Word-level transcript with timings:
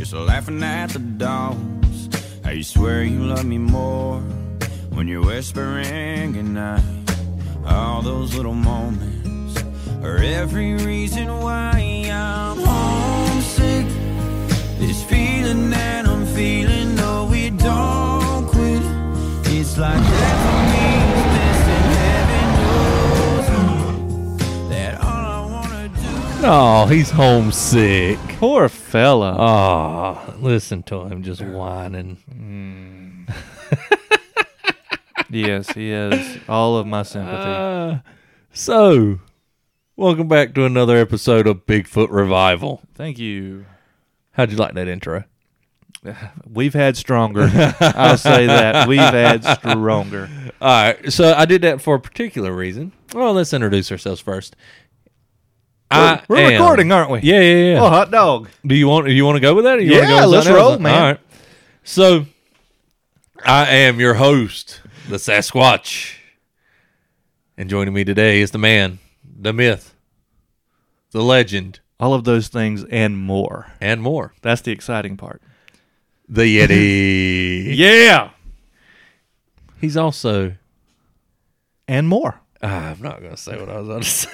just 0.00 0.14
laughing 0.14 0.62
at 0.62 0.88
the 0.88 0.98
dogs. 0.98 2.08
How 2.42 2.52
you 2.52 2.62
swear 2.62 3.02
you 3.02 3.18
love 3.18 3.44
me 3.44 3.58
more 3.58 4.18
when 4.94 5.06
you're 5.06 5.22
whispering 5.22 6.32
goodnight. 6.32 6.82
All 7.66 8.00
those 8.00 8.34
little 8.34 8.54
moments 8.54 9.62
are 10.02 10.16
every 10.16 10.72
reason 10.72 11.26
why 11.40 12.08
I'm 12.10 12.56
homesick. 12.56 13.86
This 14.78 15.04
feeling 15.04 15.68
that 15.68 16.06
I'm 16.06 16.24
feeling, 16.28 16.94
no, 16.94 17.28
we 17.30 17.50
don't 17.50 18.46
quit. 18.46 18.82
It's 19.52 19.76
like 19.76 20.02
heaven 20.02 20.69
Oh, 26.42 26.86
he's 26.86 27.10
homesick. 27.10 28.18
Poor 28.38 28.70
fella. 28.70 29.36
Oh, 29.38 30.34
listen 30.38 30.82
to 30.84 31.04
him 31.04 31.22
just 31.22 31.42
whining. 31.42 32.16
yes, 35.28 35.70
he 35.72 35.90
has 35.90 36.38
all 36.48 36.78
of 36.78 36.86
my 36.86 37.02
sympathy. 37.02 37.36
Uh, 37.36 37.98
so, 38.54 39.20
welcome 39.96 40.28
back 40.28 40.54
to 40.54 40.64
another 40.64 40.96
episode 40.96 41.46
of 41.46 41.66
Bigfoot 41.66 42.08
Revival. 42.10 42.80
Thank 42.94 43.18
you. 43.18 43.66
How'd 44.32 44.50
you 44.50 44.56
like 44.56 44.72
that 44.74 44.88
intro? 44.88 45.24
We've 46.50 46.74
had 46.74 46.96
stronger. 46.96 47.50
I'll 47.80 48.16
say 48.16 48.46
that. 48.46 48.88
We've 48.88 48.98
had 48.98 49.44
stronger. 49.44 50.30
All 50.60 50.68
right, 50.68 51.12
so 51.12 51.34
I 51.34 51.44
did 51.44 51.62
that 51.62 51.82
for 51.82 51.96
a 51.96 52.00
particular 52.00 52.52
reason. 52.52 52.92
Well, 53.12 53.34
let's 53.34 53.52
introduce 53.52 53.90
ourselves 53.92 54.20
first. 54.20 54.56
I 55.90 56.22
We're 56.28 56.36
am- 56.38 56.52
recording, 56.52 56.92
aren't 56.92 57.10
we? 57.10 57.20
Yeah, 57.20 57.40
yeah, 57.40 57.72
yeah. 57.74 57.80
Oh, 57.82 57.88
hot 57.88 58.10
dog. 58.10 58.48
Do 58.64 58.74
you 58.74 58.86
want? 58.88 59.06
Do 59.06 59.12
you 59.12 59.24
want 59.24 59.36
to 59.36 59.40
go 59.40 59.54
with 59.54 59.64
that? 59.64 59.78
Or 59.78 59.80
you 59.82 59.92
Yeah, 59.94 60.06
go 60.08 60.20
with 60.28 60.36
let's 60.36 60.46
else? 60.46 60.56
roll, 60.56 60.78
man. 60.78 60.94
All 60.94 61.08
right. 61.10 61.20
So, 61.82 62.26
I 63.44 63.66
am 63.70 63.98
your 63.98 64.14
host, 64.14 64.80
the 65.08 65.16
Sasquatch, 65.16 66.14
and 67.56 67.68
joining 67.68 67.92
me 67.94 68.04
today 68.04 68.40
is 68.40 68.52
the 68.52 68.58
man, 68.58 68.98
the 69.24 69.52
myth, 69.52 69.94
the 71.10 71.22
legend, 71.22 71.80
All 71.98 72.14
of 72.14 72.24
those 72.24 72.48
things 72.48 72.84
and 72.84 73.18
more. 73.18 73.72
and 73.80 74.00
more, 74.00 74.32
That's 74.42 74.60
the 74.60 74.70
exciting 74.72 75.16
part. 75.16 75.42
the 76.28 76.42
Yeti. 76.42 77.74
Yeah. 77.76 78.30
He's 79.80 79.96
also. 79.96 80.54
And 81.88 82.06
more. 82.06 82.40
Ah, 82.62 82.90
I'm 82.90 83.02
not 83.02 83.20
going 83.20 83.32
to 83.34 83.36
say 83.40 83.58
what 83.58 83.68
I 83.70 83.78
was 83.80 83.88
going 83.88 84.02
to 84.02 84.08
say. 84.08 84.30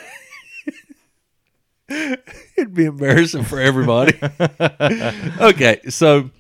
It'd 2.57 2.75
be 2.75 2.87
embarrassing 2.87 3.45
for 3.45 3.61
everybody. 3.61 4.19
okay, 5.41 5.81
so 5.89 6.31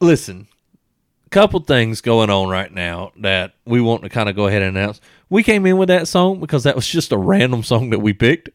listen, 0.00 0.46
a 1.26 1.30
couple 1.30 1.60
things 1.60 2.00
going 2.02 2.28
on 2.28 2.48
right 2.48 2.70
now 2.70 3.12
that 3.20 3.54
we 3.64 3.80
want 3.80 4.02
to 4.02 4.10
kind 4.10 4.28
of 4.28 4.36
go 4.36 4.46
ahead 4.46 4.62
and 4.62 4.76
announce. 4.76 5.00
We 5.30 5.42
came 5.42 5.64
in 5.64 5.78
with 5.78 5.88
that 5.88 6.06
song 6.06 6.38
because 6.38 6.64
that 6.64 6.76
was 6.76 6.86
just 6.86 7.12
a 7.12 7.16
random 7.16 7.62
song 7.62 7.90
that 7.90 8.00
we 8.00 8.12
picked. 8.12 8.50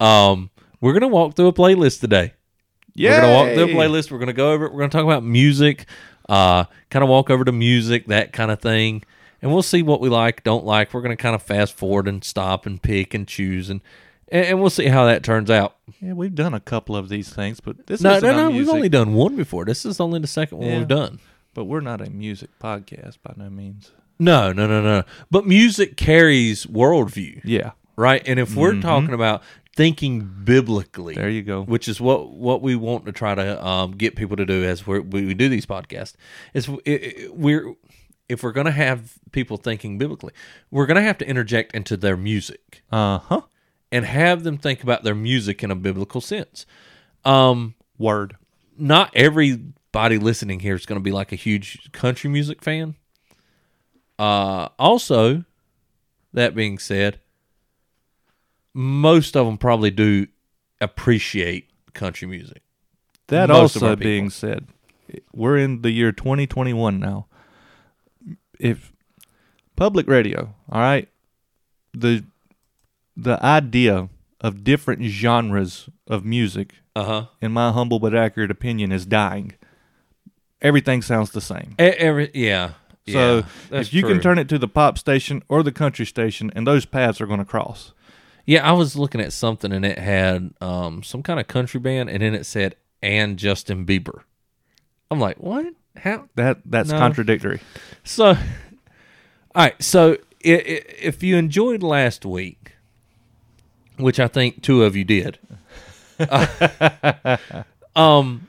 Um, 0.00 0.50
we're 0.80 0.94
gonna 0.94 1.06
walk 1.06 1.36
through 1.36 1.46
a 1.46 1.52
playlist 1.52 2.00
today. 2.00 2.34
Yeah, 2.94 3.10
we're 3.10 3.20
gonna 3.20 3.34
walk 3.34 3.54
through 3.54 3.64
a 3.64 3.80
playlist. 3.80 4.10
We're 4.10 4.18
gonna 4.18 4.32
go 4.32 4.52
over 4.52 4.66
it. 4.66 4.72
We're 4.72 4.80
gonna 4.80 4.90
talk 4.90 5.04
about 5.04 5.22
music, 5.22 5.86
uh, 6.28 6.64
kind 6.90 7.04
of 7.04 7.08
walk 7.08 7.30
over 7.30 7.44
to 7.44 7.52
music, 7.52 8.06
that 8.08 8.32
kind 8.32 8.50
of 8.50 8.60
thing, 8.60 9.04
and 9.40 9.52
we'll 9.52 9.62
see 9.62 9.82
what 9.82 10.00
we 10.00 10.08
like, 10.08 10.42
don't 10.42 10.64
like. 10.64 10.92
We're 10.92 11.02
gonna 11.02 11.16
kind 11.16 11.36
of 11.36 11.42
fast 11.42 11.74
forward 11.74 12.08
and 12.08 12.24
stop 12.24 12.66
and 12.66 12.82
pick 12.82 13.14
and 13.14 13.28
choose, 13.28 13.70
and 13.70 13.80
and, 14.32 14.46
and 14.46 14.60
we'll 14.60 14.70
see 14.70 14.86
how 14.86 15.04
that 15.06 15.22
turns 15.22 15.50
out. 15.50 15.76
Yeah, 16.00 16.14
we've 16.14 16.34
done 16.34 16.54
a 16.54 16.60
couple 16.60 16.96
of 16.96 17.08
these 17.08 17.32
things, 17.32 17.60
but 17.60 17.86
this 17.86 18.00
No, 18.00 18.14
is 18.16 18.22
no, 18.22 18.32
no. 18.32 18.50
No, 18.50 18.56
we've 18.56 18.68
only 18.68 18.88
done 18.88 19.14
one 19.14 19.36
before. 19.36 19.64
This 19.64 19.84
is 19.86 20.00
only 20.00 20.18
the 20.18 20.26
second 20.26 20.58
one 20.58 20.68
Yeah. 20.68 20.78
we've 20.78 20.88
done. 20.88 21.20
But 21.54 21.64
we're 21.66 21.80
not 21.80 22.00
a 22.00 22.10
music 22.10 22.50
podcast 22.58 23.18
by 23.22 23.34
no 23.36 23.50
means. 23.50 23.92
No, 24.18 24.52
no, 24.52 24.66
no, 24.66 24.82
no. 24.82 25.04
But 25.30 25.46
music 25.46 25.96
carries 25.96 26.66
worldview, 26.66 27.42
Yeah. 27.44 27.72
right? 27.96 28.22
And 28.26 28.40
if 28.40 28.56
we're 28.56 28.80
talking 28.80 29.12
about 29.12 29.42
thinking 29.76 30.20
biblically, 30.44 31.14
There 31.14 31.28
you 31.30 31.42
go. 31.42 31.62
which 31.62 31.88
is 31.88 32.00
what 32.00 32.30
what 32.30 32.62
we 32.62 32.74
want 32.76 33.06
to 33.06 33.12
try 33.12 33.34
to 33.34 33.64
um, 33.66 33.92
get 33.92 34.16
people 34.16 34.36
to 34.36 34.44
do 34.46 34.64
as 34.64 34.86
we're, 34.86 35.00
we 35.00 35.26
we 35.26 35.34
do 35.34 35.48
these 35.48 35.66
podcasts 35.66 36.14
is 36.54 36.66
w- 36.66 36.82
i- 36.86 36.90
i- 37.24 37.28
we're 37.30 37.74
if 38.28 38.42
we're 38.42 38.52
going 38.52 38.66
to 38.66 38.70
have 38.72 39.14
people 39.32 39.56
thinking 39.58 39.98
biblically, 39.98 40.32
we're 40.70 40.86
going 40.86 40.96
to 40.96 41.02
have 41.02 41.18
to 41.18 41.28
interject 41.28 41.74
into 41.74 41.96
their 41.96 42.16
music 42.16 42.82
Uh 42.92 43.18
huh. 43.18 43.40
And 43.92 44.06
have 44.06 44.42
them 44.42 44.56
think 44.56 44.82
about 44.82 45.04
their 45.04 45.14
music 45.14 45.62
in 45.62 45.70
a 45.70 45.76
biblical 45.76 46.20
sense. 46.20 46.66
Um, 47.24 47.74
Word. 47.98 48.36
not 48.76 49.12
everybody 49.14 50.18
listening 50.18 50.58
here 50.60 50.74
is 50.74 50.86
going 50.86 50.98
to 50.98 51.04
be 51.04 51.12
like 51.12 51.30
a 51.30 51.36
huge 51.36 51.92
country 51.92 52.28
music 52.28 52.62
fan. 52.62 52.96
Uh, 54.18 54.68
also, 54.78 55.44
that 56.32 56.54
being 56.54 56.78
said, 56.78 57.20
most 58.74 59.36
of 59.36 59.46
them 59.46 59.58
probably 59.58 59.90
do 59.90 60.26
appreciate 60.80 61.68
country 61.92 62.26
music. 62.26 62.62
That 63.28 63.50
Most 63.50 63.76
also 63.76 63.94
being 63.94 64.30
said, 64.30 64.68
we're 65.32 65.58
in 65.58 65.82
the 65.82 65.90
year 65.90 66.12
2021 66.12 66.98
now. 66.98 67.26
If 68.58 68.92
public 69.76 70.08
radio, 70.08 70.54
all 70.70 70.80
right, 70.80 71.08
the 71.92 72.24
the 73.16 73.42
idea 73.44 74.08
of 74.40 74.64
different 74.64 75.02
genres 75.04 75.88
of 76.06 76.24
music, 76.24 76.74
Uh 76.96 77.04
huh. 77.04 77.26
in 77.40 77.52
my 77.52 77.70
humble 77.72 77.98
but 77.98 78.14
accurate 78.14 78.50
opinion, 78.50 78.92
is 78.92 79.06
dying. 79.06 79.52
Everything 80.60 81.02
sounds 81.02 81.30
the 81.30 81.40
same. 81.40 81.74
Every 81.78 82.30
yeah. 82.34 82.72
So 83.08 83.44
yeah, 83.70 83.80
if 83.80 83.92
you 83.92 84.02
true. 84.02 84.10
can 84.12 84.20
turn 84.20 84.38
it 84.38 84.48
to 84.48 84.58
the 84.58 84.68
pop 84.68 84.96
station 84.96 85.42
or 85.48 85.62
the 85.64 85.72
country 85.72 86.06
station, 86.06 86.52
and 86.54 86.66
those 86.66 86.84
paths 86.84 87.20
are 87.20 87.26
going 87.26 87.40
to 87.40 87.44
cross. 87.44 87.92
yeah, 88.46 88.68
I 88.68 88.72
was 88.72 88.94
looking 88.96 89.20
at 89.20 89.32
something 89.32 89.72
and 89.72 89.84
it 89.84 89.98
had 89.98 90.52
um 90.60 91.02
some 91.02 91.22
kind 91.22 91.40
of 91.40 91.48
country 91.48 91.80
band, 91.80 92.10
and 92.10 92.22
then 92.22 92.34
it 92.34 92.46
said 92.46 92.76
and 93.02 93.36
Justin 93.38 93.84
Bieber. 93.84 94.20
I'm 95.10 95.18
like, 95.18 95.38
what? 95.38 95.66
How? 95.96 96.28
That 96.36 96.58
that's 96.64 96.90
No. 96.90 96.98
contradictory. 96.98 97.60
So, 98.04 98.26
all 98.26 98.36
right. 99.56 99.82
So, 99.82 100.16
if 100.40 101.22
you 101.24 101.36
enjoyed 101.36 101.82
last 101.82 102.24
week, 102.24 102.61
which 103.96 104.20
I 104.20 104.28
think 104.28 104.62
two 104.62 104.84
of 104.84 104.96
you 104.96 105.04
did, 105.04 105.38
uh, 106.18 107.36
um, 107.96 108.48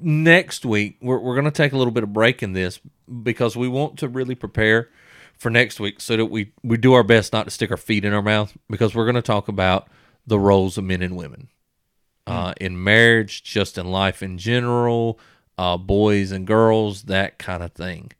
next 0.00 0.64
week 0.64 0.96
we're 1.00 1.18
we're 1.18 1.34
going 1.34 1.44
to 1.44 1.50
take 1.50 1.72
a 1.72 1.78
little 1.78 1.92
bit 1.92 2.02
of 2.02 2.12
break 2.12 2.42
in 2.42 2.52
this 2.52 2.80
because 3.22 3.56
we 3.56 3.68
want 3.68 3.98
to 3.98 4.08
really 4.08 4.34
prepare 4.34 4.88
for 5.36 5.50
next 5.50 5.78
week 5.78 6.00
so 6.00 6.16
that 6.16 6.26
we 6.26 6.52
we 6.62 6.76
do 6.76 6.92
our 6.92 7.02
best 7.02 7.32
not 7.32 7.44
to 7.44 7.50
stick 7.50 7.70
our 7.70 7.76
feet 7.76 8.04
in 8.04 8.12
our 8.12 8.22
mouth 8.22 8.56
because 8.68 8.94
we're 8.94 9.04
going 9.04 9.14
to 9.14 9.22
talk 9.22 9.48
about 9.48 9.88
the 10.26 10.38
roles 10.38 10.76
of 10.76 10.84
men 10.84 11.02
and 11.02 11.16
women 11.16 11.48
uh, 12.26 12.52
in 12.60 12.82
marriage, 12.82 13.42
just 13.42 13.78
in 13.78 13.86
life 13.86 14.22
in 14.22 14.38
general, 14.38 15.18
uh, 15.58 15.76
boys 15.76 16.32
and 16.32 16.46
girls, 16.46 17.04
that 17.04 17.38
kind 17.38 17.62
of 17.62 17.72
thing. 17.72 18.10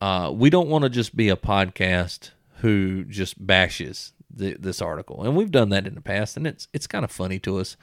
Uh, 0.00 0.30
we 0.34 0.50
don't 0.50 0.68
want 0.68 0.84
to 0.84 0.90
just 0.90 1.16
be 1.16 1.28
a 1.28 1.36
podcast 1.36 2.30
who 2.58 3.04
just 3.04 3.44
bashes 3.44 4.12
the, 4.34 4.56
this 4.58 4.80
article, 4.82 5.22
and 5.24 5.36
we've 5.36 5.50
done 5.50 5.68
that 5.70 5.86
in 5.86 5.94
the 5.94 6.00
past, 6.00 6.36
and 6.36 6.46
it's 6.46 6.68
it's 6.72 6.86
kind 6.86 7.04
of 7.04 7.10
funny 7.10 7.38
to 7.40 7.58
us. 7.58 7.76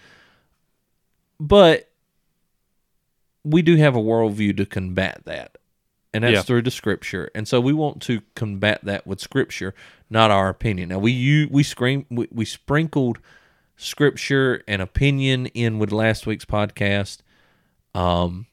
But 1.40 1.90
we 3.44 3.62
do 3.62 3.76
have 3.78 3.96
a 3.96 4.00
worldview 4.00 4.58
to 4.58 4.66
combat 4.66 5.22
that, 5.26 5.58
and 6.14 6.24
that's 6.24 6.34
Yeah. 6.34 6.42
through 6.42 6.64
the 6.64 6.72
scripture. 6.72 7.30
And 7.36 7.48
so 7.48 7.62
we 7.62 7.74
want 7.74 8.02
to 8.04 8.22
combat 8.36 8.80
that 8.84 9.06
with 9.08 9.20
scripture, 9.20 9.74
not 10.10 10.32
our 10.32 10.50
opinion. 10.50 10.90
Now 10.90 11.00
we 11.00 11.12
you 11.12 11.48
we 11.52 11.64
scream 11.64 12.06
we, 12.10 12.28
we 12.32 12.46
sprinkled 12.46 13.20
scripture 13.76 14.64
and 14.68 14.82
opinion 14.82 15.46
in 15.48 15.78
with 15.80 15.92
last 15.92 16.26
week's 16.26 16.46
podcast. 16.46 17.20
Um, 17.94 18.48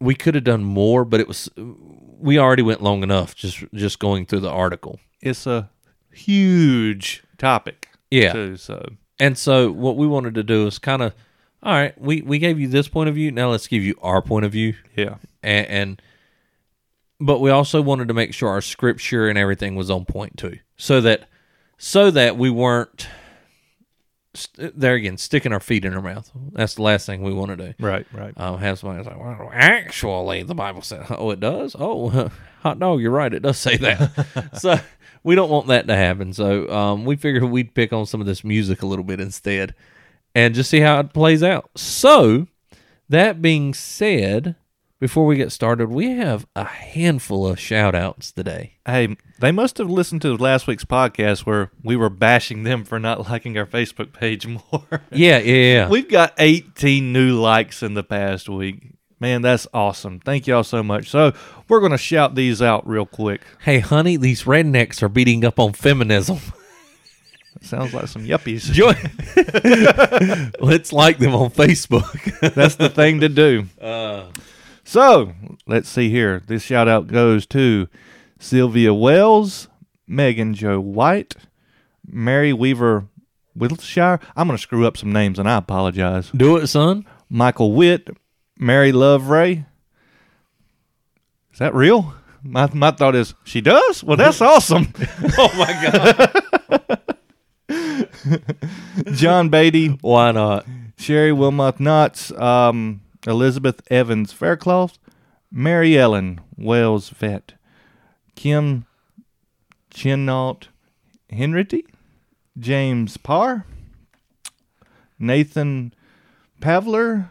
we 0.00 0.14
could 0.14 0.34
have 0.34 0.44
done 0.44 0.62
more, 0.64 1.04
but 1.04 1.18
it 1.20 1.26
was 1.26 1.48
we 1.56 2.38
already 2.38 2.62
went 2.62 2.82
long 2.82 3.02
enough 3.02 3.34
just 3.34 3.64
just 3.72 3.98
going 3.98 4.26
through 4.26 4.40
the 4.40 4.50
article. 4.50 5.00
It's 5.20 5.46
a 5.46 5.70
huge 6.12 7.22
topic. 7.38 7.88
Yeah. 8.10 8.32
Too, 8.32 8.56
so 8.56 8.84
And 9.20 9.36
so 9.36 9.70
what 9.70 9.96
we 9.96 10.06
wanted 10.06 10.34
to 10.36 10.42
do 10.42 10.66
is 10.66 10.78
kind 10.78 11.02
of 11.02 11.14
all 11.62 11.72
right, 11.72 12.00
we 12.00 12.22
we 12.22 12.38
gave 12.38 12.60
you 12.60 12.68
this 12.68 12.86
point 12.88 13.08
of 13.08 13.14
view, 13.16 13.32
now 13.32 13.50
let's 13.50 13.66
give 13.66 13.82
you 13.82 13.94
our 14.00 14.22
point 14.22 14.44
of 14.44 14.52
view. 14.52 14.74
yeah. 14.96 15.16
And, 15.42 15.66
and 15.66 16.02
but 17.20 17.40
we 17.40 17.50
also 17.50 17.82
wanted 17.82 18.08
to 18.08 18.14
make 18.14 18.32
sure 18.32 18.48
our 18.48 18.60
scripture 18.60 19.28
and 19.28 19.36
everything 19.36 19.74
was 19.74 19.90
on 19.90 20.04
point 20.04 20.36
too. 20.36 20.58
So 20.76 21.00
that 21.00 21.28
so 21.76 22.10
that 22.12 22.36
we 22.36 22.48
weren't 22.50 23.08
st- 24.34 24.78
there 24.78 24.94
again 24.94 25.16
sticking 25.16 25.52
our 25.52 25.60
feet 25.60 25.84
in 25.84 25.94
our 25.94 26.02
mouth. 26.02 26.30
That's 26.52 26.74
the 26.74 26.82
last 26.82 27.06
thing 27.06 27.22
we 27.22 27.32
want 27.32 27.50
to 27.50 27.56
do. 27.56 27.74
Right. 27.84 28.06
Right. 28.12 28.34
um, 28.36 28.58
have 28.58 28.78
somebody 28.78 29.02
that's 29.02 29.16
like, 29.16 29.24
well, 29.24 29.50
actually, 29.52 30.42
the 30.44 30.54
Bible 30.54 30.82
says, 30.82 31.06
oh, 31.10 31.30
it 31.30 31.40
does? 31.40 31.74
Oh, 31.78 32.30
hot 32.62 32.78
dog, 32.78 33.00
you're 33.00 33.10
right. 33.10 33.32
It 33.32 33.40
does 33.42 33.58
say 33.58 33.76
that. 33.78 34.50
so 34.60 34.78
we 35.28 35.34
don't 35.34 35.50
want 35.50 35.66
that 35.66 35.86
to 35.86 35.94
happen. 35.94 36.32
So 36.32 36.66
um, 36.70 37.04
we 37.04 37.14
figured 37.14 37.44
we'd 37.44 37.74
pick 37.74 37.92
on 37.92 38.06
some 38.06 38.22
of 38.22 38.26
this 38.26 38.42
music 38.42 38.80
a 38.80 38.86
little 38.86 39.04
bit 39.04 39.20
instead. 39.20 39.74
and 40.34 40.54
just 40.54 40.70
see 40.70 40.80
how 40.80 41.00
it 41.00 41.12
plays 41.12 41.42
out. 41.42 41.68
So, 41.76 42.46
that 43.10 43.42
being 43.42 43.74
said, 43.74 44.56
before 45.00 45.26
we 45.26 45.36
get 45.36 45.52
started, 45.52 45.90
we 45.90 46.12
have 46.12 46.46
a 46.56 46.64
handful 46.64 47.46
of 47.46 47.60
shout 47.60 47.94
outs 47.94 48.32
today. 48.32 48.78
Hey, 48.86 49.18
they 49.38 49.52
must 49.52 49.76
have 49.76 49.90
listened 49.90 50.22
to 50.22 50.34
last 50.34 50.66
week's 50.66 50.86
podcast 50.86 51.40
where 51.40 51.72
we 51.84 51.94
were 51.94 52.08
bashing 52.08 52.62
them 52.62 52.84
for 52.86 52.98
not 52.98 53.28
liking 53.30 53.58
our 53.58 53.66
Facebook 53.66 54.14
page 54.14 54.46
more. 54.46 55.02
Yeah, 55.10 55.40
yeah, 55.40 55.74
yeah. 55.74 55.88
We've 55.90 56.08
got 56.08 56.32
18 56.38 57.12
new 57.12 57.38
likes 57.38 57.82
in 57.82 57.92
the 57.92 58.02
past 58.02 58.48
week. 58.48 58.94
Man, 59.20 59.42
that's 59.42 59.66
awesome. 59.74 60.20
Thank 60.20 60.46
y'all 60.46 60.62
so 60.62 60.82
much. 60.82 61.08
So, 61.10 61.32
we're 61.68 61.80
going 61.80 61.92
to 61.92 61.98
shout 61.98 62.34
these 62.34 62.62
out 62.62 62.86
real 62.86 63.06
quick. 63.06 63.42
hey, 63.62 63.80
honey, 63.80 64.16
these 64.16 64.44
rednecks 64.44 65.02
are 65.02 65.08
beating 65.08 65.44
up 65.44 65.58
on 65.58 65.72
feminism. 65.72 66.38
Sounds 67.60 67.92
like 67.92 68.08
some 68.08 68.24
yuppies. 68.24 68.62
Join. 68.72 68.94
Let's 70.60 70.92
like 70.92 71.18
them 71.18 71.34
on 71.34 71.50
Facebook. 71.50 72.54
That's 72.54 72.76
the 72.76 72.88
thing 72.88 73.20
to 73.20 73.28
do. 73.28 73.66
Uh. 73.80 74.26
so 74.84 75.32
let's 75.66 75.88
see 75.88 76.08
here. 76.08 76.42
This 76.46 76.62
shout 76.62 76.86
out 76.88 77.08
goes 77.08 77.46
to 77.46 77.88
Sylvia 78.38 78.94
Wells, 78.94 79.68
Megan 80.06 80.54
Joe 80.54 80.78
White, 80.78 81.34
Mary 82.06 82.52
Weaver 82.52 83.06
Wiltshire. 83.56 84.20
I'm 84.36 84.46
going 84.46 84.56
to 84.56 84.62
screw 84.62 84.86
up 84.86 84.96
some 84.96 85.12
names 85.12 85.38
and 85.38 85.48
I 85.48 85.56
apologize. 85.56 86.30
Do 86.30 86.56
it, 86.56 86.68
son. 86.68 87.06
Michael 87.28 87.72
Witt, 87.72 88.08
Mary 88.58 88.92
Love 88.92 89.28
Ray. 89.28 89.64
Is 91.52 91.58
that 91.60 91.74
real? 91.74 92.14
My, 92.42 92.68
my 92.72 92.90
thought 92.90 93.14
is, 93.14 93.34
she 93.44 93.60
does? 93.60 94.02
Well, 94.04 94.16
that's 94.16 94.40
awesome. 94.52 94.92
Oh 95.38 95.50
my 95.56 95.72
god. 97.68 98.04
John 99.14 99.48
Beatty, 99.48 99.98
Why 100.00 100.32
not? 100.32 100.66
Sherry 100.96 101.30
Wilmoth 101.30 101.78
Knotts, 101.78 102.36
um, 102.40 103.00
Elizabeth 103.26 103.80
Evans 103.90 104.32
Faircloth, 104.32 104.98
Mary 105.50 105.96
Ellen 105.96 106.40
Wells 106.56 107.10
Vet, 107.10 107.54
Kim 108.34 108.84
Chinnault 109.90 110.68
Henrity, 111.30 111.86
James 112.58 113.16
Parr, 113.16 113.64
Nathan 115.18 115.92
Pavler, 116.60 117.30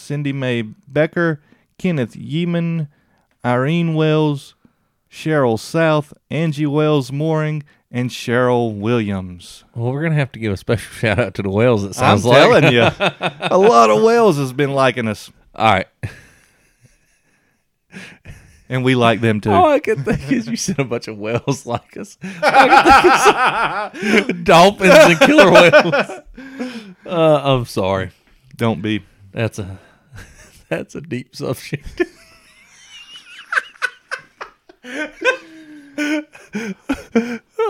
Cindy 0.00 0.32
Mae 0.32 0.62
Becker, 0.62 1.40
Kenneth 1.78 2.14
Yeeman, 2.16 2.88
Irene 3.44 3.94
Wells, 3.94 4.54
Cheryl 5.10 5.58
South, 5.58 6.12
Angie 6.30 6.66
Wells 6.66 7.10
Mooring, 7.12 7.62
and 7.90 8.10
Cheryl 8.10 8.76
Williams. 8.78 9.64
Well, 9.74 9.92
we're 9.92 10.02
gonna 10.02 10.14
have 10.14 10.32
to 10.32 10.38
give 10.38 10.52
a 10.52 10.56
special 10.56 10.92
shout 10.98 11.18
out 11.18 11.34
to 11.34 11.42
the 11.42 11.50
whales. 11.50 11.84
It 11.84 11.94
sounds 11.94 12.24
I'm 12.24 12.30
like. 12.30 12.62
telling 12.62 12.72
you, 12.74 12.82
a 13.50 13.58
lot 13.58 13.90
of 13.90 14.02
whales 14.02 14.36
has 14.38 14.52
been 14.52 14.72
liking 14.72 15.08
us, 15.08 15.30
All 15.54 15.72
right. 15.72 15.86
and 18.68 18.84
we 18.84 18.94
like 18.94 19.20
them 19.20 19.40
too. 19.40 19.50
All 19.50 19.68
I 19.68 19.80
can 19.80 20.04
think 20.04 20.30
is 20.30 20.46
you 20.46 20.56
said 20.56 20.78
a 20.78 20.84
bunch 20.84 21.08
of 21.08 21.18
whales 21.18 21.66
like 21.66 21.96
us. 21.96 22.16
I 22.22 22.68
can 23.92 24.00
think 24.00 24.24
of 24.24 24.30
some 24.30 24.44
dolphins 24.44 24.92
and 24.94 25.18
killer 25.20 25.50
whales. 25.50 26.94
Uh, 27.04 27.40
I'm 27.56 27.64
sorry. 27.64 28.12
Don't 28.56 28.80
be. 28.82 29.04
That's 29.32 29.58
a 29.58 29.78
that's 30.70 30.94
a 30.94 31.00
deep 31.02 31.36
subject. 31.36 32.02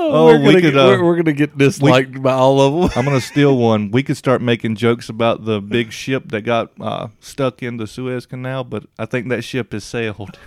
Oh, 0.03 0.27
we're 0.27 0.39
we 0.39 0.45
gonna 0.45 0.61
could, 0.61 0.73
get, 0.73 0.77
uh, 0.77 0.87
we're, 0.87 1.05
we're 1.05 1.17
gonna 1.17 1.33
get 1.33 1.59
disliked 1.59 2.23
by 2.23 2.33
all 2.33 2.61
of 2.61 2.93
them. 2.93 2.99
I'm 2.99 3.05
gonna 3.05 3.21
steal 3.33 3.57
one. 3.57 3.91
We 3.91 4.03
could 4.03 4.17
start 4.17 4.41
making 4.41 4.77
jokes 4.77 5.09
about 5.09 5.45
the 5.45 5.61
big 5.61 5.93
ship 5.93 6.29
that 6.29 6.43
got 6.43 6.73
uh, 6.81 7.09
stuck 7.21 7.63
in 7.63 7.77
the 7.77 7.87
Suez 7.87 8.27
Canal, 8.27 8.65
but 8.65 8.85
I 8.99 9.07
think 9.07 9.29
that 9.29 9.43
ship 9.43 9.73
has 9.73 9.85
sailed. 9.85 10.39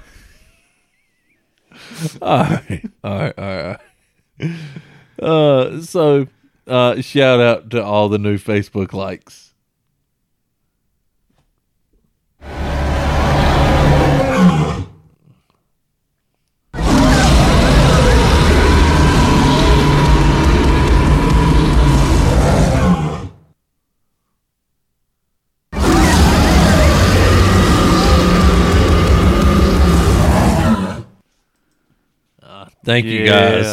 all 2.22 2.44
right, 2.44 2.84
all 3.04 3.18
right, 3.18 3.40
all 3.40 3.78
right. 4.42 4.52
Uh, 5.22 5.82
so 5.82 6.28
uh, 6.68 7.02
shout 7.02 7.40
out 7.40 7.70
to 7.72 7.84
all 7.84 8.10
the 8.10 8.18
new 8.18 8.38
Facebook 8.38 8.94
likes. 8.94 9.53
Thank 32.84 33.06
you 33.06 33.26
guys. 33.26 33.66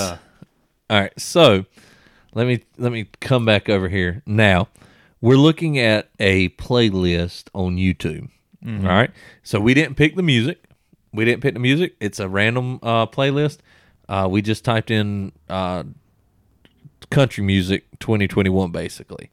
All 0.89 1.01
right, 1.01 1.21
so 1.21 1.65
let 2.35 2.47
me 2.47 2.65
let 2.79 2.93
me 2.93 3.07
come 3.21 3.45
back 3.45 3.69
over 3.69 3.89
here. 3.89 4.23
Now, 4.27 4.69
we're 5.21 5.37
looking 5.37 5.79
at 5.79 6.09
a 6.19 6.49
playlist 6.51 7.45
on 7.55 7.77
YouTube. 7.77 8.31
All 8.85 8.93
right. 8.93 9.11
So 9.43 9.61
we 9.61 9.75
didn't 9.75 9.97
pick 9.97 10.17
the 10.17 10.23
music. 10.23 10.65
We 11.13 11.25
didn't 11.25 11.43
pick 11.43 11.55
the 11.55 11.61
music. 11.61 11.97
It's 12.01 12.21
a 12.21 12.29
random 12.29 12.79
uh, 12.83 13.07
playlist. 13.07 13.59
Uh, 14.09 14.29
we 14.31 14.43
just 14.43 14.65
typed 14.65 14.91
in 14.91 15.33
uh, 15.49 15.85
country 17.11 17.45
music 17.45 17.85
2021 18.01 18.71
basically. 18.71 19.31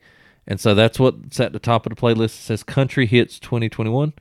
And 0.48 0.60
so 0.60 0.74
that's 0.74 0.98
what's 1.00 1.40
at 1.40 1.52
the 1.52 1.60
top 1.60 1.86
of 1.86 1.96
the 1.96 2.02
playlist. 2.02 2.26
It 2.26 2.44
says 2.44 2.64
country 2.64 3.06
hits 3.06 3.40
2021. 3.40 4.14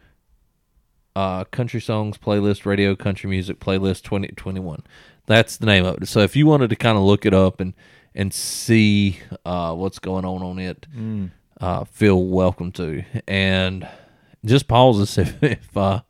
Uh, 1.16 1.44
country 1.44 1.80
songs 1.80 2.18
playlist, 2.18 2.66
radio 2.66 2.94
country 2.94 3.30
music 3.30 3.58
playlist 3.58 4.02
2021. 4.02 4.82
That's 5.24 5.56
the 5.56 5.64
name 5.64 5.86
of 5.86 6.02
it. 6.02 6.08
So 6.08 6.20
if 6.20 6.36
you 6.36 6.46
wanted 6.46 6.68
to 6.68 6.76
kind 6.76 6.98
of 6.98 7.04
look 7.04 7.24
it 7.24 7.32
up 7.32 7.58
and 7.58 7.72
and 8.14 8.34
see 8.34 9.20
uh, 9.46 9.74
what's 9.74 9.98
going 9.98 10.26
on 10.26 10.42
on 10.42 10.58
it, 10.58 10.86
uh, 11.58 11.84
feel 11.84 12.22
welcome 12.22 12.70
to. 12.72 13.02
And 13.26 13.88
just 14.44 14.68
pause 14.68 15.00
us 15.00 15.16
if, 15.26 15.42
if 15.42 15.74
uh, 15.74 16.02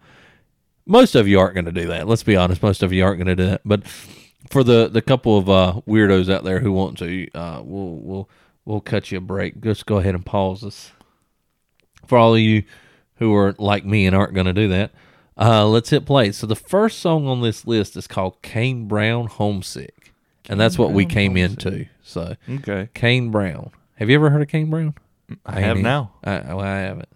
most 0.87 1.15
of 1.15 1.29
you 1.29 1.39
aren't 1.39 1.55
going 1.55 1.67
to 1.67 1.73
do 1.73 1.87
that. 1.87 2.09
Let's 2.09 2.25
be 2.25 2.35
honest, 2.35 2.61
most 2.61 2.83
of 2.83 2.93
you 2.93 3.05
aren't 3.05 3.19
going 3.19 3.37
to 3.37 3.37
do 3.37 3.51
that. 3.51 3.61
But 3.65 3.87
for 4.51 4.65
the 4.65 4.89
the 4.89 5.03
couple 5.03 5.39
of 5.39 5.49
uh, 5.49 5.81
weirdos 5.87 6.29
out 6.29 6.43
there 6.43 6.59
who 6.59 6.73
want 6.73 6.99
to, 6.99 7.31
uh, 7.33 7.63
we'll 7.65 7.95
we'll 7.99 8.31
we'll 8.65 8.81
cut 8.81 9.13
you 9.13 9.19
a 9.19 9.21
break. 9.21 9.61
Just 9.61 9.87
go 9.87 9.99
ahead 9.99 10.17
and 10.17 10.27
pause 10.27 10.65
us. 10.65 10.91
For 12.07 12.19
all 12.19 12.35
of 12.35 12.41
you 12.41 12.65
who 13.17 13.35
are 13.35 13.55
like 13.59 13.85
me 13.85 14.07
and 14.07 14.15
aren't 14.15 14.35
going 14.35 14.47
to 14.47 14.53
do 14.53 14.69
that, 14.69 14.91
uh, 15.39 15.67
let's 15.67 15.91
hit 15.91 16.05
play. 16.07 16.33
So 16.33 16.47
the 16.47 16.57
first 16.57 16.99
song 17.01 17.27
on 17.27 17.41
this 17.43 17.67
list 17.67 17.97
is 17.97 18.07
called 18.07 18.41
Kane 18.43 18.87
Brown 18.89 19.27
Homesick, 19.27 20.13
and 20.49 20.59
that's 20.61 20.79
what 20.79 20.93
we 20.93 21.05
came 21.05 21.33
Homesick. 21.37 21.67
into. 21.67 21.87
So 22.03 22.37
Okay. 22.49 22.89
Kane 22.95 23.31
Brown. 23.31 23.71
Have 23.97 24.09
you 24.11 24.17
ever 24.17 24.31
heard 24.31 24.43
of 24.43 24.49
Kane 24.49 24.71
Brown? 24.71 24.95
I 25.45 25.61
have 25.61 25.77
now. 25.79 26.13
I, 26.23 26.39
well, 26.55 26.61
I 26.61 26.79
haven't. 26.79 27.09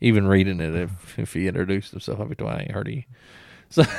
Even 0.00 0.26
reading 0.26 0.60
it, 0.60 0.74
if 0.74 1.18
if 1.18 1.32
he 1.32 1.48
introduced 1.48 1.92
himself, 1.92 2.20
I'd 2.20 2.36
be 2.36 2.44
like, 2.44 2.56
I 2.56 2.60
ain't 2.62 2.70
heard 2.72 2.88
of 2.88 2.92
you. 2.94 3.04
So, 3.70 3.82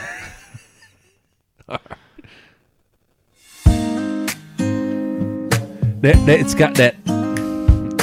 that, 6.01 6.13
that 6.25 6.39
it's 6.39 6.53
got 6.53 6.75
that 6.75 6.95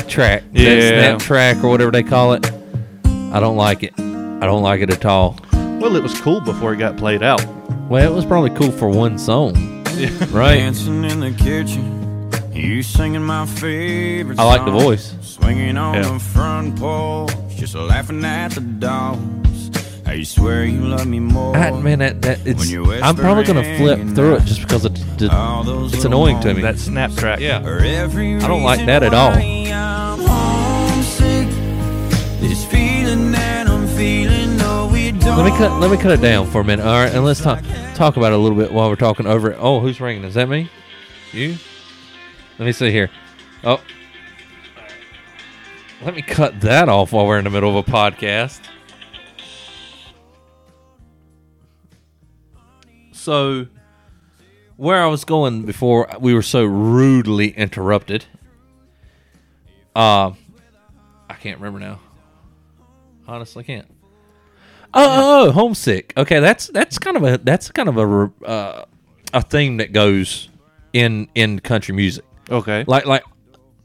track, 0.09 0.43
that 0.53 0.59
Yeah. 0.61 0.89
snap 1.17 1.21
track 1.21 1.63
or 1.65 1.69
whatever 1.71 1.91
they 1.91 2.03
call 2.03 2.33
it. 2.33 2.51
I 3.33 3.41
don't 3.41 3.57
like 3.57 3.83
it. 3.83 3.95
I 3.99 4.47
don't 4.47 4.63
like 4.63 4.81
it 4.81 4.91
at 4.91 5.05
all. 5.05 5.37
Well, 5.53 5.97
it 5.97 6.03
was 6.03 6.19
cool 6.21 6.41
before 6.41 6.73
it 6.75 6.77
got 6.79 6.97
played 6.97 7.23
out. 7.23 7.45
Well, 7.89 8.11
it 8.11 8.15
was 8.15 8.25
probably 8.25 8.51
cool 8.51 8.71
for 8.71 8.89
one 8.89 9.19
song, 9.19 9.55
right? 10.31 10.57
Dancing 10.57 11.05
in 11.05 11.21
the 11.21 11.33
kitchen, 11.33 12.31
you 12.53 12.83
singing 12.83 13.23
my 13.23 13.47
favorite 13.47 14.39
I 14.39 14.45
like 14.45 14.65
the 14.65 14.71
voice. 14.71 15.15
Swinging 15.23 15.77
on 15.77 15.95
Yeah. 15.95 16.03
the 16.13 16.19
front 16.19 16.79
porch, 16.79 17.33
just 17.57 17.75
laughing 17.75 18.25
at 18.25 18.51
the 18.53 18.61
dogs. 18.61 19.71
I 20.07 20.23
swear 20.25 20.65
you 20.65 20.81
love 20.83 21.07
me 21.07 21.21
more. 21.21 21.57
I, 21.57 21.71
man, 21.81 22.01
that, 22.01 22.21
that 22.23 22.47
it's. 22.47 22.61
When 22.61 22.69
you're 22.69 23.03
I'm 23.03 23.17
probably 23.17 23.45
gonna 23.45 23.77
flip 23.79 23.99
through 24.15 24.37
it 24.37 24.45
just 24.45 24.61
because 24.63 24.85
it, 24.85 24.99
it- 25.21 25.31
it's 25.95 26.05
annoying 26.05 26.39
to 26.41 26.53
me. 26.55 26.63
That 26.63 26.79
snap 26.79 27.13
track. 27.13 27.41
yeah. 27.41 27.59
I 27.59 28.47
don't 28.47 28.63
like 28.63 28.85
that 28.87 29.03
at 29.03 29.15
all. 29.15 30.42
Let 35.37 35.51
me 35.51 35.59
cut. 35.59 35.81
Let 35.81 35.91
me 35.91 35.97
cut 35.97 36.13
it 36.13 36.21
down 36.21 36.47
for 36.51 36.61
a 36.61 36.65
minute. 36.65 36.85
All 36.85 37.03
right, 37.03 37.13
and 37.13 37.25
let's 37.25 37.41
talk 37.41 37.65
talk 37.95 38.17
about 38.17 38.33
it 38.33 38.35
a 38.35 38.39
little 38.39 38.57
bit 38.57 38.73
while 38.73 38.89
we're 38.89 38.97
talking 38.97 39.27
over 39.27 39.51
it. 39.51 39.57
Oh, 39.59 39.81
who's 39.81 40.01
ringing? 40.01 40.25
Is 40.25 40.35
that 40.35 40.49
me? 40.49 40.71
You? 41.33 41.57
Let 42.59 42.67
me 42.67 42.73
see 42.73 42.91
here. 42.91 43.11
Oh, 43.65 43.81
let 46.03 46.15
me 46.15 46.23
cut 46.23 46.61
that 46.61 46.89
off 46.89 47.13
while 47.13 47.27
we're 47.27 47.39
in 47.39 47.45
the 47.45 47.51
middle 47.51 47.77
of 47.77 47.89
a 47.89 47.91
podcast. 47.91 48.61
So, 53.13 53.69
where 54.77 55.03
I 55.03 55.07
was 55.07 55.25
going 55.25 55.65
before 55.65 56.09
we 56.21 56.35
were 56.35 56.43
so 56.43 56.65
rudely 56.65 57.51
interrupted. 57.51 58.27
Uh, 59.95 60.33
I 61.31 61.35
can't 61.35 61.59
remember 61.59 61.79
now. 61.79 62.01
Honestly, 63.27 63.65
can't. 63.65 63.92
Oh, 64.95 65.05
oh, 65.05 65.49
oh, 65.49 65.53
homesick. 65.53 66.13
Okay, 66.17 66.41
that's 66.41 66.67
that's 66.69 66.99
kind 66.99 67.17
of 67.17 67.25
a 67.25 67.39
that's 67.39 67.71
kind 67.71 67.89
of 67.89 67.97
a 67.97 68.47
uh, 68.47 68.85
a 69.33 69.43
theme 69.43 69.79
that 69.79 69.93
goes 69.93 70.49
in 70.93 71.29
in 71.35 71.61
country 71.61 71.95
music. 71.95 72.25
Okay. 72.51 72.85
Like 72.87 73.07
like 73.07 73.25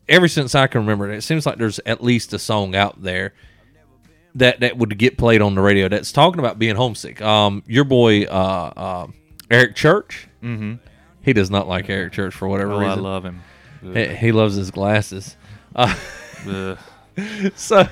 ever 0.10 0.28
since 0.28 0.56
I 0.56 0.68
can 0.68 0.82
remember, 0.82 1.12
it 1.12 1.22
seems 1.22 1.46
like 1.46 1.58
there's 1.58 1.80
at 1.86 2.04
least 2.04 2.34
a 2.34 2.40
song 2.40 2.76
out 2.76 3.02
there 3.02 3.34
that 4.36 4.60
that 4.60 4.78
would 4.78 4.98
get 4.98 5.18
played 5.18 5.42
on 5.42 5.56
the 5.56 5.62
radio 5.62 5.88
that's 5.88 6.12
talking 6.12 6.40
about 6.40 6.60
being 6.60 6.76
homesick. 6.76 7.22
Um, 7.22 7.64
your 7.68 7.84
boy 7.84 8.24
uh, 8.24 8.74
uh 8.76 9.08
Eric 9.50 9.76
Church. 9.76 10.28
Mm-hmm. 10.44 10.76
He 11.22 11.34
does 11.34 11.50
not 11.50 11.68
like 11.68 11.90
Eric 11.90 12.14
Church 12.14 12.34
for 12.34 12.48
whatever 12.48 12.72
reason. 12.72 12.86
oh, 12.86 12.92
I 12.92 12.96
love 12.96 13.26
him. 13.26 13.42
He, 13.82 14.08
he 14.08 14.32
loves 14.32 14.56
his 14.56 14.72
glasses. 14.72 15.36
Uh, 15.76 15.94
so, 17.56 17.88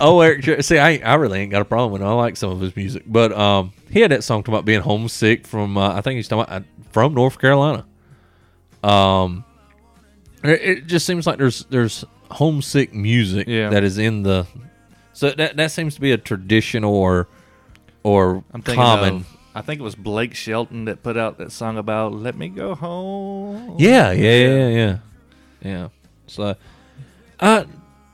oh, 0.00 0.20
Eric, 0.20 0.62
see, 0.62 0.78
I, 0.78 0.96
I 0.98 1.14
really 1.14 1.40
ain't 1.40 1.50
got 1.50 1.62
a 1.62 1.64
problem 1.64 1.92
with 1.92 2.02
him. 2.02 2.08
I 2.08 2.12
like 2.12 2.36
some 2.36 2.50
of 2.50 2.60
his 2.60 2.74
music, 2.76 3.02
but 3.06 3.32
um, 3.32 3.72
he 3.90 4.00
had 4.00 4.10
that 4.10 4.24
song 4.24 4.42
talking 4.42 4.54
about 4.54 4.64
being 4.64 4.80
homesick 4.80 5.46
from. 5.46 5.76
Uh, 5.76 5.94
I 5.94 6.00
think 6.00 6.16
he's 6.16 6.28
talking 6.28 6.44
about 6.44 6.62
uh, 6.62 6.64
from 6.92 7.14
North 7.14 7.38
Carolina. 7.38 7.84
Um, 8.82 9.44
it, 10.42 10.60
it 10.62 10.86
just 10.86 11.06
seems 11.06 11.26
like 11.26 11.38
there's 11.38 11.64
there's 11.66 12.04
homesick 12.30 12.92
music 12.94 13.46
Yeah. 13.48 13.70
that 13.70 13.84
is 13.84 13.98
in 13.98 14.22
the. 14.22 14.46
So 15.12 15.30
that 15.30 15.56
that 15.56 15.70
seems 15.70 15.94
to 15.94 16.00
be 16.00 16.12
a 16.12 16.18
traditional 16.18 16.94
or 16.94 17.28
or 18.02 18.42
I'm 18.52 18.62
common. 18.62 19.14
of. 19.16 19.26
I 19.56 19.62
think 19.62 19.78
it 19.80 19.84
was 19.84 19.94
Blake 19.94 20.34
Shelton 20.34 20.86
that 20.86 21.04
put 21.04 21.16
out 21.16 21.38
that 21.38 21.52
song 21.52 21.78
about 21.78 22.12
"Let 22.12 22.36
Me 22.36 22.48
Go 22.48 22.74
Home." 22.74 23.76
yeah, 23.78 24.10
yeah, 24.10 24.34
yeah, 24.34 24.68
yeah, 24.68 24.98
yeah. 25.62 25.88
So, 26.26 26.56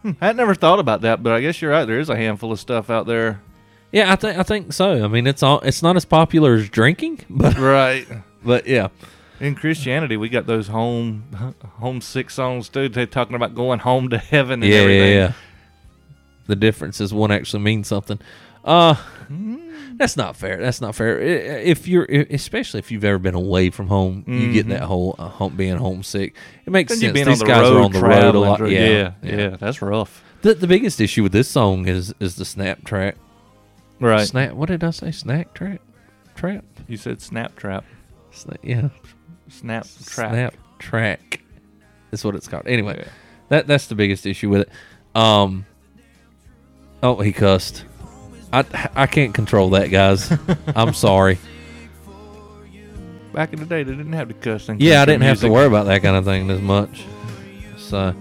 uh, 0.05 0.13
I 0.21 0.27
had 0.29 0.37
never 0.37 0.55
thought 0.55 0.79
about 0.79 1.01
that, 1.03 1.23
but 1.23 1.33
I 1.33 1.41
guess 1.41 1.61
you're 1.61 1.71
right. 1.71 1.85
There 1.85 2.01
is 2.01 2.09
a 2.09 2.17
handful 2.17 2.53
of 2.53 2.61
stuff 2.61 2.91
out 2.91 3.07
there. 3.07 3.41
yeah, 3.93 4.13
I 4.13 4.17
think 4.17 4.39
I 4.39 4.43
think 4.43 4.73
so. 4.73 5.05
I 5.05 5.09
mean, 5.09 5.27
it's 5.27 5.43
all 5.43 5.61
it's 5.61 5.83
not 5.83 5.97
as 5.97 6.05
popular 6.05 6.55
as 6.55 6.69
drinking, 6.69 7.21
but 7.31 7.57
Right. 7.59 8.07
but 8.45 8.67
yeah. 8.67 8.89
In 9.41 9.55
Christianity, 9.55 10.19
we 10.19 10.29
got 10.29 10.47
those 10.47 10.69
home 10.69 11.25
homesick 11.79 12.29
songs 12.31 12.69
too. 12.69 12.89
They're 12.91 13.07
talking 13.07 13.35
about 13.37 13.55
going 13.55 13.79
home 13.79 14.11
to 14.11 14.19
heaven 14.19 14.63
and 14.63 14.71
yeah, 14.71 14.79
everything. 14.81 15.13
yeah, 15.13 15.19
yeah. 15.29 15.33
The 16.47 16.57
difference 16.57 17.01
is 17.01 17.15
one 17.15 17.31
actually 17.31 17.63
means 17.63 17.89
something. 17.89 18.19
Uh, 18.65 18.97
that's 20.01 20.17
not 20.17 20.35
fair. 20.35 20.57
That's 20.57 20.81
not 20.81 20.95
fair. 20.95 21.21
If 21.21 21.87
you're, 21.87 22.05
especially 22.05 22.79
if 22.79 22.91
you've 22.91 23.05
ever 23.05 23.19
been 23.19 23.35
away 23.35 23.69
from 23.69 23.87
home, 23.87 24.25
you 24.27 24.51
get 24.53 24.67
that 24.69 24.81
whole 24.83 25.15
uh, 25.19 25.29
home, 25.29 25.55
being 25.57 25.77
homesick. 25.77 26.35
It 26.67 26.71
makes 26.71 26.93
Mm-hmm. 26.95 27.13
Then 27.15 27.25
sense. 27.27 27.29
These 27.29 27.43
on 27.43 27.47
the 27.47 27.53
guys 27.53 27.63
road 27.71 27.77
are 27.77 27.83
on 27.85 27.93
the 27.93 28.01
road 28.01 28.35
a 28.35 28.39
lot. 28.41 28.61
Yeah, 28.71 28.87
yeah, 28.89 29.13
yeah, 29.23 29.49
That's 29.61 29.83
rough. 29.83 30.25
The, 30.41 30.55
the 30.55 30.67
biggest 30.67 31.01
issue 31.03 31.23
with 31.23 31.33
this 31.33 31.49
song 31.49 31.87
is 31.87 32.15
is 32.19 32.37
the 32.37 32.45
snap 32.47 32.83
track. 32.85 33.17
Right. 34.01 34.27
Snap. 34.27 34.53
What 34.55 34.71
did 34.71 34.83
I 34.83 34.91
say? 34.91 35.11
Snack 35.13 35.53
trap. 35.53 35.81
Trap. 36.35 36.65
You 36.89 36.97
said 36.97 37.21
snap 37.21 37.55
trap. 37.57 37.85
Sna- 38.33 38.57
yeah. 38.63 38.89
Snap 39.49 39.87
trap. 40.07 40.31
Snap 40.33 40.55
track. 40.79 41.43
Is 42.11 42.25
what 42.25 42.35
it's 42.35 42.49
called. 42.49 42.67
Anyway, 42.67 42.97
Yeah. 42.99 43.09
that 43.51 43.67
that's 43.67 43.87
the 43.89 43.95
biggest 43.95 44.25
issue 44.25 44.49
with 44.49 44.63
it. 44.63 44.71
Um. 45.15 45.67
Oh, 47.03 47.21
he 47.21 47.33
cussed. 47.33 47.85
I 48.53 48.65
I 48.95 49.07
can't 49.07 49.35
control 49.35 49.71
that, 49.71 49.89
guys. 49.91 50.33
I'm 50.75 50.95
sorry. 50.95 51.39
Back 53.33 53.53
in 53.53 53.61
the 53.61 53.67
day, 53.67 53.85
they 53.85 53.93
didn't 53.93 54.13
have 54.13 54.29
to 54.29 54.35
cussing. 54.35 54.81
Yeah, 54.81 55.03
I 55.03 55.05
didn't 55.05 55.23
have 55.23 55.41
to 55.41 55.49
worry 55.49 55.67
about 55.67 55.87
that 55.87 56.03
kind 56.03 56.17
of 56.17 56.25
thing 56.25 56.51
as 56.51 56.61
much. 56.61 57.05
So, 57.79 58.15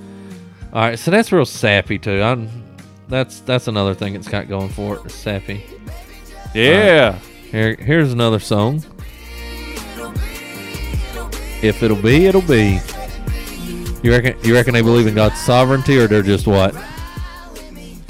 all 0.71 0.81
right. 0.81 0.99
So 0.99 1.09
that's 1.11 1.31
real 1.31 1.45
sappy 1.45 1.97
too. 1.97 2.21
I'm. 2.21 2.49
That's 3.07 3.39
that's 3.39 3.67
another 3.67 3.95
thing 3.95 4.13
it's 4.13 4.27
got 4.27 4.47
going 4.47 4.69
for 4.69 4.97
it. 4.97 5.09
Sappy. 5.09 5.65
Yeah. 6.53 7.17
Here 7.49 7.75
here's 7.75 8.13
another 8.13 8.39
song. 8.39 8.83
If 11.61 11.81
it'll 11.83 12.01
be, 12.01 12.27
it'll 12.27 12.41
be. 12.41 12.79
You 14.03 14.11
reckon? 14.11 14.37
You 14.43 14.53
reckon 14.53 14.73
they 14.73 14.81
believe 14.81 15.07
in 15.07 15.15
God's 15.15 15.39
sovereignty, 15.41 15.97
or 15.97 16.07
they're 16.07 16.21
just 16.21 16.45
what? 16.45 16.75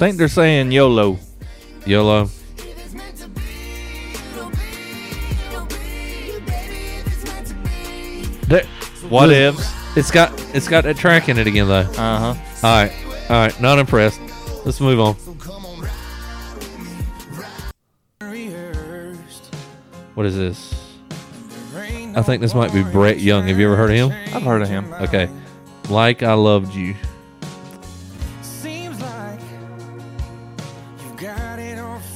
think 0.00 0.16
they're 0.16 0.28
saying 0.28 0.72
YOLO. 0.72 1.18
YOLO. 1.86 2.28
There- 8.48 8.64
What 9.08 9.30
ifs? 9.30 9.72
It's 9.96 10.10
got 10.10 10.32
it's 10.54 10.68
got 10.68 10.84
that 10.84 10.96
track 10.96 11.28
in 11.28 11.38
it 11.38 11.46
again 11.46 11.66
though. 11.68 11.80
Uh 11.80 12.34
huh. 12.34 12.34
All 12.66 12.82
right, 12.82 12.92
all 13.28 13.36
right. 13.36 13.60
Not 13.60 13.78
impressed. 13.78 14.20
Let's 14.64 14.80
move 14.80 15.00
on. 15.00 15.14
What 20.14 20.26
is 20.26 20.36
this? 20.36 20.74
I 22.16 22.22
think 22.22 22.40
this 22.42 22.54
might 22.54 22.72
be 22.72 22.82
Brett 22.82 23.20
Young. 23.20 23.46
Have 23.46 23.58
you 23.58 23.66
ever 23.66 23.76
heard 23.76 23.90
of 23.90 23.96
him? 23.96 24.12
I've 24.34 24.42
heard 24.42 24.62
of 24.62 24.68
him. 24.68 24.92
Okay. 24.94 25.28
Like 25.88 26.22
I 26.22 26.34
loved 26.34 26.74
you. 26.74 26.94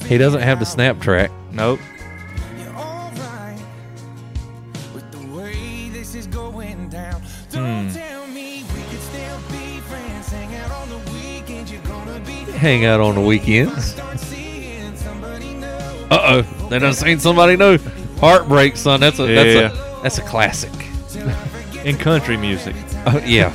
He 0.07 0.17
doesn't 0.17 0.41
have 0.41 0.59
the 0.59 0.65
snap 0.65 0.99
track. 1.01 1.31
Nope. 1.51 1.79
You're 2.59 2.73
alright 2.75 3.59
with 4.93 5.09
the 5.11 5.25
way 5.35 5.89
this 5.89 6.13
is 6.15 6.27
going 6.27 6.89
down. 6.89 7.21
Hmm. 7.21 7.55
Don't 7.55 7.91
tell 7.93 8.27
me 8.27 8.63
we 8.73 8.81
could 8.83 9.01
still 9.01 9.37
be 9.51 9.79
friends. 9.81 10.29
Hang 10.29 10.53
out 10.55 10.71
on 10.71 10.89
the 10.89 11.11
weekend. 11.11 11.69
You're 11.69 11.81
gonna 11.83 12.19
be 12.21 12.33
Hang 12.53 12.85
out 12.85 12.99
on 13.01 13.15
the 13.15 13.21
weekends. 13.21 13.91
start 13.93 14.19
seeing 14.19 14.95
somebody 14.95 15.53
new. 15.53 15.65
Uh 15.65 16.43
oh. 16.45 16.67
They 16.69 16.79
done 16.79 16.93
seen 16.93 17.19
somebody 17.19 17.57
new. 17.57 17.77
Heartbreak, 18.19 18.77
son. 18.77 18.99
That's 18.99 19.19
a 19.19 19.27
Yeah. 19.27 19.43
that's 19.43 19.73
a 19.75 20.01
that's 20.03 20.17
a 20.19 20.21
classic. 20.21 20.71
In 21.83 21.97
country 21.97 22.37
music. 22.37 22.75
Oh 23.07 23.21
yeah. 23.25 23.49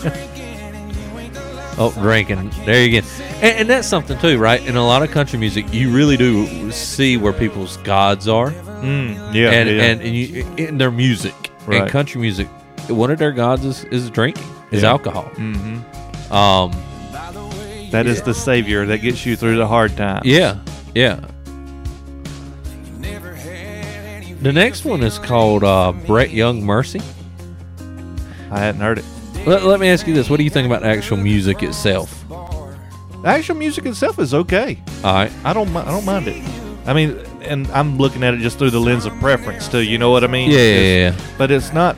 Oh, 1.78 1.92
drinking. 1.92 2.50
There 2.66 2.84
you 2.84 3.00
go. 3.00 3.06
And, 3.36 3.58
and 3.60 3.70
that's 3.70 3.88
something 3.88 4.18
too, 4.18 4.38
right? 4.38 4.64
In 4.66 4.76
a 4.76 4.84
lot 4.84 5.02
of 5.02 5.10
country 5.10 5.38
music, 5.38 5.72
you 5.72 5.90
really 5.90 6.16
do 6.16 6.70
see 6.72 7.16
where 7.16 7.32
people's 7.32 7.76
gods 7.78 8.28
are, 8.28 8.50
Mm, 8.50 9.34
yeah. 9.34 9.50
and 9.50 9.70
yeah. 9.70 9.82
and, 9.84 10.00
and 10.02 10.14
you, 10.16 10.46
in 10.56 10.78
their 10.78 10.90
music. 10.90 11.34
In 11.70 11.86
country 11.86 12.20
music, 12.20 12.48
one 12.88 13.10
of 13.10 13.18
their 13.18 13.30
gods 13.32 13.64
is, 13.64 13.84
is 13.84 14.10
drinking, 14.10 14.44
is 14.72 14.82
Yeah. 14.82 14.90
alcohol. 14.90 15.30
Mhm. 15.36 16.32
Um, 16.32 16.72
That 17.92 18.06
is 18.06 18.22
the 18.22 18.34
savior 18.34 18.86
that 18.86 18.98
gets 18.98 19.24
you 19.24 19.36
through 19.36 19.56
the 19.56 19.66
hard 19.66 19.96
times. 19.96 20.26
yeah, 20.26 20.56
yeah. 20.94 21.20
The 24.42 24.52
next 24.52 24.84
one 24.86 25.02
is 25.02 25.18
called 25.18 25.62
uh, 25.64 25.92
Brett 26.06 26.30
Young 26.30 26.64
Mercy. 26.64 27.00
I 28.50 28.58
hadn't 28.58 28.80
heard 28.80 28.98
it. 28.98 29.04
Let, 29.46 29.64
let 29.64 29.80
me 29.80 29.88
ask 29.88 30.06
you 30.06 30.14
this: 30.14 30.28
What 30.30 30.36
do 30.38 30.44
you 30.44 30.50
think 30.50 30.66
about 30.66 30.82
the 30.82 30.88
actual 30.88 31.16
music 31.16 31.62
itself? 31.62 32.24
The 32.28 33.28
actual 33.28 33.56
music 33.56 33.86
itself 33.86 34.18
is 34.18 34.32
okay. 34.34 34.80
All 35.04 35.14
right, 35.14 35.32
I 35.44 35.52
don't. 35.52 35.72
mi- 35.72 35.80
I 35.80 35.90
don't 35.90 36.04
mind 36.04 36.28
it. 36.28 36.42
I 36.86 36.92
mean, 36.94 37.18
and 37.42 37.66
I'm 37.68 37.98
looking 37.98 38.22
at 38.22 38.34
it 38.34 38.38
just 38.40 38.58
through 38.58 38.70
the 38.70 38.80
lens 38.80 39.04
of 39.06 39.12
preference 39.20 39.68
too. 39.68 39.82
You 39.82 39.98
know 39.98 40.10
what 40.10 40.24
I 40.24 40.26
mean? 40.26 40.50
yeah, 40.50 40.56
yeah, 40.58 40.62
It's- 40.64 41.20
yeah. 41.20 41.34
But 41.38 41.50
it's 41.50 41.72
not. 41.72 41.96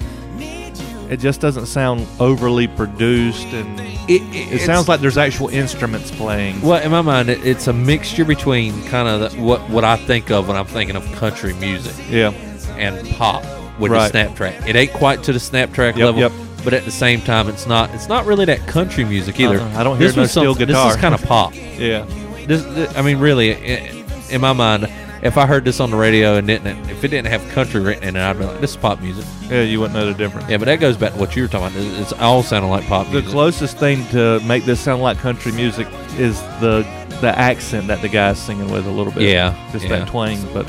It 1.11 1.21
just 1.21 1.41
doesn't 1.43 1.67
sound 1.67 2.07
overly 2.21 2.67
produced, 2.69 3.47
and 3.49 3.79
It, 4.09 4.23
it 4.33 4.61
sounds 4.63 4.89
like 4.89 5.01
there's 5.01 5.19
actual 5.19 5.49
instruments 5.49 6.11
playing. 6.11 6.63
Well, 6.63 6.81
in 6.83 6.91
my 6.91 7.03
mind, 7.03 7.29
it, 7.29 7.45
it's 7.45 7.67
a 7.67 7.73
mixture 7.73 8.25
between 8.25 8.83
kind 8.85 9.07
of 9.09 9.39
what 9.39 9.69
what 9.69 9.85
I 9.85 9.97
think 9.97 10.31
of 10.31 10.49
when 10.49 10.57
I'm 10.57 10.65
thinking 10.67 10.97
of 10.97 11.05
country 11.17 11.53
music 11.55 11.95
Yeah. 12.09 12.31
and 12.79 13.07
pop 13.11 13.43
with 13.79 13.91
the 13.91 13.97
Right. 13.99 14.11
snap 14.11 14.35
track. 14.37 14.67
It 14.67 14.75
ain't 14.75 14.93
quite 14.95 15.23
to 15.25 15.33
the 15.35 15.41
snap 15.41 15.73
track 15.75 15.97
Yep, 15.97 16.05
level, 16.07 16.21
yep. 16.23 16.33
But 16.65 16.75
at 16.75 16.85
the 16.85 16.91
same 16.91 17.21
time, 17.21 17.49
it's 17.49 17.67
not 17.67 17.91
it's 17.95 18.09
not 18.09 18.27
really 18.27 18.45
that 18.47 18.67
country 18.67 19.05
music 19.05 19.39
either. 19.41 19.59
Uh-uh, 19.59 19.79
I 19.79 19.83
don't 19.85 19.99
hear 19.99 20.09
this 20.09 20.17
no 20.17 20.27
steel 20.27 20.55
guitar. 20.55 20.87
This 20.89 20.95
is 20.97 21.01
kind 21.01 21.15
of 21.15 21.23
pop. 21.25 21.55
Yeah. 21.79 22.05
This, 22.47 22.63
this- 22.65 22.97
I 22.97 23.03
mean, 23.03 23.19
really, 23.19 23.55
i- 23.55 24.05
in 24.31 24.41
my 24.41 24.53
mind, 24.53 24.89
if 25.23 25.37
I 25.37 25.47
heard 25.47 25.65
this 25.65 25.79
on 25.81 25.91
the 25.91 25.97
radio 25.97 26.37
and 26.37 26.47
didn't, 26.47 26.67
if 26.91 27.03
it 27.05 27.09
didn't 27.09 27.29
have 27.31 27.47
country 27.51 27.81
written 27.81 28.03
in 28.05 28.17
it, 28.17 28.21
I'd 28.21 28.39
be 28.39 28.45
like, 28.45 28.61
this 28.61 28.71
is 28.73 28.77
pop 28.77 29.01
music. 29.01 29.25
Yeah. 29.49 29.63
You 29.63 29.79
wouldn't 29.81 29.97
know 29.99 30.07
the 30.07 30.15
difference. 30.15 30.49
Yeah, 30.49 30.57
but 30.59 30.65
that 30.67 30.81
goes 30.81 30.97
back 30.97 31.13
to 31.13 31.19
what 31.19 31.35
you 31.37 31.43
were 31.43 31.49
talking 31.49 31.77
about. 31.77 32.01
It's 32.01 32.13
all 32.15 32.43
sounding 32.43 32.71
like 32.71 32.85
pop 32.87 33.11
The 33.13 33.23
closest 33.23 33.79
thing 33.79 34.05
to 34.09 34.41
make 34.41 34.65
this 34.65 34.81
sound 34.81 35.03
like 35.03 35.19
country 35.19 35.53
music 35.53 35.87
is 36.19 36.41
the 36.61 36.85
the 37.21 37.29
accent 37.39 37.87
that 37.87 38.03
the 38.03 38.09
guy's 38.09 38.41
singing 38.43 38.69
with 38.73 38.85
a 38.87 38.91
little 38.91 39.13
bit. 39.13 39.23
Yeah, 39.31 39.55
Just 39.71 39.85
yeah. 39.87 40.01
that 40.01 40.09
twang, 40.09 40.43
but 40.53 40.67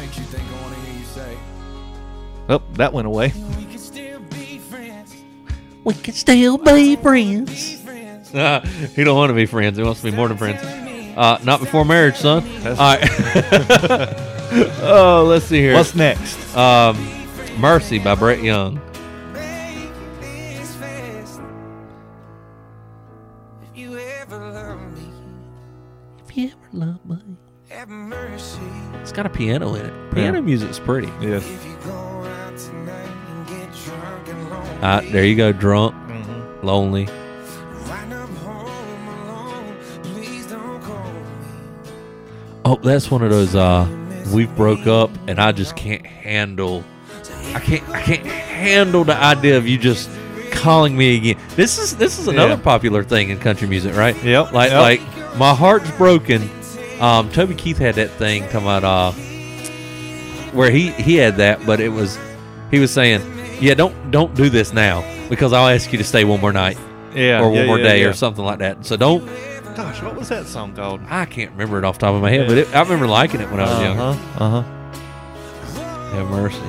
oh, 2.50 2.62
that 2.74 2.94
went 2.94 3.08
away. 3.08 3.34
we 5.84 5.94
can 5.94 6.13
still 6.13 6.58
be 6.58 6.96
friends. 6.96 7.80
Friends. 7.82 8.30
he 8.96 9.04
don't 9.04 9.16
want 9.18 9.30
to 9.30 9.34
be 9.34 9.46
friends. 9.46 9.78
He 9.78 9.84
wants 9.84 10.02
to 10.02 10.10
be 10.12 10.16
more 10.16 10.28
than 10.28 10.38
friends. 10.38 10.62
Uh, 11.18 11.38
not 11.44 11.60
before 11.60 11.86
marriage, 11.86 12.16
son. 12.16 12.44
All 12.66 12.74
right. 12.75 13.02
oh, 14.82 15.25
let's 15.28 15.46
see 15.46 15.60
here. 15.60 15.74
What's 15.75 15.94
next? 15.96 16.56
um, 16.58 16.96
Mercy 17.60 18.00
by 18.00 18.16
Brett 18.16 18.42
Young. 18.42 18.82
Make 19.34 19.92
this 20.20 20.75
fast. 20.75 21.40
If 23.72 23.78
you 23.78 23.98
ever 24.00 24.40
love 26.74 27.06
me, 27.06 27.38
Have 27.70 27.90
mercy. 27.90 28.60
It's 29.02 29.12
got 29.12 29.25
a 29.28 29.30
piano 29.30 29.75
in 29.75 29.86
it. 29.86 30.12
Piano 30.13 30.38
Yeah. 30.40 30.42
music's 30.42 30.80
pretty. 30.80 31.12
Yes. 31.22 31.44
And 34.84 35.06
lonely, 35.06 35.10
Ah, 35.10 35.12
there 35.12 35.25
you 35.25 35.36
go, 35.36 35.52
drunk, 35.52 35.94
Mm-hmm. 35.96 36.66
lonely. 36.68 37.06
wind 37.06 38.13
up 38.13 38.30
home 38.38 39.08
alone, 39.30 39.75
please 40.04 40.46
don't 40.48 40.82
call 40.82 41.04
me. 41.12 41.20
Oh, 42.66 42.75
that's 42.84 43.10
one 43.12 43.22
of 43.24 43.30
those. 43.30 43.56
Uh, 43.56 43.88
we've 44.34 44.54
broke 44.56 44.88
up, 44.88 45.10
and 45.28 45.40
I 45.40 45.52
just 45.52 45.75
can't 45.75 46.06
handle. 46.06 46.84
I 47.54 47.60
can't. 47.60 47.88
I 47.90 48.02
can't 48.02 48.25
handle 48.25 49.04
the 49.04 49.16
idea 49.16 49.58
of 49.58 49.68
you 49.68 49.78
just 49.78 50.10
calling 50.52 50.96
me 50.98 51.18
again. 51.18 51.38
This 51.56 51.78
is 51.78 51.96
this 51.98 52.20
is 52.20 52.28
another 52.28 52.54
Yeah. 52.56 52.62
popular 52.62 53.04
thing 53.04 53.30
in 53.30 53.38
country 53.40 53.68
music, 53.68 53.96
right? 53.96 54.16
Yep, 54.24 54.54
Like 54.54 54.72
yep. 54.72 54.82
like 54.82 55.38
my 55.38 55.54
heart's 55.54 55.92
broken. 55.92 56.50
Um, 57.00 57.30
Toby 57.32 57.54
Keith 57.56 57.78
had 57.78 57.96
that 57.96 58.12
thing 58.12 58.48
come 58.50 58.66
out. 58.68 58.84
Uh, 58.84 59.12
where 60.54 60.70
he 60.72 60.92
he 60.92 61.16
had 61.16 61.38
that, 61.38 61.66
but 61.66 61.80
it 61.80 61.90
was 61.90 62.18
he 62.72 62.80
was 62.80 62.92
saying, 62.92 63.22
yeah, 63.63 63.74
don't 63.75 64.12
don't 64.12 64.36
do 64.36 64.50
this 64.50 64.74
now 64.74 65.01
because 65.29 65.53
I'll 65.53 65.70
ask 65.70 65.91
you 65.93 65.98
to 65.98 66.03
stay 66.03 66.25
one 66.25 66.41
more 66.41 66.51
night 66.51 66.77
Yeah. 67.15 67.41
or 67.41 67.46
one 67.50 67.53
yeah, 67.60 67.65
more 67.65 67.79
yeah, 67.79 67.88
day 67.88 68.01
yeah. 68.01 68.08
or 68.08 68.13
something 68.13 68.43
like 68.43 68.60
that. 68.60 68.86
So 68.86 68.98
don't. 68.98 69.25
Gosh, 69.74 70.01
what 70.03 70.15
was 70.15 70.27
that 70.29 70.46
song 70.48 70.75
called? 70.75 71.01
I 71.10 71.25
can't 71.25 71.51
remember 71.51 71.79
it 71.79 71.86
off 71.86 71.98
the 71.98 72.05
top 72.05 72.13
of 72.15 72.22
my 72.22 72.29
head, 72.29 72.48
but 72.48 72.58
it, 72.58 72.75
I 72.75 72.82
remember 72.82 73.08
liking 73.08 73.39
it 73.39 73.50
when 73.50 73.62
I 73.62 73.63
was 73.63 73.82
younger. 73.82 74.01
Uh 74.01 74.13
huh. 74.13 74.43
Uh 74.43 74.62
huh. 74.62 76.15
Have 76.15 76.29
mercy. 76.29 76.60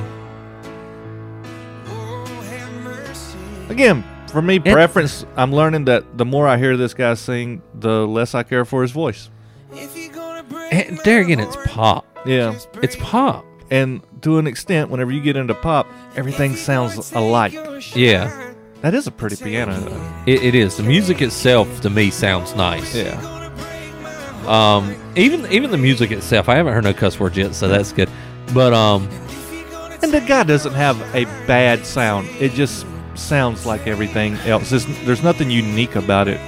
Have 2.49 2.73
mercy. 2.85 3.39
Again, 3.69 4.05
for 4.29 4.41
me, 4.41 4.61
preference. 4.61 5.27
I'm 5.37 5.53
learning 5.53 5.87
that 5.87 6.17
the 6.17 6.25
more 6.25 6.47
I 6.47 6.57
hear 6.59 6.77
this 6.77 6.95
guy 6.95 7.15
sing, 7.15 7.61
the 7.75 8.07
less 8.07 8.35
I 8.37 8.45
care 8.45 8.65
for 8.65 8.83
his 8.83 8.93
voice. 8.93 9.31
If 9.73 9.97
you're 9.97 10.13
gonna 10.15 10.45
break 10.45 10.73
And 10.73 10.99
there 10.99 11.21
again, 11.23 11.41
it's 11.41 11.57
pop. 11.67 12.07
Yeah. 12.25 12.59
It's 12.83 12.97
pop. 12.97 13.45
And 13.71 14.03
to 14.23 14.39
an 14.39 14.47
extent, 14.47 14.91
whenever 14.91 15.11
you 15.11 15.21
get 15.21 15.37
into 15.37 15.55
pop, 15.55 15.87
everything 16.17 16.55
sounds 16.57 17.13
alike. 17.13 17.53
Yeah. 17.95 18.53
That 18.83 18.95
is 18.95 19.07
a 19.07 19.11
pretty 19.11 19.37
piano, 19.43 19.81
though. 19.81 20.13
It, 20.27 20.43
it 20.43 20.55
is. 20.55 20.77
The 20.77 20.83
music 20.83 21.23
itself 21.23 21.81
to 21.81 21.91
me 21.91 22.11
sounds 22.11 22.55
nice. 22.55 22.95
Yeah. 22.95 23.21
Gonna 23.23 23.51
break 23.51 24.03
my 24.03 24.11
heart. 24.11 24.47
Um. 24.47 24.97
Even 25.17 25.51
even 25.51 25.71
the 25.71 25.79
music 25.79 26.11
itself. 26.11 26.49
I 26.49 26.57
haven't 26.57 26.75
heard 26.75 26.85
no 26.85 26.93
cuss 26.93 27.19
words 27.19 27.37
yet, 27.37 27.55
so 27.55 27.69
that's 27.69 27.93
good. 27.93 28.11
But 28.53 28.75
um. 28.75 29.09
If 29.11 29.53
you're 29.53 29.71
gonna 29.71 29.99
And 30.03 30.13
the 30.13 30.21
guy 30.21 30.43
doesn't 30.43 30.75
have 30.75 31.01
a 31.15 31.25
bad 31.47 31.87
sound. 31.87 32.29
It 32.39 32.53
just 32.53 32.87
sounds 33.15 33.65
like 33.65 33.87
everything 33.87 34.35
else. 34.39 34.69
There's, 34.71 34.87
there's 35.07 35.23
nothing 35.23 35.51
unique 35.51 35.97
about 35.97 36.29
it 36.29 36.39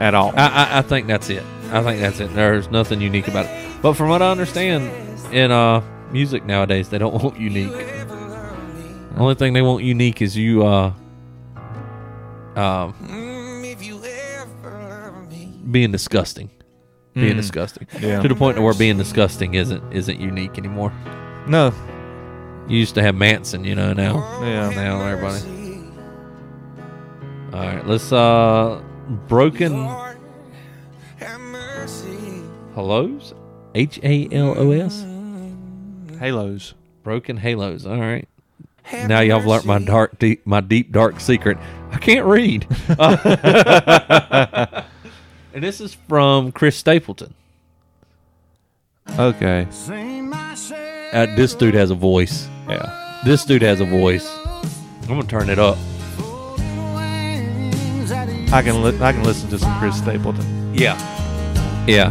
at 0.00 0.14
all. 0.14 0.32
I, 0.36 0.48
I 0.48 0.78
I 0.78 0.82
think 0.82 1.06
that's 1.06 1.30
it. 1.30 1.44
I 1.70 1.82
think 1.82 2.00
that's 2.00 2.18
it. 2.18 2.34
There's 2.34 2.70
nothing 2.70 3.00
unique 3.00 3.28
about 3.28 3.46
it. 3.46 3.82
But 3.82 3.92
from 3.94 4.08
what 4.08 4.20
I 4.20 4.30
understand, 4.32 4.90
in 5.32 5.52
uh 5.52 5.80
music 6.14 6.46
nowadays, 6.46 6.88
they 6.88 6.98
don't 6.98 7.12
want 7.22 7.38
unique. 7.38 7.70
The 7.72 9.20
only 9.20 9.34
thing 9.34 9.52
they 9.52 9.62
want 9.62 9.84
unique 9.84 10.22
is 10.22 10.36
you 10.36 10.64
uh 10.64 10.92
um 12.56 12.94
Mm, 13.02 13.64
if 13.72 13.84
you 13.84 13.96
ever 14.04 14.70
love 14.88 15.28
me. 15.30 15.52
being 15.70 15.92
disgusting. 15.92 16.48
Being 17.14 17.34
Mm. 17.34 17.42
disgusting. 17.44 17.86
Yeah. 18.00 18.20
To 18.22 18.28
the 18.28 18.34
point 18.34 18.56
to 18.56 18.62
where 18.62 18.74
being 18.74 18.96
disgusting 18.96 19.54
isn't 19.54 19.82
isn't 19.92 20.18
unique 20.20 20.56
anymore. 20.58 20.92
No. 21.46 21.72
You 22.68 22.78
used 22.78 22.94
to 22.94 23.02
have 23.02 23.14
Manson, 23.14 23.64
you 23.64 23.74
know, 23.74 23.92
now. 23.92 24.14
Yeah. 24.42 24.70
Now 24.70 25.00
everybody. 25.06 25.42
All 27.52 27.60
right, 27.60 27.86
let's 27.86 28.10
uh 28.12 28.80
broken 29.28 29.84
Lord, 29.84 30.16
hellos, 32.74 33.34
H 33.76 34.00
A 34.02 34.28
L 34.32 34.54
O 34.58 34.70
S, 34.72 35.04
Halos. 36.24 36.72
broken 37.02 37.36
halos. 37.36 37.84
All 37.84 38.00
right. 38.00 38.26
Have 38.84 39.10
Now 39.10 39.20
y'all 39.20 39.40
have 39.40 39.46
learned 39.46 39.66
my 39.66 39.78
dark, 39.78 40.18
deep, 40.18 40.46
my 40.46 40.62
deep, 40.62 40.90
dark 40.90 41.20
secret. 41.20 41.58
I 41.90 41.98
can't 41.98 42.24
read. 42.24 42.66
and 45.52 45.62
this 45.62 45.82
is 45.82 45.92
from 46.08 46.50
Chris 46.50 46.76
Stapleton. 46.76 47.34
Okay. 49.18 49.66
Uh, 51.12 51.26
this 51.36 51.54
dude 51.54 51.74
has 51.74 51.90
a 51.90 51.94
voice. 51.94 52.48
Yeah. 52.68 53.20
This 53.26 53.44
dude 53.44 53.60
has 53.60 53.80
a 53.82 53.84
voice. 53.84 54.26
I'm 55.02 55.08
gonna 55.08 55.24
turn 55.24 55.50
it 55.50 55.58
up. 55.58 55.76
I 58.50 58.62
can 58.64 58.82
li- 58.82 58.98
I 59.02 59.12
can 59.12 59.24
listen 59.24 59.50
to 59.50 59.58
some 59.58 59.78
Chris 59.78 59.98
Stapleton. 59.98 60.74
Yeah. 60.74 60.96
Yeah. 61.86 62.10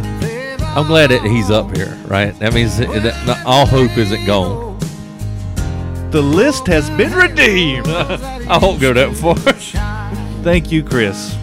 I'm 0.76 0.86
glad 0.88 1.10
that 1.10 1.22
he's 1.22 1.50
up 1.50 1.76
here, 1.76 1.96
right? 2.06 2.36
That 2.40 2.52
means 2.52 2.78
that, 2.78 3.42
all 3.46 3.64
hope 3.64 3.96
isn't 3.96 4.24
gone. 4.24 4.78
The 6.10 6.20
list 6.20 6.66
has 6.66 6.90
been 6.90 7.12
redeemed. 7.12 7.86
I 7.88 8.58
won't 8.60 8.80
go 8.80 8.92
that 8.92 9.14
far. 9.14 9.36
Thank 10.42 10.72
you, 10.72 10.82
Chris. 10.82 11.36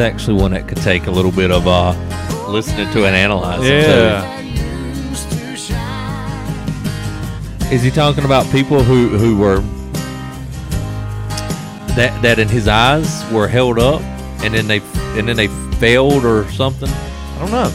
Actually 0.00 0.40
one 0.40 0.52
that 0.52 0.66
could 0.68 0.78
take 0.78 1.06
a 1.06 1.10
little 1.10 1.30
bit 1.32 1.50
of 1.50 1.66
uh 1.66 1.92
listening 2.48 2.90
to 2.92 3.04
and 3.06 3.14
analyzing. 3.14 3.64
Yeah. 3.66 4.20
That 4.22 4.44
used 4.44 5.30
to 5.30 5.56
shine. 5.56 6.48
too. 7.68 7.74
Is 7.74 7.82
he 7.82 7.90
talking 7.90 8.24
about 8.24 8.50
people 8.50 8.82
who 8.82 9.08
who 9.08 9.36
were 9.36 9.60
that 11.94 12.20
that 12.22 12.38
in 12.38 12.48
his 12.48 12.66
eyes 12.68 13.24
were 13.32 13.48
held 13.48 13.78
up 13.78 14.00
and 14.42 14.54
then 14.54 14.66
they 14.66 14.80
and 15.18 15.28
then 15.28 15.36
they 15.36 15.48
failed 15.78 16.24
or 16.24 16.48
something? 16.50 16.88
I 16.88 17.38
don't 17.38 17.50
know. 17.50 17.72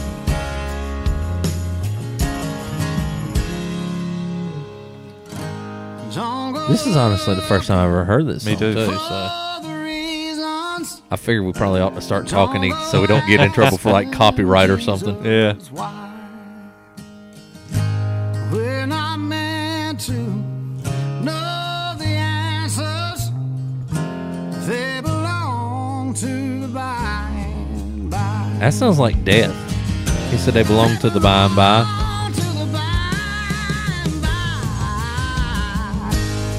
This 6.68 6.88
is 6.88 6.96
honestly 6.96 7.36
the 7.36 7.44
first 7.44 7.68
time 7.68 7.78
I've 7.78 7.90
ever 7.90 8.04
heard 8.06 8.26
this. 8.26 8.44
Me 8.44 8.54
song, 8.54 8.74
too. 8.74 8.74
so 8.74 9.45
I 11.16 11.18
figure 11.18 11.44
we 11.44 11.54
probably 11.54 11.80
ought 11.80 11.96
to 11.96 12.02
start 12.02 12.28
talking 12.28 12.62
to- 12.70 12.76
so 12.92 13.00
we 13.00 13.08
don't 13.08 13.26
get 13.26 13.40
in 13.40 13.50
trouble 13.54 13.78
for 13.78 13.90
like 13.90 14.12
copyright 14.12 14.70
or 14.70 14.82
something. 14.82 15.24
Yeah. 15.24 15.54
why 15.72 16.12
we're 18.52 18.86
meant 18.86 20.02
to 20.02 20.12
know 20.12 21.96
the 21.98 22.06
answers. 22.06 23.32
They 24.68 25.00
belong 25.00 26.14
to 26.16 26.60
the 26.60 26.68
by 26.68 27.30
and 27.34 28.12
by. 28.12 28.58
That 28.60 28.74
sounds 28.74 29.00
like 29.00 29.24
death. 29.24 29.56
He 30.32 30.38
said 30.38 30.54
they 30.54 30.64
belong 30.64 30.98
to 30.98 31.10
the 31.10 31.22
by 31.22 31.46
and 31.46 31.56
by. 31.56 31.84
Belong 31.84 32.34
to 32.34 32.42
the 32.42 32.66
by 32.74 33.10
and 34.04 34.22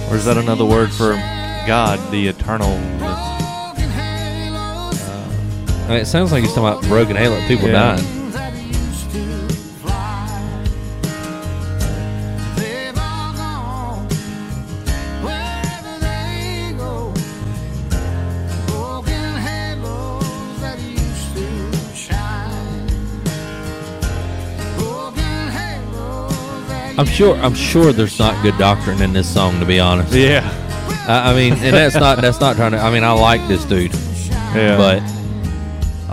by. 0.03 0.09
Or 0.11 0.17
is 0.17 0.25
that 0.25 0.39
another 0.39 0.65
word 0.65 0.91
for 0.93 1.13
God, 1.67 2.01
the 2.11 2.29
eternal? 2.29 2.81
I 5.87 5.91
mean, 5.91 5.99
it 5.99 6.07
sounds 6.07 6.33
like 6.33 6.43
he's 6.43 6.53
talking 6.53 6.69
about 6.69 6.83
broken 6.89 7.15
halo, 7.17 7.41
people 7.47 7.69
Yeah. 7.69 7.97
dying. 7.97 8.31
that 8.33 8.53
used 8.57 9.11
to 9.13 9.49
fly. 9.83 10.63
They've 12.57 12.99
all 12.99 13.33
gone 13.35 14.09
wherever 15.23 15.99
they 16.01 16.75
go. 16.77 17.13
Broken 18.67 19.35
halos 19.47 20.61
that 20.61 20.79
used 20.81 21.35
to 21.37 21.47
shine. 21.95 22.87
Broken 24.77 25.49
halos 25.49 26.69
that 26.69 26.99
I'm 26.99 27.07
sure. 27.07 27.37
I'm 27.37 27.55
sure 27.55 27.93
there's 27.93 28.19
not 28.19 28.41
good 28.43 28.59
doctrine 28.59 29.01
in 29.03 29.13
this 29.13 29.33
song, 29.33 29.61
to 29.61 29.67
be 29.67 29.79
honest. 29.79 30.13
Yeah. 30.13 30.43
I, 31.09 31.31
I 31.31 31.35
mean, 31.37 31.53
and 31.55 31.75
that's 31.77 31.95
not 31.95 32.21
that's 32.21 32.41
not 32.41 32.57
trying 32.57 32.73
to. 32.73 32.79
I 32.79 32.91
mean, 32.91 33.05
I 33.05 33.13
like 33.13 33.47
this 33.47 33.65
dude, 33.65 33.95
Yeah. 34.55 34.77
but 34.77 35.01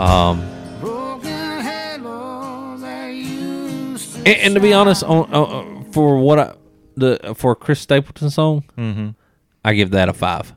um, 0.04 0.80
Broken 0.80 1.62
halos 1.62 2.82
that 2.82 3.08
used 3.14 4.14
to 4.16 4.20
and, 4.20 4.28
and 4.40 4.56
to 4.56 4.62
be 4.62 4.74
honest, 4.74 5.04
on 5.04 5.30
uh, 5.34 5.92
for 5.92 6.18
what 6.18 6.40
I 6.40 6.54
the 6.96 7.34
for 7.36 7.56
Chris 7.56 7.80
Stapleton 7.80 8.30
song, 8.30 8.64
hmm 8.76 9.10
I 9.66 9.74
give 9.74 9.92
that 9.92 10.10
a 10.10 10.14
five. 10.14 10.54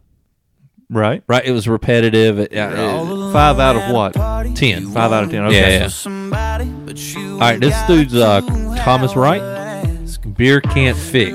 right. 0.90 1.22
Right, 1.28 1.44
it 1.46 1.52
was 1.52 1.68
repetitive. 1.68 2.38
It, 2.40 2.52
uh, 2.56 3.32
Five 3.32 3.58
out 3.60 3.76
of 3.76 3.94
what? 3.94 4.12
ten. 4.56 4.88
Five 4.88 5.12
out 5.12 5.24
of 5.24 5.30
ten. 5.30 5.44
Okay. 5.46 5.78
Yeah, 5.80 5.88
yeah. 5.88 7.32
All 7.32 7.38
right, 7.38 7.60
this 7.60 7.76
dude's 7.86 8.14
uh, 8.14 8.40
Thomas 8.78 9.14
Rhett. 9.14 9.42
Beer 10.36 10.60
can't 10.60 10.96
fix. 10.96 11.32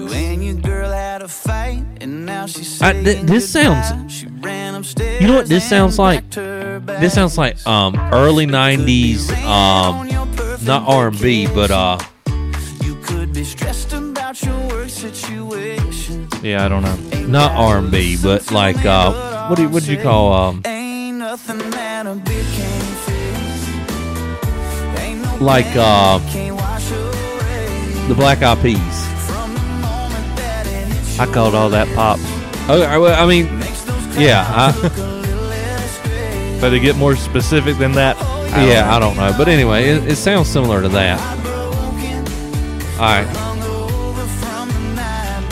I, 2.82 2.94
th- 2.94 3.22
this 3.26 3.50
sounds. 3.52 4.24
You 4.24 5.28
know 5.28 5.36
what 5.36 5.48
this 5.48 5.68
sounds 5.68 6.00
like? 6.00 6.30
This 6.32 7.14
sounds 7.14 7.38
like 7.38 7.66
um 7.68 7.96
early 8.12 8.48
'90s 8.48 9.30
um 9.46 10.08
not 10.66 10.88
R&B, 10.88 11.48
but 11.48 11.72
uh 11.72 11.98
You 12.84 12.96
could 13.04 13.34
be 13.34 13.44
stressed 13.44 13.94
about 13.94 14.42
your 14.44 14.58
work 14.70 14.90
situation. 14.90 16.28
Yeah, 16.42 16.66
I 16.66 16.68
don't 16.70 16.82
know. 16.84 16.96
not 17.28 17.52
R&B, 17.52 18.18
but 18.22 18.52
like 18.52 18.84
uh 18.86 19.48
what 19.48 19.56
do 19.58 19.64
you, 19.64 19.70
what 19.70 19.84
do 19.84 19.92
you 19.92 20.02
call 20.02 20.34
um 20.34 20.62
Ain't 20.66 21.18
nothing 21.18 21.58
that 21.72 22.06
a 22.08 22.16
beer 22.16 22.44
can't 22.54 22.98
fix. 23.06 23.68
Ain't 25.02 25.22
no 25.22 25.38
like 25.46 25.68
uh 25.76 26.20
can't 26.32 26.56
wash 26.56 26.92
away 26.92 28.08
the 28.08 28.16
Black 28.16 28.42
Eyed 28.42 28.60
Peas? 28.62 29.11
I 31.20 31.26
called 31.32 31.54
all 31.56 31.70
that 31.70 31.88
pop, 31.96 32.20
Oh, 32.68 32.82
I, 32.82 32.98
well, 32.98 33.22
I 33.22 33.28
mean, 33.28 33.46
yeah, 34.20 34.46
I, 34.48 34.72
but 36.62 36.70
to 36.70 36.80
get 36.80 36.96
more 36.96 37.16
specific 37.16 37.78
than 37.78 37.92
that, 37.94 38.16
I 38.22 38.66
yeah, 38.68 38.82
don't 38.84 38.94
I 38.94 39.00
don't 39.00 39.18
know, 39.18 39.38
but 39.38 39.48
anyway, 39.48 39.90
it, 39.90 40.12
it 40.12 40.16
sounds 40.16 40.48
similar 40.48 40.82
to 40.82 40.90
that. 40.90 41.20
All 43.00 43.08
right, 43.08 43.28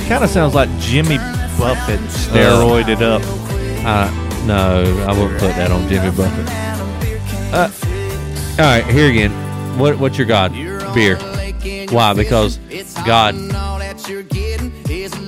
kind 0.07 0.23
of 0.23 0.29
sounds 0.29 0.53
like 0.55 0.69
Jimmy 0.79 1.17
Buffett 1.57 1.99
steroided 2.01 3.01
up. 3.01 3.21
uh, 3.85 4.09
no, 4.45 4.83
I 5.07 5.11
wouldn't 5.11 5.39
put 5.39 5.55
that 5.55 5.71
on 5.71 5.87
Jimmy 5.89 6.11
Buffett. 6.15 6.47
Uh, 7.53 7.69
all 8.61 8.65
right, 8.65 8.85
here 8.85 9.09
again. 9.09 9.31
What 9.79 9.97
what's 9.99 10.17
your 10.17 10.27
God? 10.27 10.53
Beer. 10.93 11.17
Why? 11.89 12.13
Because 12.13 12.57
God. 13.05 13.35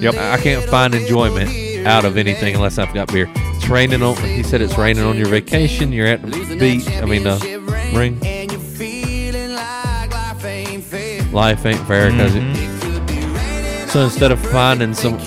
Yep. 0.01 0.15
I 0.15 0.37
can't 0.37 0.63
find 0.65 0.93
enjoyment 0.95 1.49
out 1.87 2.05
of 2.05 2.17
anything 2.17 2.55
unless 2.55 2.77
I've 2.77 2.93
got 2.93 3.11
beer. 3.11 3.29
It's 3.35 3.67
raining 3.69 4.01
on. 4.01 4.15
He 4.17 4.43
said 4.43 4.61
it's 4.61 4.77
raining 4.77 5.03
on 5.03 5.15
your 5.17 5.27
vacation. 5.27 5.91
You're 5.91 6.07
at 6.07 6.21
the 6.23 6.57
beach. 6.59 6.87
I 6.87 7.05
mean, 7.05 7.23
the 7.23 7.37
ring. 7.93 8.19
And 8.25 8.51
you're 8.51 8.59
feeling 8.61 9.53
like 9.53 10.11
life 10.11 10.43
ain't 10.45 10.83
fair. 10.83 11.23
Life 11.31 11.65
ain't 11.65 11.79
because 11.81 12.33
Mm-hmm. 12.33 13.83
it. 13.85 13.89
So 13.89 14.01
instead 14.01 14.31
of 14.31 14.39
finding 14.51 14.93
some 14.93 15.17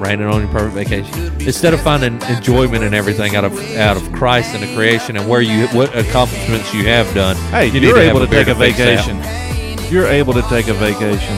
raining 0.00 0.26
on 0.28 0.40
your 0.42 0.50
perfect 0.50 0.74
vacation, 0.74 1.32
instead 1.42 1.74
of 1.74 1.80
finding 1.82 2.22
enjoyment 2.22 2.84
and 2.84 2.94
everything 2.94 3.36
out 3.36 3.44
of 3.44 3.52
out 3.76 3.96
of 3.96 4.12
Christ 4.12 4.54
and 4.54 4.62
the 4.62 4.74
creation 4.74 5.16
and 5.16 5.28
where 5.28 5.40
you 5.42 5.66
what 5.68 5.94
accomplishments 5.96 6.72
you 6.72 6.84
have 6.86 7.12
done, 7.14 7.36
Hey, 7.50 7.66
you 7.66 7.72
you 7.74 7.80
need 7.80 7.90
are 7.90 7.94
to 7.96 8.00
have 8.02 8.10
able 8.10 8.20
to 8.20 8.30
beer 8.30 8.44
take 8.44 8.54
a 8.54 8.58
vacation. 8.58 9.18
You're 9.92 10.06
able 10.06 10.32
to 10.34 10.42
take 10.42 10.68
a 10.68 10.74
vacation. 10.74 11.36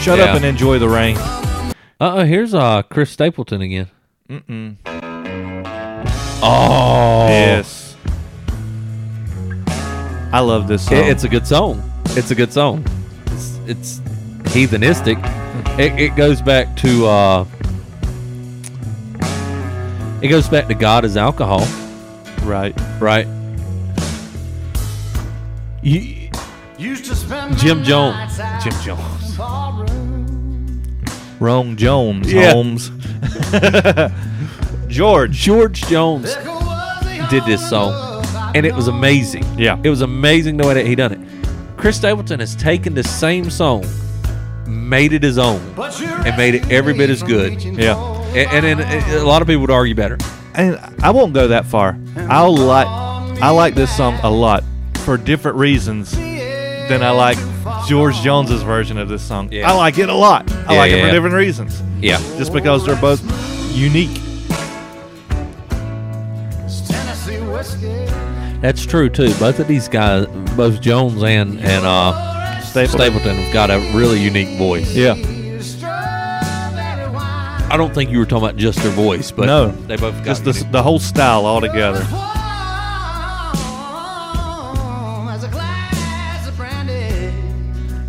Shut 0.00 0.18
Yeah. 0.18 0.26
up 0.26 0.36
and 0.36 0.44
enjoy 0.44 0.78
the 0.78 0.88
rain. 0.88 1.16
Uh 2.00 2.14
oh, 2.16 2.24
here's 2.24 2.54
uh 2.54 2.82
Chris 2.82 3.10
Stapleton 3.10 3.60
again. 3.62 3.88
Mm-mm. 4.28 4.76
Oh, 6.46 7.26
Yes. 7.28 7.96
I 10.32 10.40
love 10.40 10.66
this 10.66 10.84
song. 10.86 10.98
It- 10.98 11.08
it's 11.08 11.24
a 11.24 11.28
good 11.28 11.46
song. 11.46 11.82
It's 12.10 12.30
a 12.30 12.34
good 12.34 12.52
song. 12.52 12.84
It's, 13.26 13.58
it's 13.66 13.98
heathenistic. 14.52 15.18
It, 15.78 15.98
it 15.98 16.16
goes 16.16 16.40
back 16.42 16.76
to 16.78 17.06
uh, 17.06 17.44
it 20.20 20.28
goes 20.28 20.48
back 20.48 20.68
to 20.68 20.74
God 20.74 21.04
as 21.04 21.16
alcohol, 21.16 21.64
right. 22.42 22.74
right? 23.00 23.26
You, 25.82 26.30
Used 26.78 27.04
to 27.06 27.14
spend 27.14 27.56
Jim 27.58 27.82
Jones. 27.84 28.36
Jim 28.62 28.72
Jones. 28.82 29.36
In 31.34 31.38
ballroom. 31.38 31.66
Rome 31.68 31.76
Jones, 31.76 32.32
Yeah. 32.32 32.52
Holmes. 32.52 32.90
George. 34.88 35.32
George 35.32 35.82
Jones 35.86 36.24
Liquor 36.36 36.50
was 36.50 37.00
the 37.04 37.26
did 37.30 37.44
this 37.46 37.68
song, 37.68 38.24
and 38.54 38.64
it 38.66 38.74
was 38.74 38.88
amazing. 38.88 39.44
Yeah. 39.58 39.78
It 39.82 39.90
was 39.90 40.02
amazing 40.02 40.56
the 40.56 40.66
way 40.66 40.74
that 40.74 40.86
he 40.86 40.94
done 40.94 41.12
it. 41.12 41.20
Chris 41.76 41.96
Stapleton 41.96 42.40
has 42.40 42.54
taken 42.54 42.94
the 42.94 43.02
same 43.02 43.50
song, 43.50 43.84
made 44.66 45.12
it 45.12 45.22
his 45.22 45.38
own, 45.38 45.60
and 45.78 46.36
made 46.36 46.54
it 46.54 46.70
every 46.70 46.94
bit 46.94 47.10
as 47.10 47.22
good. 47.22 47.62
Yeah. 47.62 47.96
And, 48.34 48.64
and, 48.66 48.80
and 48.80 49.12
a 49.14 49.24
lot 49.24 49.42
of 49.42 49.48
people 49.48 49.62
would 49.62 49.70
argue 49.70 49.94
better. 49.94 50.18
And 50.54 50.78
I 51.02 51.10
won't 51.10 51.32
go 51.34 51.48
that 51.48 51.66
far. 51.66 51.98
I'll 52.16 52.56
like 52.56 52.86
I 52.86 53.50
like 53.50 53.74
this 53.74 53.94
song 53.96 54.18
a 54.22 54.30
lot 54.30 54.62
for 55.04 55.16
different 55.16 55.56
reasons 55.58 56.12
than 56.12 57.02
I 57.02 57.10
like 57.10 57.36
George 57.88 58.16
Jones's 58.22 58.62
version 58.62 58.98
of 58.98 59.08
this 59.08 59.22
song. 59.22 59.48
Yeah. 59.52 59.70
I 59.70 59.74
like 59.74 59.98
it 59.98 60.08
a 60.08 60.14
lot. 60.14 60.50
I 60.66 60.72
Yeah, 60.74 60.78
like 60.78 60.92
it 60.92 61.00
for 61.00 61.06
yeah. 61.06 61.12
different 61.12 61.34
reasons. 61.34 61.82
Yeah. 62.00 62.18
Just 62.38 62.52
because 62.52 62.84
they're 62.86 62.96
both 63.00 63.22
unique. 63.74 64.20
That's 68.60 68.84
true 68.86 69.08
too. 69.10 69.32
Both 69.34 69.58
of 69.58 69.68
these 69.68 69.88
guys, 69.88 70.26
both 70.56 70.80
Jones 70.80 71.22
and 71.22 71.58
and 71.60 71.84
uh, 71.84 72.60
Stapleton. 72.60 72.98
Stapleton, 72.98 73.36
have 73.36 73.52
got 73.52 73.70
a 73.70 73.78
really 73.96 74.18
unique 74.20 74.56
voice. 74.58 74.94
Yeah. 74.94 75.14
I 77.70 77.76
don't 77.76 77.92
think 77.92 78.10
you 78.10 78.18
were 78.18 78.24
talking 78.26 78.44
about 78.46 78.56
just 78.56 78.78
their 78.80 78.92
voice, 78.92 79.30
but 79.32 79.46
No. 79.46 79.68
they 79.68 79.96
both 79.96 80.14
got 80.18 80.24
Just 80.24 80.44
the, 80.44 80.52
the 80.70 80.82
whole 80.82 81.00
style 81.00 81.44
altogether. 81.44 82.06
Warm 82.12 82.33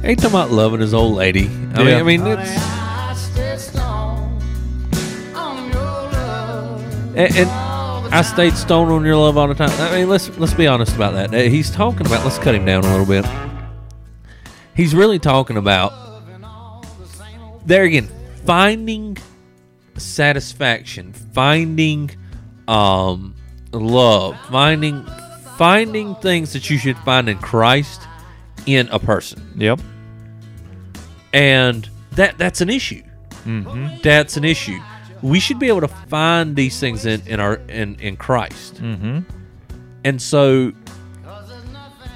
Ain't 0.06 0.20
talking 0.20 0.36
about 0.36 0.52
loving 0.52 0.82
his 0.82 0.94
old 0.94 1.16
lady. 1.16 1.48
I 1.74 1.82
Yeah. 1.82 2.04
mean, 2.04 2.22
I 2.22 2.26
mean, 2.26 2.40
it's 2.40 2.52
I 2.58 3.14
stay 3.16 3.58
strong 3.58 4.42
on 5.36 5.66
your 5.72 5.82
love. 5.82 7.16
and, 7.18 7.36
and 7.36 7.50
I 8.14 8.22
stayed 8.22 8.54
stoned 8.54 8.92
on 8.92 9.04
your 9.04 9.16
love 9.16 9.36
all 9.38 9.48
the 9.48 9.56
time. 9.56 9.72
I 9.82 9.96
mean, 9.98 10.10
let's 10.10 10.30
let's 10.38 10.54
be 10.54 10.68
honest 10.68 10.96
about 10.96 11.14
that. 11.14 11.34
Uh, 11.34 11.50
He's 11.50 11.72
talking 11.72 12.06
about. 12.06 12.24
Let's 12.24 12.38
cut 12.38 12.54
him 12.56 12.66
down 12.66 12.84
a 12.86 12.92
little 12.96 13.06
bit. 13.06 13.26
He's 14.76 14.94
really 14.94 15.20
talking 15.20 15.58
about 15.58 15.92
there 17.66 17.84
again, 17.84 18.08
finding 18.46 19.18
satisfaction, 19.98 21.14
finding 21.14 22.12
um, 22.68 23.34
love, 23.72 24.38
finding 24.52 25.04
finding 25.58 26.14
things 26.16 26.54
that 26.54 26.70
you 26.70 26.78
should 26.78 26.98
find 27.00 27.28
in 27.28 27.38
Christ 27.40 28.02
in 28.68 28.88
a 28.90 29.00
person, 29.00 29.42
Yep. 29.58 29.80
And 31.36 31.88
that 32.14 32.38
that's 32.38 32.62
an 32.62 32.70
issue. 32.70 33.04
Mm-hmm. 33.46 33.98
That's 34.02 34.38
an 34.38 34.44
issue. 34.44 34.80
We 35.22 35.40
should 35.40 35.60
be 35.60 35.68
able 35.68 35.82
to 35.82 35.88
find 35.88 36.56
these 36.56 36.80
things 36.80 37.06
in, 37.06 37.22
in 37.28 37.40
our 37.40 37.56
in, 37.70 37.96
in 38.00 38.18
Christ. 38.18 38.76
Mm-hmm. 38.82 39.20
And 40.04 40.22
so 40.22 40.72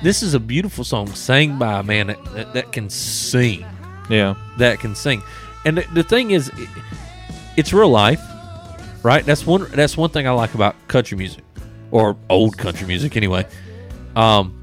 this 0.01 0.23
is 0.23 0.33
a 0.33 0.39
beautiful 0.39 0.83
song 0.83 1.07
sang 1.07 1.59
by 1.59 1.79
a 1.79 1.83
man 1.83 2.07
that, 2.07 2.23
that, 2.33 2.53
that 2.53 2.71
can 2.71 2.89
sing. 2.89 3.65
Yeah. 4.09 4.35
That 4.57 4.79
can 4.79 4.95
sing. 4.95 5.21
And 5.65 5.77
the, 5.77 5.85
the 5.93 6.03
thing 6.03 6.31
is 6.31 6.49
it- 6.49 6.69
it's 7.57 7.73
real 7.73 7.89
life, 7.89 8.21
right? 9.03 9.25
That's 9.25 9.45
one 9.45 9.65
that's 9.71 9.97
one 9.97 10.09
thing 10.11 10.25
I 10.27 10.31
like 10.31 10.53
about 10.53 10.75
country 10.87 11.17
music 11.17 11.43
or 11.91 12.15
old 12.29 12.57
country 12.57 12.87
music 12.87 13.17
anyway. 13.17 13.45
Um 14.15 14.55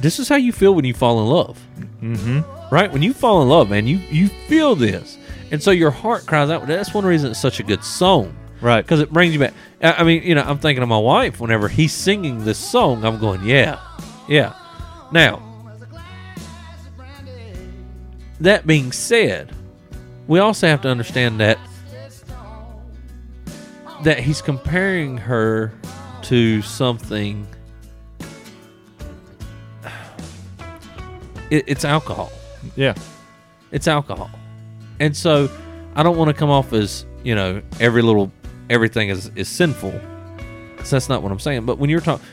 this 0.00 0.18
is 0.18 0.28
how 0.28 0.36
you 0.36 0.52
feel 0.52 0.74
when 0.74 0.84
you 0.84 0.94
fall 0.94 1.20
in 1.20 1.26
love. 1.26 1.58
Mm-hmm. 2.02 2.57
Right? 2.70 2.92
When 2.92 3.02
you 3.02 3.12
fall 3.14 3.42
in 3.42 3.48
love, 3.48 3.70
man, 3.70 3.86
you 3.86 3.98
you 4.10 4.28
feel 4.28 4.74
this. 4.74 5.18
And 5.50 5.62
so 5.62 5.70
your 5.70 5.90
heart 5.90 6.26
cries 6.26 6.50
out. 6.50 6.66
That's 6.66 6.92
one 6.92 7.04
reason 7.04 7.30
it's 7.30 7.40
such 7.40 7.58
a 7.60 7.62
good 7.62 7.82
song 7.82 8.36
Right. 8.60 8.82
because 8.82 9.00
it 9.00 9.10
brings 9.10 9.32
you 9.32 9.40
back. 9.40 9.54
I 9.82 10.02
mean, 10.04 10.22
you 10.22 10.34
know, 10.34 10.42
I'm 10.42 10.58
thinking 10.58 10.82
of 10.82 10.88
my 10.88 10.98
wife 10.98 11.40
whenever 11.40 11.68
he's 11.68 11.92
singing 11.92 12.44
this 12.44 12.58
song. 12.58 13.04
I'm 13.04 13.18
going, 13.18 13.44
yeah, 13.44 13.80
yeah. 14.28 14.54
Now, 15.12 15.42
that 18.40 18.66
being 18.66 18.92
said, 18.92 19.54
we 20.26 20.38
also 20.40 20.66
have 20.66 20.82
to 20.82 20.88
understand 20.88 21.40
that 21.40 21.58
that 24.04 24.20
he's 24.20 24.40
comparing 24.42 25.18
her 25.18 25.72
to 26.22 26.62
something. 26.62 27.46
It, 31.50 31.64
it's 31.66 31.86
alcohol 31.86 32.30
Yeah. 32.76 32.94
it's 33.72 33.86
alcohol. 33.88 34.30
And 35.00 35.16
so 35.16 35.48
I 35.94 36.02
don't 36.02 36.16
want 36.16 36.28
to 36.28 36.34
come 36.34 36.50
off 36.50 36.72
as, 36.72 37.04
you 37.24 37.34
know, 37.34 37.62
every 37.80 38.02
little 38.02 38.30
everything 38.70 39.08
is 39.08 39.30
is 39.36 39.48
sinful. 39.48 39.98
'Cause 40.76 40.90
that's 40.90 41.08
not 41.08 41.22
what 41.22 41.32
I'm 41.32 41.38
saying. 41.40 41.66
But 41.66 41.78
when 41.78 41.90
you're 41.90 42.00
talking, 42.00 42.24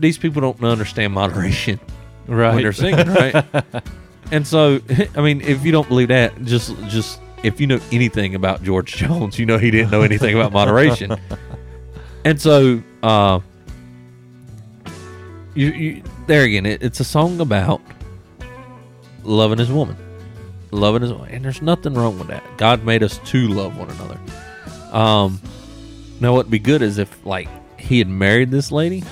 these 0.00 0.18
people 0.18 0.40
don't 0.42 0.62
understand 0.64 1.12
moderation 1.12 1.78
Right. 2.26 2.54
when 2.54 2.62
they're 2.62 2.72
singing, 2.72 3.06
right? 3.08 3.44
and 4.32 4.46
so, 4.46 4.80
I 5.16 5.20
mean, 5.20 5.40
if 5.42 5.64
you 5.64 5.72
don't 5.72 5.86
believe 5.88 6.08
that, 6.08 6.42
just 6.44 6.74
just 6.88 7.20
if 7.42 7.60
you 7.60 7.66
know 7.66 7.78
anything 7.92 8.34
about 8.34 8.62
George 8.64 8.94
Jones, 8.96 9.38
you 9.38 9.46
know 9.46 9.58
he 9.58 9.70
didn't 9.70 9.90
know 9.90 10.02
anything 10.02 10.34
about 10.34 10.52
moderation. 10.52 11.14
And 12.24 12.40
so, 12.40 12.82
uh, 13.02 13.38
you, 15.54 15.68
you 15.68 16.02
there 16.26 16.42
again, 16.44 16.66
it, 16.66 16.82
it's 16.82 17.00
a 17.00 17.04
song 17.04 17.40
about 17.40 17.80
loving 19.24 19.58
his 19.58 19.70
woman, 19.70 19.96
loving 20.70 21.02
his, 21.02 21.10
and 21.10 21.44
there's 21.44 21.62
nothing 21.62 21.94
wrong 21.94 22.18
with 22.18 22.28
that. 22.28 22.44
God 22.56 22.84
made 22.84 23.02
us 23.02 23.18
to 23.26 23.48
love 23.48 23.76
one 23.76 23.90
another. 23.90 24.18
Um, 24.92 25.40
now 26.20 26.34
what'd 26.34 26.50
be 26.50 26.58
good 26.58 26.82
is 26.82 26.98
if 26.98 27.24
like 27.26 27.48
he 27.80 27.98
had 27.98 28.08
married 28.08 28.50
this 28.50 28.70
lady 28.70 29.02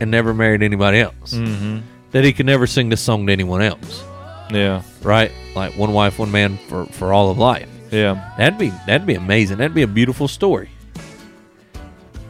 and 0.00 0.10
never 0.10 0.34
married 0.34 0.62
anybody 0.62 0.98
else, 1.00 1.32
Mm-hmm. 1.34 1.78
that 2.12 2.24
he 2.24 2.32
could 2.32 2.46
never 2.46 2.66
sing 2.66 2.88
this 2.88 3.00
song 3.00 3.26
to 3.26 3.32
anyone 3.32 3.62
else, 3.62 4.02
Yeah. 4.50 4.82
right? 5.02 5.32
Like 5.54 5.76
one 5.76 5.92
wife, 5.92 6.18
one 6.18 6.30
man 6.30 6.58
for 6.68 6.86
for 6.86 7.12
all 7.12 7.30
of 7.30 7.38
life. 7.38 7.68
Yeah. 7.90 8.32
That'd 8.38 8.58
be 8.58 8.68
that'd 8.86 9.06
be 9.06 9.14
amazing. 9.14 9.58
That'd 9.58 9.74
be 9.74 9.82
a 9.82 9.86
beautiful 9.88 10.28
story. 10.28 10.68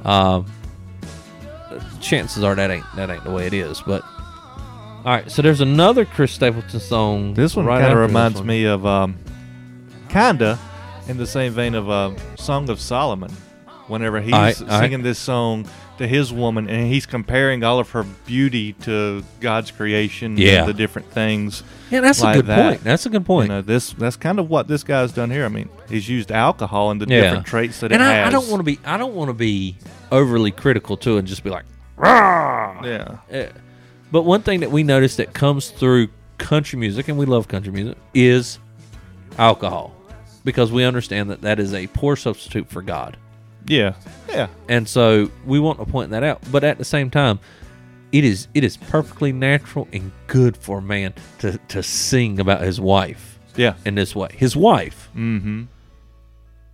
Um, 0.04 0.46
chances 2.00 2.42
are 2.42 2.54
that 2.54 2.70
ain't 2.70 2.84
that 2.96 3.10
ain't 3.10 3.24
the 3.24 3.30
way 3.30 3.46
it 3.46 3.52
is. 3.52 3.82
But 3.86 4.02
all 5.04 5.12
right, 5.12 5.30
so 5.30 5.42
there's 5.42 5.60
another 5.60 6.04
Chris 6.04 6.32
Stapleton 6.32 6.80
song. 6.80 7.34
This 7.34 7.56
one 7.56 7.66
right 7.66 7.80
kind 7.80 7.92
of 7.92 7.98
reminds 7.98 8.38
one. 8.38 8.46
me 8.46 8.64
of, 8.64 8.84
um, 8.84 9.16
kinda, 10.08 10.58
in 11.08 11.16
the 11.16 11.26
same 11.26 11.52
vein 11.52 11.74
of 11.74 11.88
uh, 11.90 12.12
Song 12.36 12.68
of 12.68 12.80
Solomon. 12.80 13.30
Whenever 13.88 14.20
he's 14.20 14.32
alright. 14.32 14.54
singing 14.56 15.02
this 15.02 15.18
song 15.18 15.66
to 15.98 16.06
his 16.06 16.32
woman, 16.32 16.68
and 16.70 16.86
he's 16.86 17.06
comparing 17.06 17.64
all 17.64 17.80
of 17.80 17.90
her 17.90 18.04
beauty 18.24 18.72
to 18.74 19.24
God's 19.40 19.72
creation, 19.72 20.36
Yeah. 20.36 20.60
and 20.60 20.68
the 20.68 20.72
different 20.74 21.10
things. 21.10 21.64
Yeah, 21.90 22.00
that's 22.00 22.22
a 22.22 22.32
good 22.34 22.46
that. 22.46 22.70
point. 22.70 22.84
That's 22.84 23.04
a 23.06 23.08
good 23.08 23.22
You 23.22 23.26
point. 23.26 23.48
know, 23.48 23.62
this 23.62 23.92
that's 23.94 24.14
kind 24.14 24.38
of 24.38 24.48
what 24.48 24.68
this 24.68 24.84
guy's 24.84 25.10
done 25.10 25.28
here. 25.32 25.44
I 25.44 25.48
mean, 25.48 25.68
he's 25.88 26.08
used 26.08 26.30
alcohol 26.30 26.92
and 26.92 27.00
the 27.00 27.06
yeah, 27.12 27.22
different 27.22 27.46
traits 27.46 27.80
that 27.80 27.90
and 27.90 28.00
it 28.00 28.04
I, 28.04 28.12
has. 28.12 28.28
I 28.28 28.30
don't 28.30 28.48
want 28.48 28.60
to 28.60 28.64
be 28.64 28.78
I 28.84 28.96
don't 28.96 29.14
want 29.16 29.28
to 29.28 29.34
be 29.34 29.76
overly 30.12 30.52
critical 30.52 30.96
to 30.98 31.16
and 31.18 31.26
just 31.26 31.42
be 31.42 31.50
like, 31.50 31.64
Rah! 31.96 32.80
Yeah. 32.84 33.16
Eh, 33.28 33.48
But 34.12 34.22
one 34.22 34.42
thing 34.42 34.60
that 34.60 34.70
we 34.70 34.82
notice 34.82 35.16
that 35.16 35.32
comes 35.34 35.70
through 35.70 36.08
country 36.38 36.78
music, 36.78 37.08
and 37.08 37.16
we 37.18 37.26
love 37.26 37.48
country 37.48 37.72
music, 37.72 37.96
is 38.14 38.58
alcohol, 39.38 39.94
because 40.44 40.72
we 40.72 40.84
understand 40.84 41.30
that 41.30 41.42
that 41.42 41.60
is 41.60 41.72
a 41.74 41.86
poor 41.88 42.16
substitute 42.16 42.68
for 42.68 42.82
God, 42.82 43.16
Yeah. 43.66 43.94
Yeah. 44.28 44.48
and 44.68 44.88
so 44.88 45.30
we 45.46 45.60
want 45.60 45.78
to 45.78 45.84
point 45.84 46.10
that 46.10 46.22
out. 46.24 46.40
But 46.50 46.64
at 46.64 46.78
the 46.78 46.84
same 46.84 47.10
time, 47.10 47.38
it 48.12 48.24
is 48.24 48.48
it 48.54 48.64
is 48.64 48.76
perfectly 48.76 49.32
natural 49.32 49.86
and 49.92 50.10
good 50.26 50.56
for 50.56 50.78
a 50.78 50.82
man 50.82 51.14
to 51.38 51.58
to 51.68 51.80
sing 51.82 52.40
about 52.40 52.62
his 52.62 52.80
wife 52.80 53.38
Yeah. 53.54 53.74
in 53.84 53.94
this 53.94 54.16
way. 54.16 54.30
His 54.36 54.56
wife, 54.56 55.08
Mm-hmm. 55.14 55.64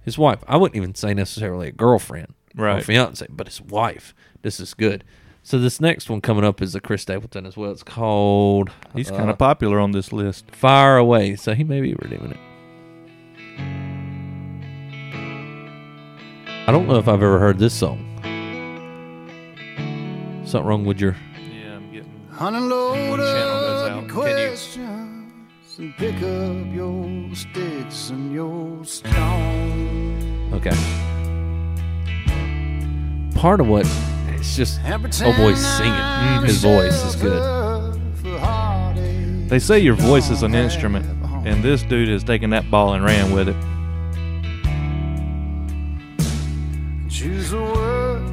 his 0.03 0.17
wife. 0.17 0.39
I 0.49 0.57
wouldn't 0.57 0.77
even 0.77 0.95
say 0.95 1.13
necessarily 1.13 1.69
a 1.69 1.73
girlfriend 1.73 2.33
or 2.57 2.65
Right. 2.65 2.85
fiance, 2.85 3.27
but 3.29 3.49
his 3.49 3.61
wife. 3.61 4.15
This 4.41 4.59
is 4.61 4.73
good. 4.73 5.05
So 5.47 5.61
this 5.61 5.81
next 5.81 6.11
one 6.11 6.21
coming 6.21 6.43
up 6.43 6.61
is 6.61 6.75
a 6.75 6.81
Chris 6.81 7.03
Stapleton 7.03 7.47
as 7.47 7.57
well. 7.57 7.71
It's 7.71 7.85
called 7.85 8.73
He's 8.97 9.13
uh, 9.13 9.17
kind 9.17 9.31
of 9.31 9.39
popular 9.39 9.79
on 9.79 9.93
this 9.93 10.13
list. 10.13 10.51
Fire 10.51 10.97
Away. 10.97 11.37
So 11.37 11.55
he 11.55 11.63
may 11.63 11.81
be 11.81 11.95
redeeming 11.95 12.33
it. 12.33 12.41
I 16.67 16.73
don't 16.73 16.89
know 16.89 16.97
if 16.97 17.07
I've 17.07 17.23
ever 17.23 17.39
heard 17.39 17.61
this 17.61 17.75
song. 17.75 18.03
Something 20.45 20.67
wrong 20.67 20.85
with 20.85 21.01
your 21.01 21.15
Yeah, 21.49 21.77
I'm 21.77 21.93
getting. 21.93 22.29
Unload 22.41 23.21
Channel 23.21 23.61
goes 23.61 23.83
up 23.83 24.03
out. 24.03 24.11
questions 24.11 25.79
and 25.79 25.97
pick 25.97 26.17
up 26.17 26.75
your 26.75 27.33
sticks 27.37 28.11
and 28.11 28.33
your 28.33 28.85
stones. 28.85 30.53
okay. 30.55 30.75
Part 33.37 33.61
of 33.61 33.69
what 33.69 33.87
it's 34.39 34.57
just 34.57 34.81
And 34.81 35.05
oh 35.25 35.33
boy 35.37 35.55
singing. 35.55 35.93
I'm 35.93 36.45
His 36.45 36.63
voice 36.63 37.05
is 37.05 37.17
good. 37.17 37.43
shelter 37.43 38.01
for 38.23 38.39
heartache. 38.39 39.49
They 39.49 39.59
say 39.59 39.79
your 39.81 39.95
voice 39.95 40.31
is 40.31 40.43
an 40.43 40.55
instrument, 40.55 41.07
and 41.47 41.63
this 41.63 41.83
dude 41.83 42.09
has 42.09 42.25
taken 42.25 42.51
that 42.51 42.71
ball 42.71 42.95
and 42.95 43.05
ran 43.05 43.33
with 43.33 43.49
it. 43.49 43.57
Choose 47.09 47.51
the 47.51 47.61
words 47.63 48.31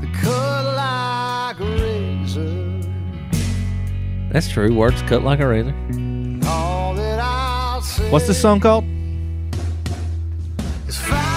that 0.00 0.12
cut 0.14 0.64
like 0.76 1.60
a 1.60 1.64
razor. 1.64 2.80
That's 4.32 4.48
true. 4.50 4.74
Words 4.74 5.02
cut 5.02 5.22
like 5.22 5.40
a 5.40 5.46
razor. 5.46 5.74
All 6.46 6.94
that 6.94 7.20
I'll 7.20 7.80
say 7.82 8.10
What's 8.10 8.26
this 8.26 8.40
song 8.40 8.60
called? 8.60 8.84
is 10.88 10.96
fire 10.98 11.31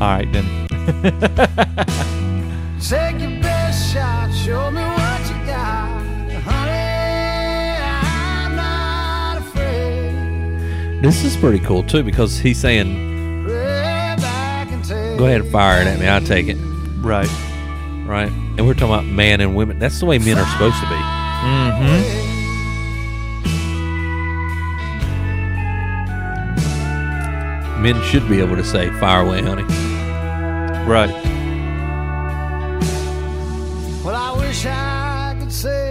All 0.00 0.06
right, 0.06 0.32
then. 0.32 0.46
Take 2.80 3.20
your 3.20 3.40
best 3.42 3.92
shot, 3.92 4.32
show 4.32 4.70
me 4.70 4.80
what 4.80 5.20
you 5.28 5.34
got. 5.44 6.00
Honey, 6.44 7.76
I'm 7.82 8.54
not 8.54 9.38
afraid. 9.38 11.02
This 11.02 11.24
is 11.24 11.36
pretty 11.36 11.58
cool 11.58 11.82
too 11.82 12.04
because 12.04 12.38
he's 12.38 12.58
saying, 12.58 13.44
Way 13.44 14.14
back 14.18 14.70
and 14.70 14.84
take 14.84 15.18
"Go 15.18 15.26
ahead 15.26 15.40
and 15.40 15.50
fire 15.50 15.80
it 15.82 15.88
at 15.88 15.98
me. 15.98 16.06
I'll 16.06 16.20
take 16.20 16.46
it." 16.46 16.56
Right. 17.00 17.28
Right? 18.06 18.30
And 18.30 18.64
we're 18.68 18.74
talking 18.74 18.94
about 18.94 19.04
man 19.06 19.40
and 19.40 19.56
women. 19.56 19.80
That's 19.80 19.98
the 19.98 20.06
way 20.06 20.18
men 20.18 20.38
are 20.38 20.46
supposed 20.52 20.76
to 20.76 20.86
be. 20.88 20.94
Mm-hmm. 20.94 22.28
Men 27.82 28.00
should 28.04 28.28
be 28.28 28.38
able 28.40 28.54
to 28.56 28.64
say, 28.64 28.90
"Fire 29.00 29.22
away, 29.22 29.42
honey." 29.42 29.64
Right. 30.88 31.10
Well, 34.02 34.16
I 34.16 34.34
wish 34.38 34.64
I 34.64 35.36
could 35.38 35.52
say 35.52 35.90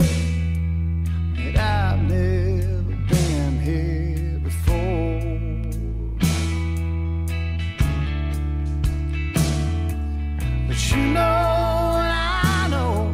that 1.36 1.56
I've 1.56 2.02
never 2.02 2.96
been 3.08 3.60
here 3.62 4.40
before. 4.40 5.22
But 10.68 10.92
you 10.92 10.98
know, 11.14 11.22
I 11.22 12.68
know 12.72 13.14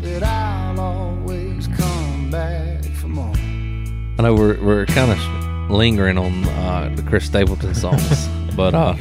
that 0.00 0.22
I'll 0.22 0.78
always 0.78 1.68
come 1.68 2.30
back 2.30 2.84
for 2.84 3.08
more. 3.08 3.32
I 4.18 4.22
know 4.24 4.34
we're 4.34 4.62
we're 4.62 4.84
kind 4.84 5.10
of 5.10 5.70
lingering 5.70 6.18
on 6.18 6.44
uh, 6.44 6.92
the 6.94 7.02
Chris 7.02 7.24
Stapleton 7.24 7.74
songs, 7.74 8.28
but 8.54 8.74
uh, 8.74 8.94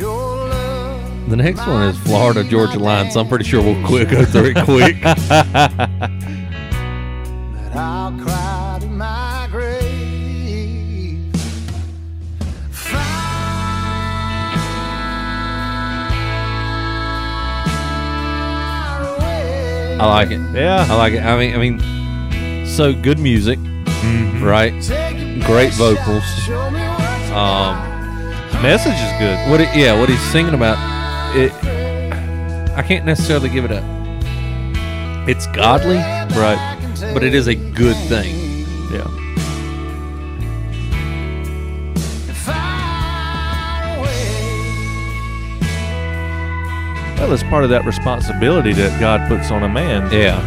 the 1.36 1.41
next 1.41 1.65
one 1.65 1.82
is 1.89 1.98
Florida 2.02 2.43
Georgia 2.43 2.78
Line, 2.78 3.10
so 3.10 3.19
I'm 3.19 3.28
pretty 3.28 3.46
sure 3.46 3.60
we'll 3.63 3.84
quick 3.88 4.08
go 4.10 4.24
through 4.24 4.52
it 4.56 4.65
quick. 4.65 5.02
that 5.02 5.89
I'll 7.74 8.12
cry 8.19 8.78
to 8.82 8.86
my 8.88 9.48
grave. 9.50 11.34
Fire 17.74 19.02
away. 19.17 19.98
I 20.00 20.06
like 20.06 20.32
it. 20.32 20.39
Yeah. 20.54 20.86
I 20.89 20.96
like 20.96 21.13
it. 21.13 21.24
I 21.24 21.38
mean, 21.38 21.56
I 21.56 21.58
mean, 21.58 22.67
so 22.67 22.93
good 22.93 23.19
music, 23.19 23.58
Mhm. 23.60 24.41
right? 24.43 24.74
Great 25.46 25.74
vocals. 25.74 26.24
shot, 26.24 26.46
show 26.46 26.72
me 26.72 26.80
what 26.80 27.28
you 27.28 27.36
Um, 27.36 27.89
Message 28.62 28.93
is 28.93 29.12
good. 29.19 29.50
What? 29.50 29.60
It, 29.62 29.76
yeah, 29.76 30.00
what 30.00 30.08
he's 30.10 30.22
singing 30.32 30.54
about. 30.54 30.78
It. 31.36 31.52
I 32.78 32.84
can't 32.84 33.06
necessarily 33.06 33.50
give 33.50 33.65
it 33.65 33.72
up. 33.72 33.84
It's 35.28 35.48
godly, 35.48 35.96
Right. 36.38 36.60
but 37.13 37.24
it 37.24 37.34
is 37.34 37.48
a 37.48 37.56
good 37.56 37.96
thing. 38.08 38.65
Yeah. 38.91 39.08
Well, 47.17 47.32
it's 47.32 47.43
part 47.43 47.63
of 47.63 47.69
that 47.69 47.86
responsibility 47.86 48.74
that 48.74 49.00
God 49.00 49.30
puts 49.30 49.50
on 49.50 49.63
a 49.63 49.69
man. 49.69 50.12
Yeah. 50.12 50.41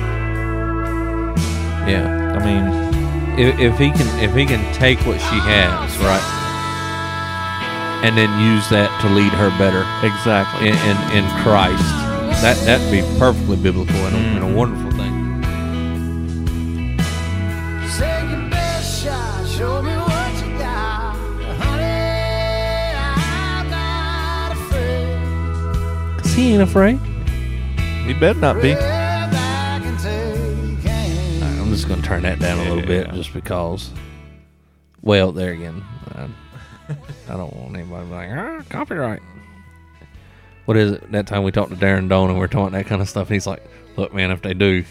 Yeah. 1.89 2.37
I 2.37 2.45
mean, 2.45 3.39
if, 3.39 3.59
if 3.59 3.79
he 3.79 3.91
can 3.91 4.07
if 4.23 4.35
he 4.35 4.45
can 4.45 4.75
take 4.75 4.99
what 5.07 5.19
she 5.19 5.39
has 5.39 5.97
right 5.99 6.36
and 8.05 8.17
then 8.17 8.31
use 8.41 8.69
that 8.71 8.91
to 9.01 9.09
lead 9.09 9.33
her 9.33 9.51
better. 9.59 9.85
Exactly. 10.07 10.69
In, 10.69 10.75
in, 10.75 11.25
in 11.25 11.31
Christ. 11.43 11.83
That, 12.43 12.57
that'd 12.67 12.91
be 12.91 13.01
perfectly 13.19 13.57
biblical 13.57 13.97
and, 13.97 14.15
mm. 14.15 14.19
a, 14.19 14.27
and 14.27 14.39
a 14.39 14.41
mm-hmm. 14.43 14.55
wonderful 14.55 14.91
thing. 14.91 15.27
Cause 26.19 26.35
he 26.35 26.53
ain't 26.53 26.63
afraid. 26.63 27.01
He 28.07 28.13
better 28.13 28.39
not 28.39 28.61
be. 28.61 28.75
Right, 28.75 28.83
I'm 31.43 31.71
just 31.71 31.89
gonna 31.89 32.03
turn 32.03 32.23
that 32.25 32.39
down 32.39 32.59
a 32.59 32.63
little 32.63 32.79
yeah. 32.81 33.05
bit 33.05 33.13
just 33.15 33.33
because. 33.33 33.91
Well, 35.03 35.33
there 35.33 35.53
again. 35.53 35.83
Uh, 36.15 36.29
I 37.29 37.33
don't 37.37 37.55
want 37.55 37.75
anybody 37.77 38.05
to 38.05 38.09
be 38.11 38.15
like 38.15 38.31
ah, 38.33 38.63
copyright. 38.69 39.23
What 40.67 40.77
is 40.77 40.93
it? 40.93 41.13
That 41.13 41.27
time 41.27 41.43
we 41.45 41.53
talked 41.53 41.71
to 41.71 41.77
Darren 41.77 42.09
Doane 42.09 42.29
and 42.31 42.39
we 42.39 42.45
are 42.45 42.49
talking 42.49 42.73
that 42.73 42.87
kind 42.87 43.01
of 43.01 43.09
stuff. 43.09 43.29
And 43.29 43.35
he's 43.35 43.47
like, 43.47 43.63
"Look, 43.97 44.13
man, 44.13 44.31
if 44.31 44.43
they 44.43 44.55
do, 44.55 44.85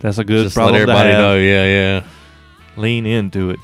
That's 0.00 0.18
a 0.18 0.24
good 0.24 0.44
just 0.44 0.56
let 0.56 0.62
problem 0.62 0.74
to 0.76 0.82
everybody 0.92 1.10
have. 1.10 1.18
know." 1.20 1.36
Yeah, 1.36 1.64
yeah. 1.64 2.04
Lean 2.76 3.06
into 3.06 3.50
it. 3.50 3.58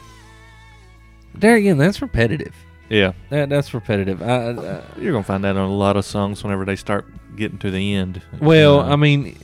There 1.34 1.54
again, 1.56 1.78
that's 1.78 2.00
repetitive. 2.02 2.54
Yeah. 2.88 3.12
That 3.30 3.48
that's 3.48 3.72
repetitive. 3.74 4.22
I, 4.22 4.50
I, 4.50 4.82
You're 4.98 5.12
gonna 5.12 5.24
find 5.24 5.44
that 5.44 5.56
on 5.56 5.70
a 5.70 5.74
lot 5.74 5.96
of 5.96 6.04
songs 6.04 6.42
whenever 6.44 6.64
they 6.64 6.76
start 6.76 7.06
getting 7.36 7.58
to 7.58 7.70
the 7.70 7.94
end. 7.94 8.22
Well, 8.40 8.80
Uh, 8.80 8.90
I 8.92 8.96
mean, 8.96 9.36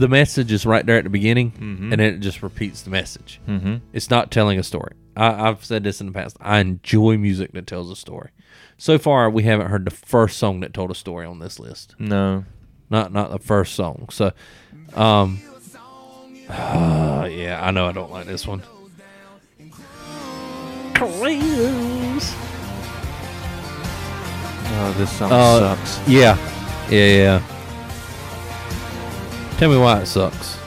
the 0.00 0.08
message 0.08 0.50
is 0.50 0.66
right 0.66 0.84
there 0.84 0.96
at 0.98 1.04
the 1.04 1.10
beginning, 1.10 1.52
Mhm. 1.52 1.92
and 1.92 1.92
then 1.92 2.00
it 2.00 2.18
just 2.20 2.42
repeats 2.42 2.82
the 2.82 2.90
message. 2.90 3.40
mm-hmm. 3.48 3.76
It's 3.92 4.10
not 4.10 4.30
telling 4.30 4.58
a 4.58 4.62
story. 4.62 4.94
I, 5.16 5.48
I've 5.48 5.64
said 5.64 5.84
this 5.84 6.00
in 6.00 6.06
the 6.06 6.12
past. 6.12 6.36
I 6.40 6.58
enjoy 6.60 7.16
music 7.18 7.52
that 7.52 7.66
tells 7.66 7.90
a 7.90 7.96
story. 7.96 8.30
So 8.78 8.98
far, 8.98 9.28
we 9.30 9.42
haven't 9.42 9.68
heard 9.68 9.84
the 9.84 9.90
first 9.90 10.38
song 10.38 10.60
that 10.60 10.72
told 10.74 10.90
a 10.90 10.94
story 10.94 11.26
on 11.26 11.38
this 11.38 11.58
list. 11.60 11.94
no, 11.98 12.44
Not 12.88 13.12
not 13.12 13.30
the 13.30 13.38
first 13.38 13.74
song. 13.74 14.08
So, 14.10 14.32
um, 14.94 15.38
yeah, 16.48 17.60
I 17.62 17.70
know 17.70 17.86
I 17.86 17.92
don't 17.92 18.10
like 18.10 18.26
this 18.26 18.46
one. 18.46 18.62
Cruise. 20.94 22.34
oh, 24.72 24.94
this 24.98 25.10
song 25.12 25.30
Uh, 25.32 25.76
sucks. 25.76 26.08
Yeah, 26.08 26.36
yeah, 26.90 27.06
yeah. 27.16 27.42
Tell 29.60 29.70
me 29.70 29.76
why 29.76 30.00
it 30.00 30.06
sucks. 30.06 30.58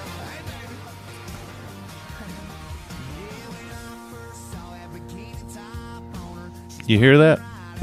You 6.86 6.99
hear 6.99 7.17
that? 7.17 7.39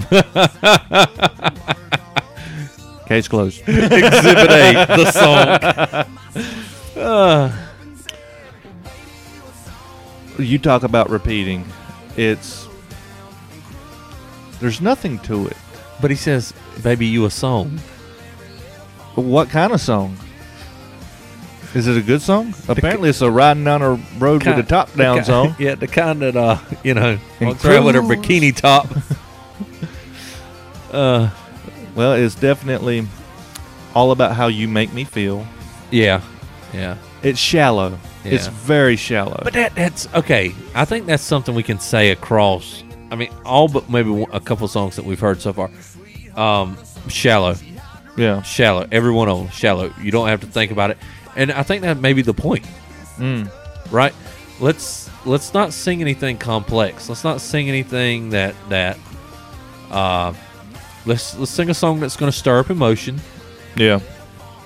Case 3.08 3.26
closed. 3.26 3.58
Exhibit 3.66 4.50
A, 4.52 4.86
the 4.86 5.10
song. 5.10 5.48
Uh, 6.96 7.50
you 10.38 10.60
talk 10.60 10.84
about 10.84 11.10
repeating. 11.10 11.64
It's 12.16 12.68
there's 14.60 14.80
nothing 14.80 15.18
to 15.22 15.48
it. 15.48 15.56
but 16.00 16.12
he 16.12 16.16
says, 16.16 16.54
"Baby, 16.84 17.06
you 17.06 17.24
a 17.24 17.30
song." 17.30 17.80
What 19.16 19.50
kind 19.50 19.72
of 19.72 19.80
song? 19.80 20.16
Is 21.74 21.86
it 21.86 21.96
a 21.96 22.02
good 22.02 22.20
song? 22.20 22.52
Apparently, 22.68 23.10
it's 23.10 23.20
a 23.20 23.30
riding 23.30 23.64
down 23.64 23.82
a 23.82 23.94
road 24.18 24.44
with 24.44 24.58
a 24.58 24.62
top 24.62 24.92
down 24.94 25.24
song. 25.24 25.54
Yeah, 25.58 25.76
the 25.76 25.86
kind 25.86 26.20
that 26.22 26.36
uh, 26.36 26.58
you 26.82 26.94
know, 26.94 27.18
walks 27.40 27.64
around 27.64 27.84
with 27.84 27.94
her 27.94 28.02
bikini 28.02 28.54
top. 28.54 28.88
uh, 30.92 31.30
Well, 31.94 32.14
it's 32.14 32.34
definitely 32.34 33.06
all 33.94 34.10
about 34.10 34.34
how 34.34 34.48
you 34.48 34.66
make 34.68 34.92
me 34.92 35.04
feel. 35.04 35.46
yeah, 35.90 36.22
yeah. 36.72 36.96
It's 37.22 37.38
shallow. 37.38 37.98
It's 38.24 38.46
very 38.48 38.96
shallow. 38.96 39.40
But 39.44 39.52
that 39.54 39.74
that's 39.74 40.12
okay. 40.14 40.54
I 40.74 40.84
think 40.84 41.06
that's 41.06 41.22
something 41.22 41.54
we 41.54 41.62
can 41.62 41.78
say 41.78 42.10
across. 42.10 42.82
I 43.10 43.16
mean, 43.16 43.30
all 43.44 43.68
but 43.68 43.90
maybe 43.90 44.26
a 44.32 44.40
couple 44.40 44.66
songs 44.68 44.96
that 44.96 45.04
we've 45.04 45.20
heard 45.20 45.40
so 45.40 45.52
far. 45.52 45.70
Um, 46.36 46.78
shallow, 47.08 47.54
yeah. 48.16 48.42
shallow. 48.42 48.86
Every 48.92 49.10
one 49.10 49.28
of 49.28 49.38
them, 49.38 49.48
shallow. 49.50 49.92
You 50.00 50.10
don't 50.10 50.28
have 50.28 50.40
to 50.40 50.46
think 50.46 50.70
about 50.70 50.90
it, 50.90 50.98
and 51.36 51.50
I 51.52 51.62
think 51.62 51.82
that 51.82 51.98
may 52.00 52.12
be 52.12 52.22
the 52.22 52.34
point, 52.34 52.64
Mm. 53.18 53.50
right? 53.90 54.14
Let's 54.60 55.08
let's 55.24 55.54
not 55.54 55.72
sing 55.72 56.00
anything 56.00 56.36
complex. 56.38 57.08
Let's 57.08 57.24
not 57.24 57.40
sing 57.40 57.68
anything 57.68 58.30
that 58.30 58.54
that. 58.68 58.98
Uh, 59.90 60.32
let's 61.06 61.36
let's 61.38 61.50
sing 61.50 61.70
a 61.70 61.74
song 61.74 62.00
that's 62.00 62.16
going 62.16 62.30
to 62.30 62.36
stir 62.36 62.60
up 62.60 62.70
emotion 62.70 63.20
Yeah. 63.76 64.00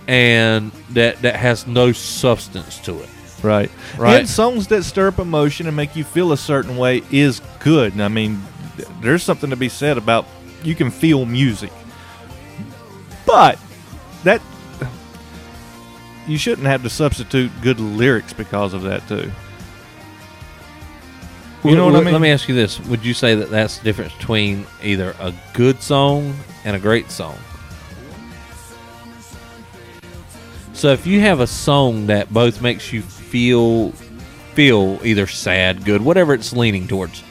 and 0.09 0.71
that 0.91 1.23
that 1.23 1.37
has 1.37 1.67
no 1.67 1.93
substance 1.93 2.79
to 2.81 3.01
it. 3.01 3.09
Right. 3.43 3.71
Right. 3.99 4.21
And 4.21 4.29
songs 4.29 4.67
that 4.69 4.83
stir 4.85 5.09
up 5.09 5.19
emotion 5.19 5.67
and 5.67 5.77
make 5.77 5.95
you 5.97 6.05
feel 6.05 6.33
a 6.33 6.37
certain 6.37 6.77
way 6.77 7.03
is 7.11 7.41
good. 7.61 7.93
And 7.93 8.03
I 8.03 8.09
mean, 8.09 8.43
there's 9.03 9.23
something 9.23 9.51
to 9.51 9.57
be 9.57 9.69
said 9.69 9.97
about 9.99 10.27
you 10.63 10.75
can 10.75 10.91
feel 10.91 11.25
music. 11.27 11.71
But 13.27 13.59
that 14.25 14.41
you 16.27 16.39
shouldn't 16.39 16.67
have 16.67 16.83
to 16.83 16.91
substitute 16.91 17.51
good 17.63 17.81
lyrics 17.81 18.33
because 18.33 18.73
of 18.75 18.83
that 18.83 19.07
too. 19.09 19.31
You 21.65 21.75
know 21.77 21.87
what 21.87 21.95
I 21.95 21.99
Let- 21.99 22.05
mean? 22.05 22.13
Let 22.13 22.21
me 22.23 22.31
ask 22.31 22.49
you 22.49 22.55
this: 22.55 22.79
Would 22.81 23.05
you 23.05 23.15
say 23.15 23.35
that 23.35 23.51
that's 23.51 23.79
the 23.79 23.85
difference 23.85 24.13
between 24.15 24.67
either 24.83 25.15
a 25.19 25.33
good 25.55 25.81
song 25.83 26.35
and 26.65 26.77
a 26.77 26.79
great 26.79 27.11
song? 27.11 27.39
So 30.73 30.89
if 30.93 31.07
you 31.07 31.21
have 31.21 31.41
a 31.41 31.47
song 31.47 32.07
that 32.09 32.33
both 32.33 32.61
makes 32.61 32.93
you 32.93 33.01
feel 33.01 33.93
feel 34.55 35.01
either 35.03 35.27
sad, 35.27 35.85
good, 35.85 36.03
whatever 36.03 36.35
it's 36.35 36.53
leaning 36.53 36.87
towards, 36.87 37.23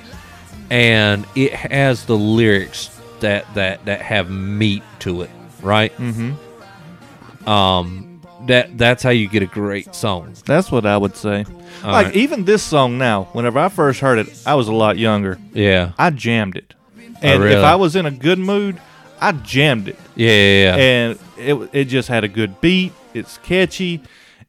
and 0.69 1.25
it 1.35 1.53
has 1.53 2.05
the 2.05 2.17
lyrics 2.17 2.89
that 3.19 3.45
that 3.53 3.85
that 3.85 4.01
have 4.01 4.29
meat 4.31 4.81
to 4.99 5.21
it, 5.21 5.29
right? 5.61 5.95
Mm-hmm. 5.97 7.49
Um, 7.49 8.12
that 8.47 8.77
that's 8.77 9.03
how 9.03 9.09
you 9.09 9.27
get 9.27 9.43
a 9.43 9.47
great 9.47 9.93
song. 9.95 10.33
That's 10.45 10.71
what 10.71 10.85
I 10.85 10.97
would 10.97 11.15
say. 11.15 11.45
All 11.83 11.91
like 11.91 12.07
right. 12.07 12.15
even 12.15 12.45
this 12.45 12.63
song 12.63 12.97
now, 12.97 13.25
whenever 13.33 13.59
I 13.59 13.69
first 13.69 13.99
heard 13.99 14.19
it, 14.19 14.41
I 14.45 14.55
was 14.55 14.67
a 14.67 14.73
lot 14.73 14.97
younger. 14.97 15.37
Yeah, 15.53 15.91
I 15.97 16.09
jammed 16.09 16.55
it. 16.57 16.73
And 17.21 17.41
Oh, 17.41 17.45
really? 17.45 17.55
if 17.55 17.63
I 17.63 17.75
was 17.75 17.95
in 17.95 18.05
a 18.05 18.11
good 18.11 18.39
mood, 18.39 18.79
I 19.21 19.31
jammed 19.31 19.87
it. 19.87 19.97
yeah, 20.15 20.29
yeah. 20.29 20.75
yeah. 20.75 20.75
and 20.75 21.19
it 21.37 21.69
it 21.73 21.85
just 21.85 22.07
had 22.09 22.23
a 22.23 22.27
good 22.27 22.59
beat. 22.61 22.91
It's 23.13 23.37
catchy. 23.39 24.01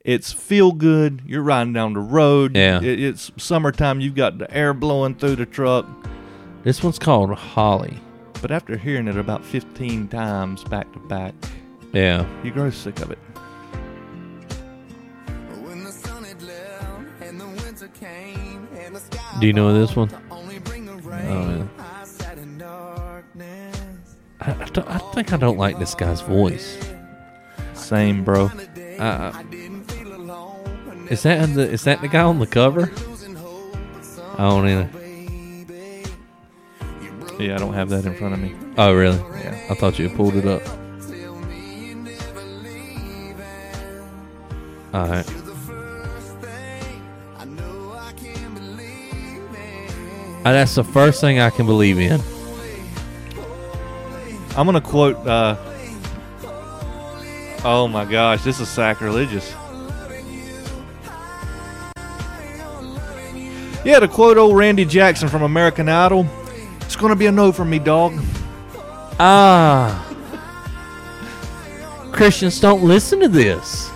It's 0.04 0.32
feel 0.32 0.72
good. 0.72 1.22
You're 1.26 1.42
riding 1.42 1.72
down 1.72 1.94
the 1.94 2.00
road. 2.00 2.56
Yeah. 2.56 2.80
It, 2.82 3.00
it's 3.00 3.30
summertime. 3.38 4.00
You've 4.00 4.14
got 4.14 4.36
the 4.38 4.52
air 4.54 4.74
blowing 4.74 5.14
through 5.14 5.36
the 5.36 5.46
truck. 5.46 5.86
This 6.62 6.82
one's 6.82 6.98
called 6.98 7.30
Holly. 7.34 7.98
But 8.42 8.50
after 8.50 8.76
hearing 8.76 9.08
it 9.08 9.16
about 9.16 9.42
15 9.44 10.08
times 10.08 10.62
back 10.64 10.92
to 10.92 10.98
back, 10.98 11.34
Yeah. 11.94 12.26
you 12.42 12.50
grow 12.50 12.68
sick 12.68 13.00
of 13.00 13.10
it. 13.10 13.18
Do 19.40 19.46
you 19.46 19.52
know 19.52 19.72
this 19.78 19.96
one? 19.96 20.08
to 20.08 20.20
only 20.30 20.58
bring 20.60 20.86
the 20.86 20.94
rain, 20.96 21.68
Oh, 21.78 21.82
I 21.82 22.04
sat 22.04 22.38
in 22.38 22.58
darkness. 22.58 24.16
I, 24.40 24.52
I, 24.52 24.64
don't- 24.66 24.88
I 24.88 24.98
think 25.12 25.32
I 25.32 25.36
don't 25.36 25.58
like 25.58 25.78
this 25.78 25.94
guy's 25.94 26.20
voice. 26.20 26.78
Same, 27.74 28.22
bro. 28.24 28.46
Uh, 28.98 29.32
I 29.34 29.42
didn't 29.50 29.84
feel 29.90 30.14
alone. 30.14 30.64
and 30.90 31.10
is 31.10 31.22
that 31.24 31.52
the 31.54 31.68
is 31.70 31.82
that 31.84 32.00
the 32.00 32.08
guy 32.08 32.22
on 32.22 32.38
the 32.38 32.46
cover? 32.46 32.86
losing 33.08 33.34
hope, 33.34 33.76
but 33.92 34.04
some 34.04 34.24
I 34.38 34.48
don't 34.48 34.68
either. 34.68 34.84
baby, 34.92 36.04
you 37.02 37.10
broke 37.18 37.40
Yeah, 37.40 37.56
I 37.56 37.58
don't 37.58 37.74
have 37.74 37.88
that 37.90 38.04
in 38.06 38.14
front 38.14 38.34
of 38.34 38.40
me. 38.40 38.54
Oh, 38.78 38.92
really? 38.94 39.16
Yeah. 39.42 39.66
I 39.70 39.74
thought 39.74 39.98
you 39.98 40.08
had 40.08 40.16
pulled 40.16 40.36
it 40.36 40.46
up. 40.46 40.62
Tell 40.64 41.34
me 41.36 41.88
you 41.88 41.94
never 41.96 42.40
leaving. 42.62 43.34
All 44.94 45.08
right. 45.08 45.26
In. 50.44 50.48
Uh, 50.48 50.52
that's 50.52 50.74
the 50.74 50.84
first 50.84 51.20
thing 51.20 51.38
I 51.40 51.50
can 51.50 51.66
believe 51.66 51.98
in. 51.98 52.20
I'm 54.56 54.66
going 54.66 54.74
to 54.74 54.80
quote. 54.80 55.16
Uh, 55.26 55.56
oh 57.64 57.88
my 57.88 58.04
gosh, 58.04 58.44
this 58.44 58.60
is 58.60 58.68
sacrilegious. 58.68 59.52
Yeah, 63.84 63.98
to 63.98 64.08
quote 64.08 64.38
old 64.38 64.56
Randy 64.56 64.84
Jackson 64.84 65.28
from 65.28 65.42
American 65.42 65.88
Idol, 65.88 66.26
it's 66.80 66.96
going 66.96 67.10
to 67.10 67.16
be 67.16 67.26
a 67.26 67.32
no 67.32 67.52
from 67.52 67.68
me, 67.68 67.78
dog. 67.78 68.14
Ah. 69.18 70.00
Christians, 72.12 72.60
don't 72.60 72.82
listen 72.84 73.20
to 73.20 73.28
this. 73.28 73.90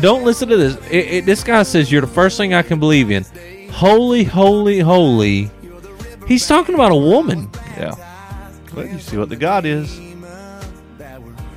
Don't 0.00 0.22
listen 0.22 0.48
to 0.48 0.56
this. 0.56 0.76
It, 0.90 1.06
it, 1.06 1.26
this 1.26 1.42
guy 1.42 1.62
says 1.62 1.90
you're 1.90 2.02
the 2.02 2.06
first 2.06 2.36
thing 2.36 2.52
I 2.52 2.62
can 2.62 2.78
believe 2.78 3.10
in. 3.10 3.24
Holy, 3.70 4.22
holy, 4.22 4.80
holy. 4.80 5.50
He's 6.28 6.46
talking 6.46 6.74
about 6.74 6.92
a 6.92 6.96
woman. 6.96 7.50
Yeah. 7.76 7.94
Well, 8.74 8.86
you 8.86 9.00
see 9.00 9.16
what 9.16 9.30
the 9.30 9.36
God 9.36 9.64
is. 9.64 9.98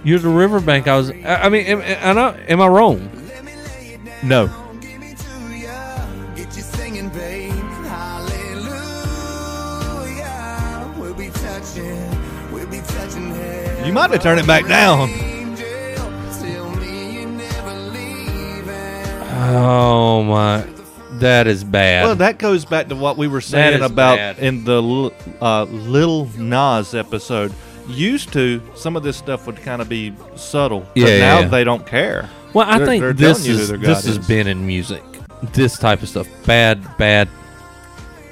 You're 0.03 0.19
the 0.19 0.29
riverbank. 0.29 0.87
I 0.87 0.97
was. 0.97 1.11
I 1.11 1.43
I 1.43 1.49
mean, 1.49 1.65
am, 1.67 1.81
am, 1.81 2.17
I, 2.17 2.35
am 2.47 2.61
I 2.61 2.67
wrong? 2.67 3.11
No. 4.23 4.47
Give 4.79 4.99
me 4.99 5.13
to 5.13 5.57
ya, 5.57 6.05
get 6.35 6.55
you 6.55 6.63
singing, 6.63 7.09
babe. 7.09 7.51
Hallelujah, 7.51 8.63
we'll 10.97 11.13
be 11.15 11.29
touching 11.29 12.21
You 13.85 13.93
might 13.93 14.11
have 14.11 14.21
turned 14.23 14.39
it 14.39 14.47
back 14.47 14.67
down. 14.67 15.09
Oh 19.43 20.23
my, 20.23 20.63
that 21.21 21.47
is 21.47 21.63
bad. 21.63 22.05
Well, 22.05 22.15
that 22.15 22.37
goes 22.37 22.65
back 22.65 22.89
to 22.89 22.95
what 22.95 23.17
we 23.17 23.27
were 23.27 23.41
saying 23.41 23.81
about 23.81 24.17
bad. 24.17 24.39
in 24.39 24.63
the 24.63 25.11
uh, 25.41 25.63
Lil 25.63 26.25
Nas 26.37 26.93
episode. 26.93 27.53
Used 27.87 28.31
to, 28.33 28.61
some 28.75 28.95
of 28.95 29.01
this 29.03 29.17
stuff 29.17 29.47
would 29.47 29.57
kind 29.61 29.81
of 29.81 29.89
be 29.89 30.13
subtle. 30.35 30.81
But 30.81 30.97
Yeah, 30.97 31.17
now 31.19 31.39
yeah. 31.39 31.47
they 31.47 31.63
don't 31.63 31.85
care. 31.85 32.29
Well, 32.53 32.67
I 32.69 32.77
They're- 32.77 32.87
think 32.87 33.01
they're 33.01 33.13
this 33.13 33.43
telling 33.43 33.51
you 33.59 33.65
who 33.65 33.73
is 33.75 33.81
this 33.81 34.05
has 34.05 34.27
been 34.27 34.47
in 34.47 34.65
music. 34.65 35.03
This 35.53 35.77
type 35.79 36.03
of 36.03 36.09
stuff, 36.09 36.27
bad, 36.45 36.85
bad. 36.97 37.27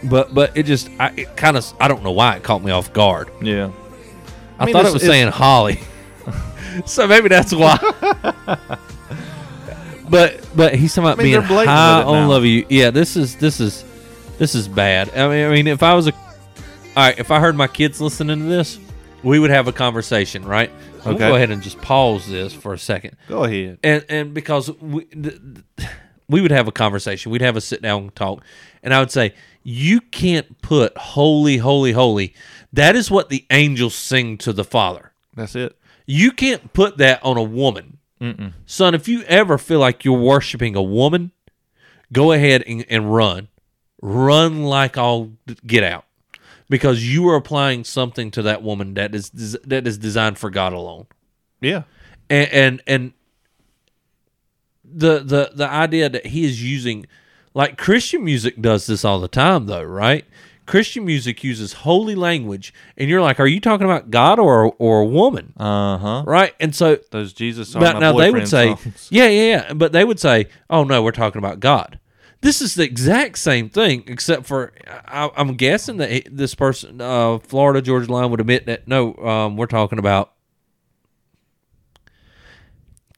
But 0.03 0.33
but 0.33 0.55
it 0.55 0.63
just 0.63 0.89
I 0.99 1.07
it 1.17 1.35
kind 1.35 1.57
of 1.57 1.65
I 1.79 1.87
don't 1.87 2.03
know 2.03 2.11
why 2.11 2.35
it 2.35 2.43
caught 2.43 2.63
me 2.63 2.71
off 2.71 2.93
guard. 2.93 3.29
Yeah. 3.41 3.71
I, 4.59 4.65
mean, 4.65 4.73
thought 4.73 4.85
it 4.85 4.93
was 4.93 5.01
saying 5.01 5.29
Holly, 5.29 5.79
so 6.85 7.07
maybe 7.07 7.27
that's 7.29 7.53
why. 7.53 7.77
but 10.09 10.47
but 10.55 10.75
he's 10.75 10.93
talking 10.93 11.07
about 11.09 11.19
I 11.19 11.23
mean, 11.23 11.33
being 11.33 11.65
high 11.67 12.03
on 12.03 12.27
love 12.27 12.45
you. 12.45 12.65
Yeah, 12.69 12.89
this 12.91 13.15
is 13.15 13.35
this 13.37 13.59
is 13.59 13.83
this 14.37 14.55
is 14.55 14.67
bad. 14.67 15.09
I 15.15 15.27
mean 15.27 15.45
I 15.45 15.49
mean 15.53 15.67
if 15.67 15.83
I 15.83 15.93
was 15.93 16.07
a 16.07 16.13
all 16.13 16.21
right 16.97 17.17
if 17.19 17.31
I 17.31 17.39
heard 17.39 17.55
my 17.55 17.67
kids 17.67 18.01
listening 18.01 18.39
to 18.39 18.45
this, 18.45 18.79
we 19.23 19.39
would 19.39 19.49
have 19.51 19.67
a 19.67 19.73
conversation, 19.73 20.43
right? 20.45 20.71
Okay. 20.99 21.03
gonna 21.03 21.17
go 21.17 21.35
ahead 21.35 21.49
and 21.49 21.61
just 21.61 21.79
pause 21.81 22.27
this 22.27 22.53
for 22.53 22.73
a 22.73 22.77
second 22.77 23.15
Go 23.27 23.45
ahead. 23.45 23.79
and 23.83 24.05
and 24.09 24.33
because 24.33 24.69
we 24.81 25.07
we 26.27 26.41
would 26.41 26.51
have 26.51 26.67
a 26.67 26.71
conversation, 26.71 27.31
we'd 27.31 27.41
have 27.41 27.55
a 27.55 27.61
sit 27.61 27.81
down 27.81 28.11
talk, 28.15 28.43
and 28.83 28.93
I 28.93 28.99
would 28.99 29.11
say, 29.11 29.33
"You 29.63 29.99
can't 30.01 30.61
put 30.61 30.95
holy, 30.97 31.57
holy, 31.57 31.91
holy. 31.93 32.33
That 32.71 32.95
is 32.95 33.09
what 33.09 33.29
the 33.29 33.45
angels 33.49 33.95
sing 33.95 34.37
to 34.39 34.53
the 34.53 34.63
Father. 34.63 35.11
That's 35.35 35.55
it. 35.55 35.75
You 36.05 36.31
can't 36.31 36.73
put 36.73 36.97
that 36.97 37.23
on 37.23 37.37
a 37.37 37.43
woman, 37.43 37.97
Mm-mm. 38.21 38.53
son. 38.65 38.93
If 38.95 39.07
you 39.07 39.23
ever 39.23 39.57
feel 39.57 39.79
like 39.79 40.03
you're 40.05 40.19
worshiping 40.19 40.75
a 40.75 40.81
woman, 40.81 41.31
go 42.11 42.31
ahead 42.31 42.63
and, 42.67 42.85
and 42.89 43.13
run, 43.13 43.47
run 44.01 44.63
like 44.63 44.97
I'll 44.97 45.31
get 45.65 45.83
out." 45.83 46.05
Because 46.69 47.11
you 47.11 47.27
are 47.29 47.35
applying 47.35 47.83
something 47.83 48.29
to 48.31 48.41
that 48.43 48.61
woman 48.61 48.93
that 48.93 49.15
is 49.15 49.29
that 49.65 49.87
is 49.87 49.97
designed 49.97 50.37
for 50.37 50.49
God 50.51 50.71
alone 50.71 51.07
Yeah. 51.61 51.83
and 52.29 52.49
and, 52.51 52.83
and 52.85 53.13
the 54.83 55.19
the 55.19 55.51
the 55.55 55.67
idea 55.69 56.09
that 56.09 56.27
he 56.27 56.45
is 56.45 56.63
using 56.63 57.05
like 57.53 57.77
Christian 57.77 58.23
music 58.23 58.61
does 58.61 58.85
this 58.85 59.03
all 59.03 59.19
the 59.19 59.27
time 59.27 59.65
though, 59.65 59.83
right? 59.83 60.25
Christian 60.69 61.03
music 61.03 61.43
uses 61.43 61.73
holy 61.73 62.13
language 62.13 62.75
and 62.95 63.09
you're 63.09 63.23
like, 63.23 63.39
are 63.39 63.47
you 63.47 63.59
talking 63.59 63.85
about 63.85 64.11
God 64.11 64.37
or 64.37 64.75
or 64.77 65.01
a 65.01 65.05
woman? 65.05 65.53
Uh 65.57 65.97
huh. 65.97 66.23
Right? 66.27 66.53
And 66.59 66.75
so 66.75 66.99
Those 67.09 67.33
Jesus 67.33 67.73
my 67.73 67.93
now 67.93 68.15
they 68.15 68.29
would 68.29 68.47
say, 68.47 68.75
songs. 68.75 69.07
yeah, 69.09 69.27
yeah, 69.29 69.43
yeah, 69.67 69.73
but 69.73 69.93
they 69.93 70.05
would 70.05 70.19
say, 70.19 70.45
oh 70.69 70.83
no, 70.83 71.01
we're 71.01 71.11
talking 71.11 71.39
about 71.39 71.59
God. 71.59 71.97
This 72.41 72.61
is 72.61 72.75
the 72.75 72.83
exact 72.83 73.39
same 73.39 73.67
thing, 73.67 74.03
except 74.05 74.45
for 74.45 74.71
I, 75.07 75.31
I'm 75.35 75.55
guessing 75.55 75.97
that 75.97 76.27
this 76.31 76.53
person, 76.53 77.01
uh, 77.01 77.39
Florida 77.39 77.81
Georgia 77.81 78.13
Line, 78.13 78.29
would 78.29 78.39
admit 78.39 78.67
that 78.67 78.87
no, 78.87 79.15
um, 79.15 79.57
we're 79.57 79.65
talking 79.65 79.97
about 79.97 80.33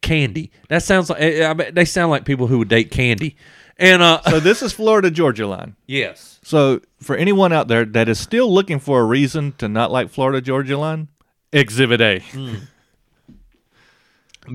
candy. 0.01 0.51
That 0.69 0.83
sounds 0.83 1.09
like 1.09 1.21
I 1.21 1.49
I 1.49 1.53
they 1.53 1.83
sound 1.83 2.11
like 2.11 2.23
people 2.23 2.47
who 2.47 2.59
would 2.59 2.69
date 2.69 2.91
candy. 2.91 3.35
And 3.81 4.01
uh, 4.03 4.21
So 4.29 4.39
this 4.39 4.61
is 4.61 4.71
Florida 4.73 5.09
Georgia 5.11 5.47
line. 5.47 5.75
yes, 5.87 6.39
So 6.43 6.81
for 7.01 7.15
anyone 7.15 7.51
out 7.51 7.67
there 7.67 7.83
that 7.83 8.07
is 8.07 8.19
still 8.19 8.51
looking 8.53 8.79
for 8.79 9.01
a 9.01 9.03
reason 9.03 9.53
to 9.57 9.67
not 9.67 9.91
like 9.91 10.09
Florida 10.09 10.39
Georgia 10.39 10.77
line, 10.77 11.07
Exhibit 11.51 11.99
A. 11.99 12.23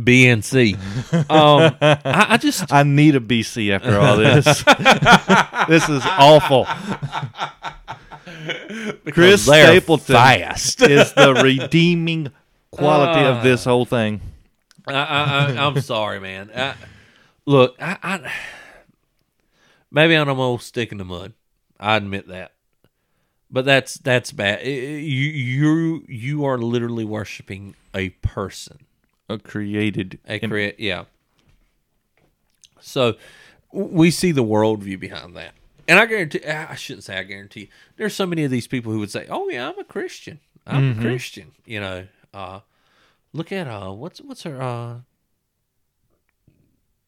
B 0.03 0.27
and 0.29 0.45
C. 0.45 0.77
Um, 1.13 1.77
I, 1.81 1.99
I 2.31 2.37
just 2.37 2.73
I 2.73 2.83
need 2.83 3.15
a 3.17 3.21
BC 3.21 3.71
after 3.73 3.99
all 3.99 4.17
this. 4.17 4.45
this 5.69 5.89
is 5.89 6.03
awful. 6.05 6.67
Chris 9.13 9.45
Stapleton 9.45 10.15
fast. 10.15 10.83
is 10.83 11.13
the 11.15 11.35
redeeming 11.35 12.31
quality 12.71 13.23
of 13.25 13.43
this 13.43 13.65
whole 13.65 13.85
thing. 13.85 14.21
I, 14.87 15.57
I'm 15.59 15.81
sorry, 15.81 16.21
man. 16.21 16.51
I, 16.55 16.75
look, 17.45 17.77
I, 17.81 17.97
I 18.03 18.33
maybe 19.91 20.15
I'm 20.15 20.29
an 20.29 20.39
old 20.39 20.63
stick 20.63 20.93
in 20.93 20.99
the 20.99 21.05
mud. 21.05 21.33
I 21.79 21.97
admit 21.97 22.29
that, 22.29 22.53
but 23.51 23.65
that's 23.65 23.95
that's 23.99 24.33
bad. 24.33 24.67
You 24.67 24.73
you 24.73 26.05
you 26.09 26.45
are 26.45 26.59
literally 26.59 27.05
worshiping 27.05 27.75
a 27.95 28.11
person, 28.11 28.79
A 29.29 29.39
created. 29.39 30.19
a 30.27 30.39
create. 30.39 30.81
Yeah. 30.81 31.05
So 32.81 33.15
we 33.73 34.11
see 34.11 34.33
the 34.33 34.45
worldview 34.45 34.99
behind 35.01 35.37
that, 35.37 35.53
and 35.89 35.99
I 35.99 36.07
guarantee. 36.07 36.45
I 36.47 36.75
shouldn't 36.77 37.05
say 37.05 37.19
I 37.19 37.23
guarantee. 37.25 37.69
There's 37.97 38.15
so 38.15 38.27
many 38.27 38.45
of 38.45 38.51
these 38.51 38.67
people 38.67 38.93
who 38.93 38.99
would 39.01 39.11
say, 39.11 39.27
"Oh 39.29 39.49
yeah, 39.49 39.69
I'm 39.69 39.79
a 39.79 39.85
Christian. 39.85 40.41
I'm 40.67 40.99
a 40.99 41.01
Christian." 41.03 41.53
You 41.65 41.81
know. 41.81 42.07
Uh, 42.35 42.61
look 43.33 43.51
at 43.53 43.67
uh, 43.67 43.91
what's 43.93 44.21
what's 44.21 44.43
her 44.45 44.61
uh 44.63 44.97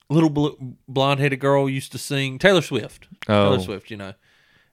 little 0.08 0.30
bl- 0.30 0.72
blonde-headed 0.86 1.40
girl 1.40 1.68
used 1.68 1.92
to 1.92 1.98
sing 1.98 2.38
Taylor 2.38 2.62
Swift. 2.62 3.08
Oh. 3.28 3.50
Taylor 3.50 3.60
Swift, 3.60 3.90
you 3.90 3.96
know, 3.96 4.14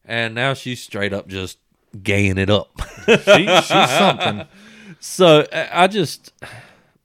and 0.05 0.35
now 0.35 0.53
she's 0.53 0.81
straight 0.81 1.13
up 1.13 1.27
just 1.27 1.57
gaying 2.01 2.37
it 2.37 2.49
up. 2.49 2.81
She, 3.05 3.47
she's 3.47 3.65
something. 3.67 4.47
so 4.99 5.45
I 5.51 5.87
just, 5.87 6.33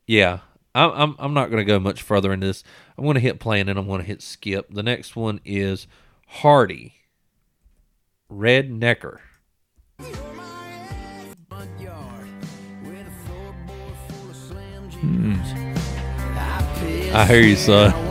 yeah, 0.07 0.41
I'm 0.74 0.91
I'm, 0.91 1.16
I'm 1.18 1.35
not 1.35 1.51
going 1.51 1.64
to 1.64 1.70
go 1.70 1.78
much 1.78 2.03
further 2.03 2.33
into 2.33 2.47
this. 2.47 2.64
I'm 2.97 3.05
going 3.05 3.14
to 3.14 3.20
hit 3.20 3.41
play 3.41 3.61
and 3.61 3.68
then 3.68 3.76
I'm 3.76 3.87
going 3.87 4.01
to 4.01 4.07
hit 4.07 4.22
skip. 4.22 4.72
The 4.72 4.83
next 4.83 5.16
one 5.16 5.41
is 5.45 5.87
Hardy, 6.26 6.95
Rednecker. 8.31 9.18
Hmm. 15.01 15.35
I 17.12 17.26
hear 17.26 17.41
you, 17.41 17.57
son. 17.57 18.10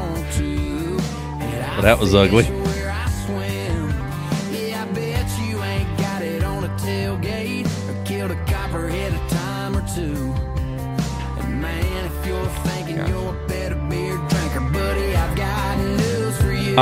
But 1.80 1.84
that 1.84 1.98
was 1.98 2.14
ugly. 2.14 2.44
All 2.44 2.52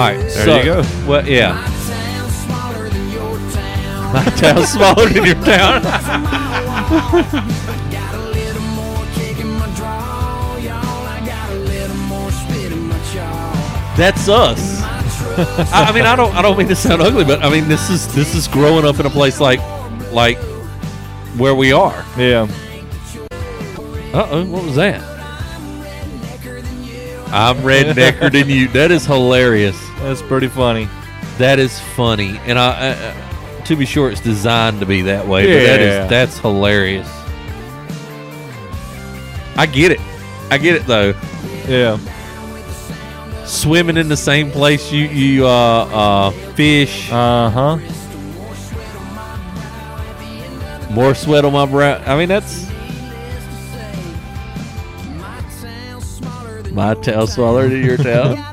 right, 0.04 0.18
There 0.18 0.30
so, 0.30 0.58
you 0.58 0.64
go. 0.64 0.82
Well, 1.08 1.28
yeah, 1.28 1.54
my 4.14 4.24
town's 4.38 4.70
smaller 4.70 5.10
than 5.10 5.26
your 5.26 5.36
town. 5.46 5.84
That's 13.98 14.30
us. 14.30 14.77
I, 15.38 15.86
I 15.90 15.92
mean, 15.94 16.06
I 16.06 16.16
don't, 16.16 16.34
I 16.36 16.42
don't 16.42 16.58
mean 16.58 16.68
to 16.70 16.76
sound 16.76 17.02
ugly, 17.02 17.24
but 17.24 17.44
I 17.44 17.50
mean, 17.50 17.68
this 17.68 17.90
is 17.90 18.14
this 18.16 18.34
is 18.36 18.48
growing 18.48 18.86
up 18.86 19.00
in 19.00 19.06
a 19.06 19.10
place 19.10 19.40
like, 19.40 19.60
like 20.12 20.38
where 21.38 21.54
we 21.56 21.72
are. 21.72 22.04
Yeah. 22.18 22.48
Uh 24.14 24.28
oh, 24.32 24.46
what 24.46 24.64
was 24.64 24.76
that? 24.76 25.02
I'm 27.32 27.58
rednecker 27.58 28.32
than 28.32 28.50
you. 28.50 28.68
That 28.70 28.90
is 28.92 29.06
hilarious. 29.06 29.78
That's 30.00 30.22
pretty 30.22 30.48
funny. 30.48 30.88
That 31.38 31.60
is 31.60 31.80
funny, 31.96 32.40
and 32.46 32.58
I, 32.58 33.62
to 33.66 33.76
be 33.76 33.86
sure, 33.86 34.10
it's 34.10 34.22
designed 34.22 34.80
to 34.80 34.86
be 34.86 35.02
that 35.04 35.28
way. 35.28 35.46
But 35.46 35.66
that 35.66 35.80
Yeah. 35.82 36.08
that's 36.08 36.40
hilarious. 36.40 37.08
I 39.56 39.66
get 39.66 39.92
it. 39.92 40.00
I 40.50 40.58
get 40.58 40.76
it 40.76 40.88
though. 40.88 41.14
Yeah. 41.68 41.98
Swimming 43.48 43.96
in 43.98 44.10
the 44.10 44.18
same 44.18 44.52
place 44.52 44.92
you 44.92 45.06
you 45.06 45.48
uh 45.48 45.50
uh 45.50 46.32
fish. 46.54 47.10
Uh 47.12 47.50
huh. 47.50 47.78
More 50.92 51.16
sweat 51.16 51.46
on 51.46 51.54
my 51.54 51.66
brow. 51.66 52.02
I 52.06 52.18
mean 52.18 52.28
that's 52.28 52.68
my 56.72 56.94
tail 56.96 57.26
smaller 57.26 57.68
than 57.70 57.84
your 57.84 57.98
tail. 57.98 58.36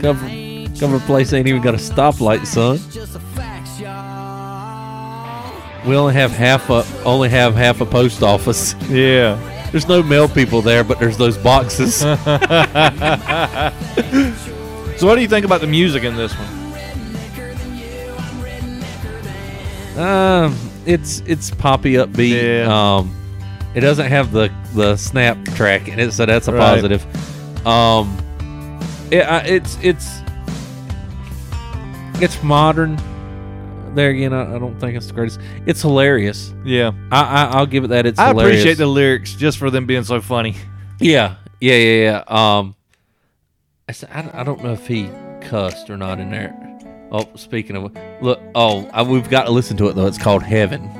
Come 0.00 0.18
from, 0.18 0.66
come 0.66 0.74
from 0.76 0.94
a 0.94 1.00
place 1.00 1.32
ain't 1.32 1.48
even 1.48 1.62
got 1.62 1.72
a 1.72 1.78
stoplight, 1.78 2.44
son. 2.44 2.78
We 5.88 5.96
only 5.96 6.12
have 6.12 6.30
half 6.32 6.68
a 6.68 6.84
only 7.04 7.30
have 7.30 7.54
half 7.54 7.80
a 7.80 7.86
post 7.86 8.22
office. 8.22 8.74
Yeah. 8.90 9.53
There's 9.74 9.88
no 9.88 10.04
mail 10.04 10.28
people 10.28 10.62
there, 10.62 10.84
but 10.84 11.00
there's 11.00 11.16
those 11.16 11.36
boxes. 11.36 11.98
So 14.96 15.08
what 15.08 15.16
do 15.16 15.22
you 15.22 15.28
think 15.28 15.44
about 15.44 15.60
the 15.60 15.66
music 15.66 16.04
in 16.04 16.14
this 16.14 16.32
one? 16.32 16.48
um, 19.98 20.56
it's 20.86 21.20
it's 21.26 21.50
poppy 21.50 21.94
upbeat. 21.94 22.64
Yeah. 22.64 22.96
Um, 22.98 23.12
it 23.74 23.80
doesn't 23.80 24.06
have 24.06 24.30
the 24.30 24.52
the 24.72 24.96
snap 24.96 25.44
track 25.56 25.88
in 25.88 25.98
it, 25.98 26.12
so 26.12 26.26
that's 26.26 26.46
a 26.46 26.52
Right. 26.52 26.60
positive. 26.60 27.66
Um, 27.66 28.16
it, 29.10 29.22
I, 29.22 29.40
it's 29.40 29.76
it's 29.82 30.20
it's 32.22 32.40
modern. 32.44 32.96
There 33.94 34.10
again, 34.10 34.32
I, 34.32 34.56
I 34.56 34.58
don't 34.58 34.78
think 34.80 34.96
it's 34.96 35.06
the 35.06 35.12
greatest. 35.12 35.40
It's 35.66 35.80
hilarious. 35.82 36.52
Yeah. 36.64 36.92
I, 37.12 37.22
I 37.22 37.44
I'll 37.52 37.66
give 37.66 37.84
it 37.84 37.88
that. 37.88 38.06
It's 38.06 38.18
I 38.18 38.28
hilarious. 38.28 38.60
appreciate 38.60 38.78
the 38.78 38.86
lyrics 38.86 39.34
just 39.34 39.58
for 39.58 39.70
them 39.70 39.86
being 39.86 40.04
so 40.04 40.20
funny. 40.20 40.56
Yeah, 41.00 41.36
yeah, 41.60 41.74
yeah, 41.76 42.02
yeah. 42.28 42.58
Um, 42.58 42.74
I, 43.88 43.90
s- 43.92 44.04
I 44.12 44.22
don't- 44.22 44.34
I 44.34 44.42
don't 44.44 44.62
know 44.62 44.72
if 44.72 44.86
he 44.86 45.10
cussed 45.40 45.90
or 45.90 45.96
not 45.96 46.18
in 46.20 46.30
there. 46.30 46.54
Oh, 47.12 47.28
speaking 47.36 47.76
of 47.76 47.94
look, 48.22 48.40
oh, 48.54 48.88
I, 48.92 49.02
we've 49.02 49.28
got 49.30 49.44
to 49.44 49.50
listen 49.52 49.76
to 49.78 49.88
it 49.88 49.94
though. 49.94 50.06
It's 50.06 50.18
called 50.18 50.42
Heaven. 50.42 50.90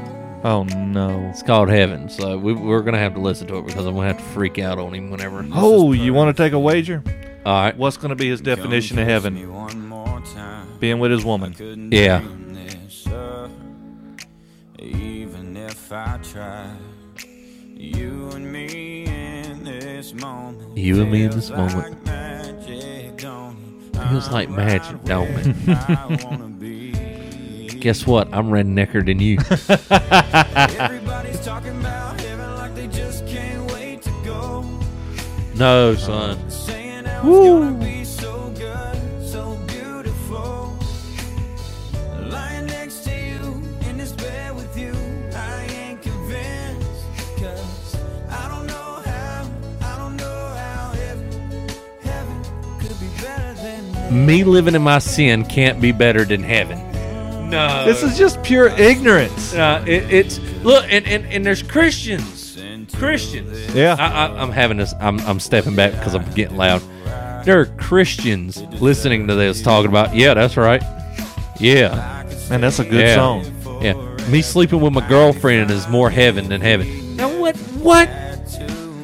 Oh 0.44 0.62
no. 0.64 1.26
It's 1.30 1.42
called 1.42 1.68
Heaven. 1.70 2.08
So 2.08 2.36
we, 2.38 2.52
we're 2.52 2.82
gonna 2.82 2.98
have 2.98 3.14
to 3.14 3.20
listen 3.20 3.46
to 3.48 3.56
it 3.58 3.66
because 3.66 3.86
I'm 3.86 3.94
gonna 3.94 4.08
have 4.08 4.18
to 4.18 4.24
freak 4.24 4.58
out 4.58 4.78
on 4.78 4.92
him 4.94 5.10
whenever. 5.10 5.44
Oh, 5.52 5.92
you 5.92 6.12
want 6.12 6.36
to 6.36 6.40
take 6.42 6.52
a 6.52 6.58
wager? 6.60 7.02
All 7.46 7.52
right. 7.62 7.76
What's 7.76 7.96
going 7.96 8.08
to 8.10 8.14
be 8.16 8.28
his 8.30 8.40
definition 8.40 8.98
of 8.98 9.06
heaven? 9.06 9.34
Being 10.80 10.98
with 10.98 11.10
his 11.10 11.24
woman. 11.24 11.90
Yeah. 11.92 12.22
I 15.94 16.18
try, 16.24 16.66
you 17.72 18.28
and 18.34 18.50
me 18.50 19.04
in 19.06 19.62
this 19.62 20.12
moment. 20.12 20.76
You 20.76 21.02
and 21.02 21.12
me 21.12 21.22
in 21.22 21.30
this 21.30 21.50
feels 21.50 21.72
like 21.74 21.90
moment. 21.90 22.04
magic, 22.04 23.16
don't 23.18 23.56
it? 23.94 24.08
Feels 24.08 24.28
like 24.30 24.50
magic, 24.50 25.04
don't 25.04 25.28
it? 25.28 25.46
where 25.46 25.76
I 25.88 26.18
wanna 26.24 26.48
be. 26.48 27.68
Guess 27.68 28.08
what? 28.08 28.26
I'm 28.34 28.48
rednecker 28.48 29.06
than 29.06 29.20
you. 29.20 29.38
Everybody's 30.80 31.44
talking 31.44 31.78
about 31.78 32.20
heaven 32.20 32.56
like 32.56 32.74
they 32.74 32.88
just 32.88 33.24
can't 33.28 33.70
wait 33.70 34.02
to 34.02 34.10
go. 34.24 34.64
no, 35.54 35.94
son. 35.94 36.38
Me 54.14 54.44
living 54.44 54.76
in 54.76 54.82
my 54.82 55.00
sin 55.00 55.44
can't 55.44 55.80
be 55.80 55.90
better 55.90 56.24
than 56.24 56.42
heaven. 56.42 56.78
No. 57.50 57.84
This 57.84 58.02
is 58.02 58.16
just 58.16 58.42
pure 58.42 58.68
ignorance. 58.68 59.52
Uh, 59.52 59.84
it, 59.86 60.04
it's 60.12 60.38
look, 60.62 60.84
and, 60.88 61.04
and 61.06 61.26
and 61.26 61.44
there's 61.44 61.62
Christians, 61.62 62.56
Christians. 62.94 63.74
Yeah. 63.74 63.96
I, 63.98 64.26
I, 64.26 64.40
I'm 64.40 64.50
having 64.50 64.76
this. 64.76 64.94
I'm 65.00 65.18
I'm 65.20 65.40
stepping 65.40 65.74
back 65.74 65.92
because 65.92 66.14
I'm 66.14 66.28
getting 66.32 66.56
loud. 66.56 66.80
There 67.44 67.60
are 67.60 67.66
Christians 67.66 68.62
listening 68.80 69.26
to 69.26 69.34
this 69.34 69.62
talking 69.62 69.90
about. 69.90 70.14
Yeah, 70.14 70.34
that's 70.34 70.56
right. 70.56 70.82
Yeah, 71.60 72.24
Man, 72.50 72.60
that's 72.60 72.78
a 72.78 72.84
good 72.84 73.00
yeah, 73.00 73.14
song. 73.14 73.44
Yeah, 73.82 73.94
me 74.28 74.42
sleeping 74.42 74.80
with 74.80 74.92
my 74.92 75.06
girlfriend 75.08 75.70
is 75.70 75.88
more 75.88 76.10
heaven 76.10 76.48
than 76.48 76.60
heaven. 76.60 77.16
Now 77.16 77.36
what? 77.38 77.56
What? 77.56 78.08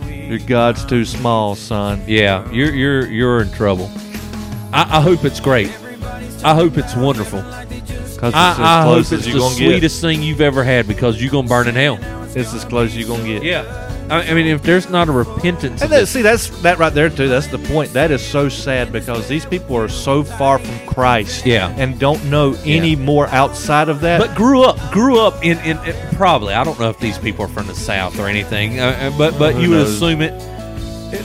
Your 0.09 0.39
God's 0.39 0.85
too 0.85 1.05
small, 1.05 1.55
son. 1.55 2.03
Yeah, 2.07 2.49
you're 2.51 2.73
you're 2.73 3.07
you're 3.07 3.43
in 3.43 3.51
trouble. 3.53 3.91
I, 4.73 4.99
I 4.99 5.01
hope 5.01 5.25
it's 5.25 5.41
great. 5.41 5.69
I 6.45 6.55
hope 6.55 6.79
it's 6.79 6.95
wonderful. 6.97 7.43
Because 7.43 8.35
it's 8.35 8.37
I, 8.37 8.53
as 8.53 8.59
I 8.59 8.83
close 8.85 9.11
hope 9.11 9.19
as 9.19 9.27
it's 9.27 9.35
you're 9.35 9.39
the 9.41 9.51
sweetest 9.55 10.01
thing 10.01 10.23
you've 10.23 10.41
ever 10.41 10.63
had 10.65 10.87
because 10.87 11.21
you're 11.21 11.31
gonna 11.33 11.49
burn 11.49 11.69
in 11.69 11.75
hell. 11.75 11.99
It's 12.37 12.55
as 12.55 12.65
close 12.65 12.91
as 12.91 12.97
you're 12.99 13.09
going 13.09 13.25
to 13.25 13.29
get. 13.29 13.43
Yeah, 13.43 14.07
I, 14.09 14.23
I 14.31 14.35
mean, 14.35 14.47
if 14.47 14.63
there's 14.63 14.89
not 14.89 15.09
a 15.09 15.13
repentance, 15.13 15.83
And 15.83 15.91
that, 15.91 16.07
see, 16.07 16.23
that's 16.23 16.49
that 16.63 16.79
right 16.79 16.95
there 16.95 17.11
too. 17.11 17.27
That's 17.29 17.49
the 17.49 17.59
point. 17.59 17.93
That 17.93 18.13
is 18.13 18.25
so 18.25 18.49
sad 18.49 18.93
because 18.93 19.27
these 19.27 19.45
people 19.45 19.77
are 19.77 19.89
so 19.89 20.23
far 20.23 20.61
from 20.61 20.87
Christ, 20.87 21.45
Yeah. 21.45 21.75
and 21.77 21.99
don't 21.99 22.25
know 22.31 22.55
any 22.65 22.95
more 22.95 23.27
outside 23.29 23.89
of 23.89 24.03
that. 24.03 24.21
but 24.21 24.37
grew 24.37 24.63
up, 24.63 24.93
grew 24.93 25.19
up 25.19 25.45
in, 25.45 25.59
in, 25.61 25.77
in 25.85 26.15
probably. 26.15 26.55
I 26.55 26.63
don't 26.63 26.79
know 26.79 26.89
if 26.91 27.01
these 27.01 27.19
people 27.19 27.47
are 27.47 27.49
from 27.49 27.67
the 27.67 27.75
South 27.75 28.17
or 28.21 28.29
anything, 28.29 28.79
uh, 28.79 28.85
uh, 29.13 29.19
but 29.19 29.37
but 29.37 29.55
Who 29.57 29.63
you 29.63 29.71
would 29.71 29.81
assume 29.89 30.23
it. 30.23 30.39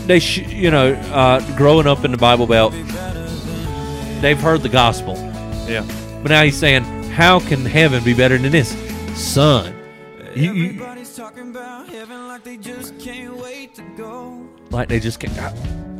They, 0.07 0.17
sh- 0.19 0.39
you 0.47 0.71
know, 0.71 0.93
uh, 0.93 1.55
growing 1.55 1.85
up 1.85 2.03
in 2.03 2.11
the 2.11 2.17
Bible 2.17 2.47
Belt, 2.47 2.73
they've 4.25 4.39
heard 4.39 4.61
the 4.63 4.69
gospel. 4.69 5.13
yeah, 5.67 5.85
But 6.23 6.29
now 6.31 6.43
he's 6.43 6.57
saying, 6.57 6.83
how 7.11 7.39
can 7.39 7.63
heaven 7.63 8.03
be 8.03 8.13
better 8.13 8.37
than 8.37 8.51
this, 8.51 8.69
son? 9.15 9.73
You, 10.35 10.51
you 10.53 10.85
talking 11.15 11.51
about 11.51 11.87
heaven 11.87 12.27
like 12.27 12.43
they 12.43 12.57
just 12.57 12.99
can't 12.99 13.37
wait 13.37 13.73
to 13.75 13.81
go. 13.95 14.45
like 14.71 14.89
they 14.89 14.99
just 14.99 15.19
can't. 15.19 15.37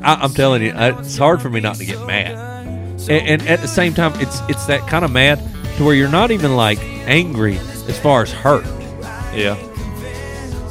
I, 0.04 0.16
I'm 0.16 0.34
telling 0.34 0.62
you, 0.62 0.72
I- 0.72 1.00
it's 1.00 1.18
hard 1.18 1.42
for 1.42 1.50
me 1.50 1.60
not 1.62 1.76
to 1.78 1.86
get 1.86 2.06
mad. 2.06 2.36
And, 3.08 3.12
and 3.12 3.42
at 3.48 3.62
the 3.62 3.68
same 3.68 3.94
time, 3.94 4.12
it's 4.20 4.42
it's 4.50 4.66
that 4.66 4.82
kind 4.90 5.06
of 5.06 5.12
mad 5.12 5.40
to 5.78 5.86
where 5.86 5.94
you're 5.94 6.10
not 6.10 6.32
even 6.32 6.56
like 6.56 6.80
angry 7.08 7.58
as 7.58 8.00
far 8.00 8.24
as 8.24 8.32
hurt. 8.32 8.66
yeah, 9.34 9.56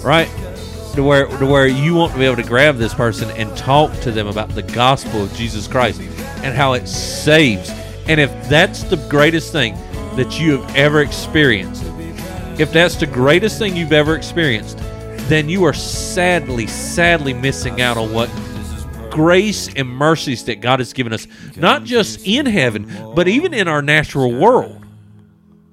right? 0.02 0.28
To 0.94 1.02
where 1.02 1.26
to 1.26 1.46
where 1.46 1.66
you 1.66 1.94
want 1.94 2.12
to 2.12 2.18
be 2.18 2.24
able 2.24 2.36
to 2.36 2.42
grab 2.42 2.76
this 2.76 2.92
person 2.92 3.30
and 3.30 3.56
talk 3.56 3.92
to 4.00 4.10
them 4.10 4.26
about 4.26 4.48
the 4.50 4.62
gospel 4.62 5.22
of 5.24 5.32
Jesus 5.34 5.66
Christ 5.68 6.00
and 6.44 6.54
how 6.54 6.74
it 6.74 6.86
saves. 6.86 7.70
And 8.06 8.20
if 8.20 8.30
that's 8.48 8.82
the 8.84 8.96
greatest 9.08 9.50
thing 9.50 9.74
that 10.16 10.38
you 10.38 10.60
have 10.60 10.76
ever 10.76 11.00
experienced, 11.00 11.82
if 12.60 12.72
that's 12.72 12.96
the 12.96 13.06
greatest 13.06 13.58
thing 13.58 13.74
you've 13.74 13.92
ever 13.92 14.14
experienced, 14.14 14.78
then 15.28 15.48
you 15.48 15.64
are 15.64 15.72
sadly, 15.72 16.66
sadly 16.66 17.32
missing 17.32 17.80
out 17.80 17.96
on 17.96 18.12
what 18.12 18.30
grace 19.10 19.72
and 19.74 19.88
mercies 19.88 20.44
that 20.44 20.60
God 20.60 20.80
has 20.80 20.92
given 20.92 21.12
us, 21.12 21.26
not 21.56 21.84
just 21.84 22.26
in 22.26 22.46
heaven, 22.46 22.92
but 23.14 23.26
even 23.26 23.54
in 23.54 23.66
our 23.66 23.80
natural 23.80 24.32
world. 24.32 24.84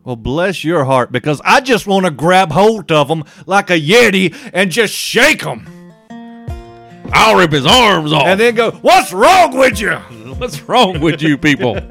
Well, 0.03 0.15
bless 0.15 0.63
your 0.63 0.85
heart 0.85 1.11
because 1.11 1.41
I 1.43 1.61
just 1.61 1.85
want 1.85 2.05
to 2.05 2.11
grab 2.11 2.51
hold 2.51 2.91
of 2.91 3.07
them 3.07 3.23
like 3.45 3.69
a 3.69 3.79
yeti 3.79 4.35
and 4.53 4.71
just 4.71 4.93
shake 4.93 5.41
them, 5.43 5.67
I'll 7.13 7.37
rip 7.37 7.51
his 7.51 7.65
arms 7.65 8.11
off. 8.13 8.25
and 8.25 8.39
then 8.39 8.55
go, 8.55 8.71
"What's 8.71 9.11
wrong 9.13 9.55
with 9.57 9.79
you?" 9.79 9.95
What's 10.37 10.61
wrong 10.63 10.99
with 10.99 11.21
you 11.21 11.37
people? 11.37 11.77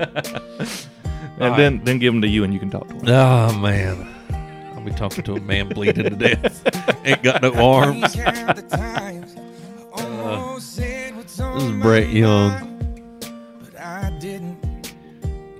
And 1.41 1.57
then 1.59 1.81
then 1.85 1.99
give 1.99 2.13
them 2.13 2.21
to 2.21 2.29
you, 2.29 2.45
and 2.45 2.53
you 2.53 2.61
can 2.61 2.69
talk 2.69 2.87
to 2.89 2.93
them. 2.95 3.09
Oh 3.09 3.15
ah, 3.15 3.59
man, 3.59 4.07
I'll 4.75 4.85
be 4.85 4.91
talking 4.91 5.25
to 5.25 5.37
a 5.37 5.41
man 5.41 5.69
bleeding 5.71 6.05
to 6.05 6.11
death. 6.11 6.63
Ain't 7.07 7.23
got 7.23 7.41
no 7.41 7.55
arms. 7.55 8.13
This 8.13 8.17
is 11.41 11.81
Brett 11.81 12.11
Young. 12.11 12.67
In 14.23 14.59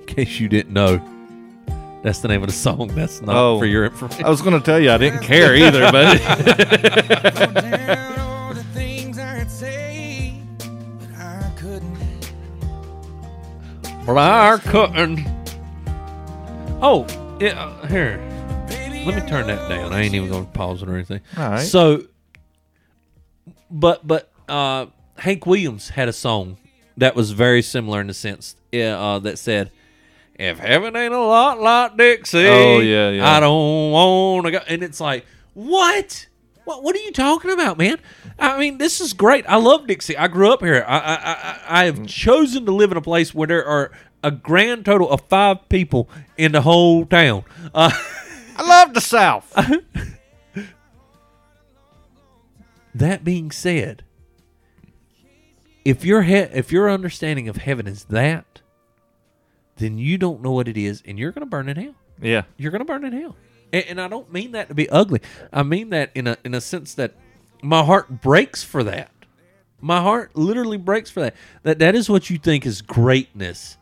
case 0.05 0.39
you 0.39 0.47
didn't 0.47 0.71
know, 0.73 1.01
that's 2.03 2.19
the 2.19 2.27
name 2.27 2.43
of 2.43 2.47
the 2.49 2.53
song. 2.53 2.89
That's 2.93 3.19
not 3.23 3.35
Oh. 3.35 3.57
for 3.57 3.65
your 3.65 3.85
information. 3.85 4.23
I 4.25 4.29
was 4.29 4.43
going 4.43 4.59
to 4.59 4.63
tell 4.63 4.79
you 4.79 4.91
I 4.91 4.99
didn't 4.99 5.21
care 5.23 5.55
either, 5.55 5.91
but 5.91 6.21
Flower 14.13 14.57
cutting. 14.57 15.25
Oh, 16.81 17.05
yeah, 17.39 17.59
uh, 17.59 17.87
here. 17.87 18.19
Let 19.05 19.23
me 19.23 19.29
turn 19.29 19.47
that 19.47 19.69
down. 19.69 19.93
I 19.93 20.01
ain't 20.01 20.13
even 20.13 20.29
going 20.29 20.45
to 20.45 20.51
pause 20.51 20.83
it 20.83 20.89
or 20.89 20.95
anything. 20.95 21.21
All 21.37 21.49
right. 21.51 21.59
So, 21.59 22.03
but 23.69 24.05
but 24.05 24.29
uh, 24.49 24.87
Hank 25.17 25.45
Williams 25.45 25.89
had 25.89 26.09
a 26.09 26.13
song 26.13 26.57
that 26.97 27.15
was 27.15 27.31
very 27.31 27.61
similar 27.61 28.01
in 28.01 28.07
the 28.07 28.13
sense 28.13 28.55
uh, 28.73 29.19
that 29.19 29.39
said, 29.39 29.71
"If 30.35 30.59
heaven 30.59 30.95
ain't 30.95 31.13
a 31.13 31.19
lot 31.19 31.61
like 31.61 31.97
Dixie, 31.97 32.47
Oh, 32.47 32.79
yeah, 32.79 33.09
yeah. 33.11 33.29
I 33.29 33.39
don't 33.39 33.91
want 33.91 34.45
to 34.45 34.51
go." 34.51 34.59
And 34.67 34.83
it's 34.83 34.99
like, 34.99 35.25
what? 35.53 36.27
What, 36.65 36.83
what 36.83 36.95
are 36.95 36.99
you 36.99 37.11
talking 37.11 37.51
about, 37.51 37.77
man? 37.77 37.97
I 38.37 38.57
mean, 38.59 38.77
this 38.77 39.01
is 39.01 39.13
great. 39.13 39.45
I 39.47 39.55
love 39.57 39.87
Dixie. 39.87 40.17
I 40.17 40.27
grew 40.27 40.51
up 40.53 40.61
here. 40.61 40.85
I, 40.87 40.97
I, 40.99 41.15
I, 41.15 41.59
I 41.81 41.85
have 41.85 42.05
chosen 42.07 42.65
to 42.65 42.71
live 42.71 42.91
in 42.91 42.97
a 42.97 43.01
place 43.01 43.33
where 43.33 43.47
there 43.47 43.65
are 43.65 43.91
a 44.23 44.29
grand 44.31 44.85
total 44.85 45.09
of 45.09 45.21
five 45.27 45.67
people 45.69 46.07
in 46.37 46.51
the 46.51 46.61
whole 46.61 47.05
town. 47.05 47.43
Uh, 47.73 47.91
I 48.57 48.67
love 48.67 48.93
the 48.93 49.01
South. 49.01 49.51
that 52.95 53.23
being 53.23 53.51
said, 53.51 54.03
if 55.83 56.05
your 56.05 56.21
he- 56.23 56.35
if 56.35 56.71
your 56.71 56.89
understanding 56.91 57.49
of 57.49 57.57
heaven 57.57 57.87
is 57.87 58.05
that, 58.05 58.61
then 59.77 59.97
you 59.97 60.17
don't 60.17 60.41
know 60.43 60.51
what 60.51 60.67
it 60.67 60.77
is, 60.77 61.01
and 61.05 61.17
you're 61.17 61.31
going 61.31 61.41
to 61.41 61.49
burn 61.49 61.67
in 61.69 61.77
hell. 61.77 61.95
yeah, 62.21 62.43
You're 62.57 62.71
going 62.71 62.79
to 62.81 62.85
burn 62.85 63.03
in 63.03 63.13
hell. 63.13 63.35
And, 63.73 63.85
and 63.87 64.01
I 64.01 64.07
don't 64.07 64.31
mean 64.31 64.51
that 64.53 64.69
to 64.69 64.75
be 64.75 64.89
ugly. 64.89 65.21
I 65.51 65.63
mean 65.63 65.89
that 65.91 66.11
in 66.15 66.27
a 66.27 66.37
in 66.43 66.53
a 66.53 66.61
sense 66.61 66.93
that 66.95 67.13
my 67.61 67.83
heart 67.83 68.21
breaks 68.21 68.63
for 68.63 68.83
that. 68.83 69.11
My 69.79 69.99
heart 70.01 70.35
literally 70.35 70.77
breaks 70.77 71.09
for 71.09 71.21
that. 71.21 71.35
That 71.63 71.79
that 71.79 71.95
is 71.95 72.09
what 72.09 72.29
you 72.29 72.37
think 72.37 72.65
is 72.65 72.81
greatness 72.81 73.77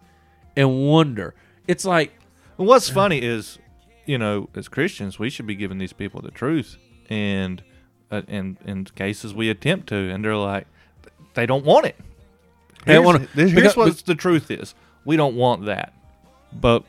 and 0.55 0.87
wonder. 0.87 1.33
It's 1.67 1.85
like 1.85 2.13
And 2.57 2.67
what's 2.67 2.89
funny 2.89 3.21
is 3.21 3.57
you 4.05 4.17
know, 4.17 4.49
as 4.55 4.67
Christians, 4.67 5.19
we 5.19 5.29
should 5.29 5.45
be 5.45 5.53
giving 5.55 5.77
these 5.77 5.93
people 5.93 6.19
the 6.21 6.31
truth, 6.31 6.77
and 7.09 7.61
uh, 8.09 8.23
in 8.27 8.57
in 8.65 8.85
cases 8.85 9.33
we 9.35 9.49
attempt 9.51 9.87
to, 9.89 9.95
and 9.95 10.25
they're 10.25 10.35
like, 10.35 10.65
they 11.35 11.45
don't 11.45 11.63
want 11.63 11.85
it. 11.85 11.95
They 12.85 12.93
Here's, 12.93 13.05
wanna- 13.05 13.19
this- 13.19 13.51
because- 13.51 13.53
here's 13.53 13.77
what 13.77 13.97
the 14.05 14.15
truth 14.15 14.49
is: 14.49 14.73
we 15.05 15.15
don't 15.15 15.35
want 15.35 15.65
that, 15.65 15.93
but 16.53 16.85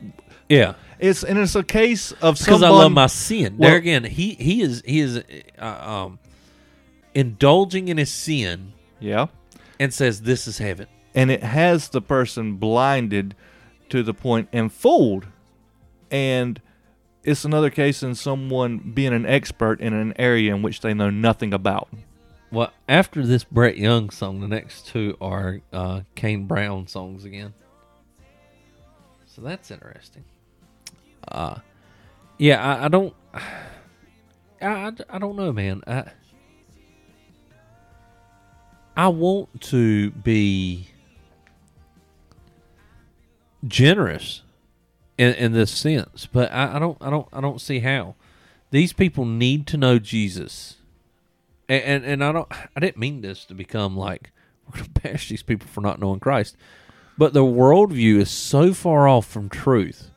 Yeah. 0.49 0.73
It's 1.01 1.23
and 1.23 1.37
it's 1.37 1.55
a 1.55 1.63
case 1.63 2.11
of 2.13 2.37
because. 2.39 2.63
I 2.63 2.69
love 2.69 2.91
my 2.91 3.07
sin. 3.07 3.57
Well- 3.57 3.69
there 3.69 3.77
again, 3.77 4.03
he 4.05 4.35
he 4.35 4.61
is 4.61 4.81
he 4.85 4.99
is 5.01 5.21
uh, 5.59 5.65
um 5.65 6.19
indulging 7.13 7.89
in 7.89 7.97
his 7.97 8.11
sin 8.11 8.71
yeah, 8.99 9.27
and 9.79 9.93
says 9.93 10.21
this 10.21 10.47
is 10.47 10.59
heaven. 10.59 10.87
and 11.13 11.29
it 11.29 11.43
has 11.43 11.89
the 11.89 12.01
person 12.01 12.55
blinded 12.55 13.35
to 13.89 14.01
the 14.03 14.13
point 14.13 14.47
and 14.53 14.71
fooled, 14.71 15.25
and 16.09 16.61
it's 17.23 17.43
another 17.43 17.69
case 17.69 18.01
in 18.01 18.15
someone 18.15 18.77
being 18.93 19.13
an 19.13 19.25
expert 19.25 19.81
in 19.81 19.93
an 19.93 20.13
area 20.17 20.55
in 20.55 20.61
which 20.61 20.79
they 20.81 20.93
know 20.93 21.09
nothing 21.09 21.53
about. 21.53 21.89
Well, 22.51 22.71
after 22.87 23.25
this 23.25 23.43
Brett 23.43 23.77
Young 23.77 24.09
song, 24.09 24.39
the 24.41 24.47
next 24.47 24.87
two 24.87 25.17
are 25.21 25.61
uh, 25.71 26.01
Kane 26.15 26.45
Brown 26.45 26.87
songs 26.87 27.23
again. 27.25 27.53
So 29.25 29.41
that's 29.41 29.71
interesting. 29.71 30.23
Uh, 31.27 31.59
yeah, 32.37 32.63
I, 32.63 32.85
I 32.85 32.87
don't, 32.87 33.13
I, 34.61 34.91
I, 35.09 35.19
don't 35.19 35.35
know, 35.35 35.51
man. 35.51 35.81
I, 35.87 36.05
I 38.95 39.07
want 39.07 39.61
to 39.61 40.11
be 40.11 40.87
generous 43.67 44.43
in, 45.17 45.33
in 45.33 45.51
this 45.53 45.71
sense, 45.71 46.27
but 46.31 46.51
I, 46.51 46.75
I 46.75 46.79
don't, 46.79 46.97
I 47.01 47.09
don't, 47.09 47.27
I 47.31 47.41
don't 47.41 47.61
see 47.61 47.79
how. 47.79 48.15
These 48.71 48.93
people 48.93 49.25
need 49.25 49.67
to 49.67 49.77
know 49.77 49.99
Jesus 49.99 50.77
and, 51.71 51.83
and 51.83 52.05
and 52.05 52.23
I 52.23 52.31
don't 52.31 52.47
I 52.75 52.79
didn't 52.79 52.97
mean 52.97 53.21
this 53.21 53.45
to 53.45 53.55
become 53.55 53.97
like 53.97 54.31
we're 54.67 54.81
gonna 54.81 54.89
bash 55.01 55.29
these 55.29 55.43
people 55.43 55.67
for 55.67 55.81
not 55.81 55.99
knowing 55.99 56.19
Christ, 56.19 56.55
but 57.17 57.33
the 57.33 57.43
worldview 57.43 58.17
is 58.17 58.29
so 58.29 58.73
far 58.73 59.07
off 59.07 59.25
from 59.25 59.49
truth 59.49 60.10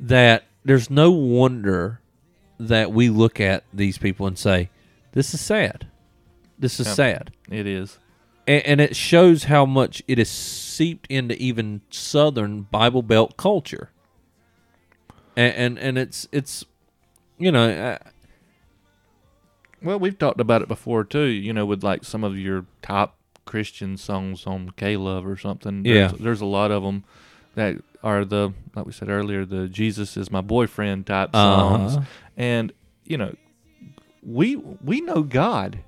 that 0.00 0.44
there's 0.64 0.90
no 0.90 1.10
wonder 1.10 2.00
that 2.58 2.92
we 2.92 3.08
look 3.08 3.38
at 3.40 3.64
these 3.72 3.98
people 3.98 4.26
and 4.26 4.36
say, 4.38 4.70
"This 5.12 5.32
is 5.34 5.40
sad. 5.40 5.86
This 6.58 6.80
is 6.80 6.86
Yeah. 6.88 6.92
sad," 6.94 7.30
It 7.50 7.66
is. 7.66 7.98
and, 8.46 8.64
and 8.66 8.80
it 8.80 8.96
shows 8.96 9.44
how 9.44 9.64
much 9.64 10.02
it 10.08 10.18
is 10.18 10.28
seeped 10.28 11.06
into 11.08 11.36
even 11.40 11.80
Southern 11.90 12.62
Bible 12.62 13.02
Belt 13.02 13.36
culture. 13.36 13.90
And 15.36 15.54
and, 15.54 15.78
and 15.78 15.98
it's 15.98 16.26
it's 16.32 16.64
you 17.38 17.52
know. 17.52 17.70
Uh, 17.70 17.98
Well, 19.82 19.98
we've 19.98 20.18
talked 20.18 20.40
about 20.40 20.60
it 20.60 20.68
before 20.68 21.04
too. 21.04 21.24
You 21.26 21.52
know, 21.54 21.64
with 21.64 21.82
like 21.82 22.04
some 22.04 22.22
of 22.24 22.36
your 22.38 22.66
top 22.82 23.16
Christian 23.46 23.96
songs 23.96 24.46
on 24.46 24.70
K 24.76 24.96
Love 24.96 25.26
or 25.26 25.36
something. 25.38 25.84
Yeah. 25.86 26.08
There's, 26.08 26.20
there's 26.20 26.40
a 26.42 26.46
lot 26.46 26.70
of 26.70 26.82
them 26.82 27.04
that 27.54 27.76
are 28.02 28.24
the 28.24 28.52
like 28.74 28.86
we 28.86 28.92
said 28.92 29.08
earlier, 29.08 29.44
the 29.44 29.68
Jesus 29.68 30.16
is 30.16 30.30
my 30.30 30.40
boyfriend 30.40 31.06
type 31.06 31.34
songs. 31.34 31.96
Uh-huh. 31.96 32.06
And 32.36 32.72
you 33.04 33.16
know, 33.18 33.34
we 34.22 34.56
we 34.56 35.00
know 35.00 35.22
God. 35.22 35.78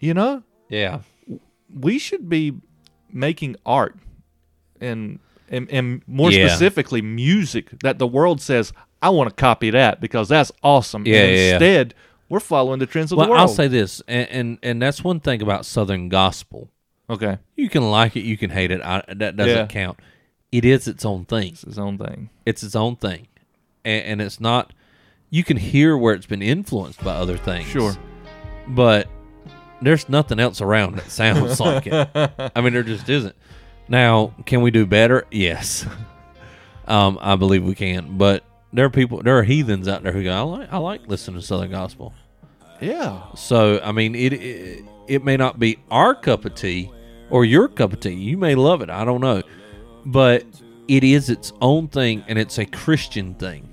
You 0.00 0.14
know, 0.14 0.42
yeah. 0.68 1.00
we 1.74 1.98
should 1.98 2.28
be 2.28 2.54
making 3.12 3.56
art 3.66 3.96
and 4.80 5.18
and, 5.48 5.68
and 5.70 6.02
more 6.06 6.30
Yeah. 6.30 6.48
specifically 6.48 7.02
music 7.02 7.70
that 7.82 7.98
the 7.98 8.06
world 8.06 8.40
says 8.40 8.72
I 9.02 9.10
want 9.10 9.28
to 9.30 9.34
copy 9.34 9.70
that 9.70 10.00
because 10.00 10.28
that's 10.28 10.52
awesome. 10.62 11.06
Yeah, 11.06 11.22
and 11.22 11.30
yeah, 11.30 11.36
yeah. 11.36 11.52
instead, 11.54 11.94
we're 12.28 12.40
following 12.40 12.78
the 12.80 12.86
trends 12.86 13.10
of 13.12 13.18
Well, 13.18 13.26
the 13.26 13.30
world. 13.30 13.40
I'll 13.40 13.48
say 13.48 13.66
this, 13.68 14.02
and, 14.08 14.28
and 14.28 14.58
and 14.62 14.82
that's 14.82 15.02
one 15.02 15.20
thing 15.20 15.40
about 15.42 15.64
Southern 15.66 16.08
gospel. 16.08 16.70
okay, 17.10 17.38
You 17.56 17.68
can 17.70 17.90
like 17.90 18.16
it, 18.16 18.20
you 18.22 18.36
can 18.36 18.50
hate 18.50 18.70
it. 18.70 18.82
I, 18.82 19.02
that 19.08 19.36
doesn't 19.36 19.56
Yeah. 19.56 19.66
count. 19.66 19.98
It 20.50 20.64
is 20.64 20.88
its 20.88 21.04
own 21.04 21.24
thing. 21.26 21.52
it's 21.52 21.62
his 21.62 21.78
own 21.78 21.98
thing. 21.98 22.30
It's 22.46 22.62
its 22.62 22.74
own 22.76 22.96
thing, 22.96 23.28
and, 23.84 24.04
and 24.04 24.22
it's 24.22 24.40
not. 24.40 24.72
You 25.30 25.44
can 25.44 25.56
hear 25.58 25.96
where 25.96 26.14
it's 26.14 26.26
been 26.26 26.40
influenced 26.42 27.02
by 27.04 27.14
other 27.14 27.36
things. 27.36 27.68
Sure. 27.68 27.94
but 28.68 29.08
there's 29.82 30.08
nothing 30.08 30.40
else 30.40 30.60
around 30.60 30.96
that 30.96 31.10
sounds 31.10 31.60
like 31.68 31.86
it. 31.86 32.08
I 32.56 32.60
mean, 32.62 32.72
there 32.72 32.82
just 32.82 33.08
isn't. 33.08 33.36
Now, 33.88 34.34
can 34.46 34.62
we 34.62 34.70
do 34.70 34.86
better? 34.86 35.26
Yes. 35.30 35.86
um, 36.86 37.18
I 37.20 37.36
believe 37.36 37.62
we 37.64 37.74
can, 37.74 38.16
but 38.18 38.42
there 38.72 38.84
are 38.86 38.90
people, 38.90 39.22
there 39.22 39.38
are 39.38 39.42
heathens 39.42 39.86
out 39.88 40.02
there 40.02 40.12
who 40.12 40.24
go, 40.24 40.32
I 40.32 40.40
like, 40.40 40.72
I 40.72 40.78
like 40.78 41.06
listening 41.06 41.40
to 41.40 41.46
Southern 41.46 41.70
gospel. 41.70 42.12
Yeah, 42.80 43.22
So 43.34 43.80
I 43.82 43.90
mean, 43.92 44.14
it, 44.14 44.32
it 44.32 44.84
it 45.08 45.24
may 45.24 45.36
not 45.36 45.58
be 45.58 45.78
our 45.90 46.14
cup 46.14 46.44
of 46.44 46.54
tea 46.54 46.90
or 47.28 47.44
your 47.44 47.66
cup 47.68 47.92
of 47.92 47.98
tea. 48.00 48.10
You 48.14 48.36
may 48.38 48.54
love 48.54 48.82
it. 48.82 48.88
I 48.90 49.04
don't 49.04 49.20
know, 49.20 49.42
but 50.08 50.44
it 50.88 51.04
is 51.04 51.28
its 51.28 51.52
own 51.60 51.88
thing, 51.88 52.24
and 52.28 52.38
it's 52.38 52.58
a 52.58 52.64
Christian 52.64 53.34
thing. 53.34 53.64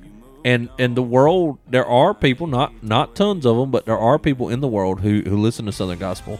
And 0.44 0.70
and 0.78 0.96
the 0.96 1.02
world, 1.02 1.58
there 1.68 1.86
are 1.86 2.14
people, 2.14 2.46
not 2.46 2.84
not 2.84 3.16
tons 3.16 3.46
of 3.46 3.58
them, 3.58 3.72
but 3.72 3.86
there 3.86 3.98
are 3.98 4.20
people 4.20 4.50
in 4.50 4.60
the 4.60 4.68
world 4.68 5.02
who 5.02 5.22
who 5.22 5.38
listen 5.38 5.66
to 5.66 5.72
Southern 5.72 5.98
gospel 5.98 6.40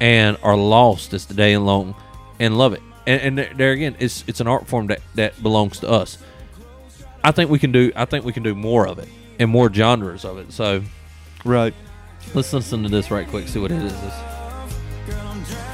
and 0.00 0.36
are 0.42 0.56
lost 0.56 1.12
as 1.14 1.26
the 1.26 1.34
day 1.34 1.52
and 1.52 1.64
long 1.64 1.94
and 2.40 2.58
love 2.58 2.72
it. 2.72 2.82
And, 3.06 3.20
and 3.20 3.38
there, 3.38 3.52
there 3.54 3.72
again, 3.72 3.96
it's 4.00 4.24
it's 4.26 4.40
an 4.40 4.48
art 4.48 4.66
form 4.66 4.88
that 4.88 5.02
that 5.14 5.40
belongs 5.42 5.78
to 5.80 5.88
us. 5.88 6.18
I 7.22 7.30
think 7.30 7.50
we 7.50 7.58
can 7.58 7.70
do. 7.70 7.92
I 7.94 8.06
think 8.06 8.24
we 8.24 8.32
can 8.32 8.42
do 8.42 8.54
more 8.54 8.88
of 8.88 8.98
it 8.98 9.08
and 9.38 9.50
more 9.50 9.72
genres 9.72 10.24
of 10.24 10.38
it. 10.38 10.52
So. 10.52 10.82
right. 11.44 11.74
Let's 12.34 12.52
listen 12.52 12.82
to 12.84 12.88
this 12.88 13.10
right 13.10 13.28
quick. 13.28 13.46
See 13.46 13.58
what 13.58 13.70
it 13.72 13.82
is. 13.82 15.71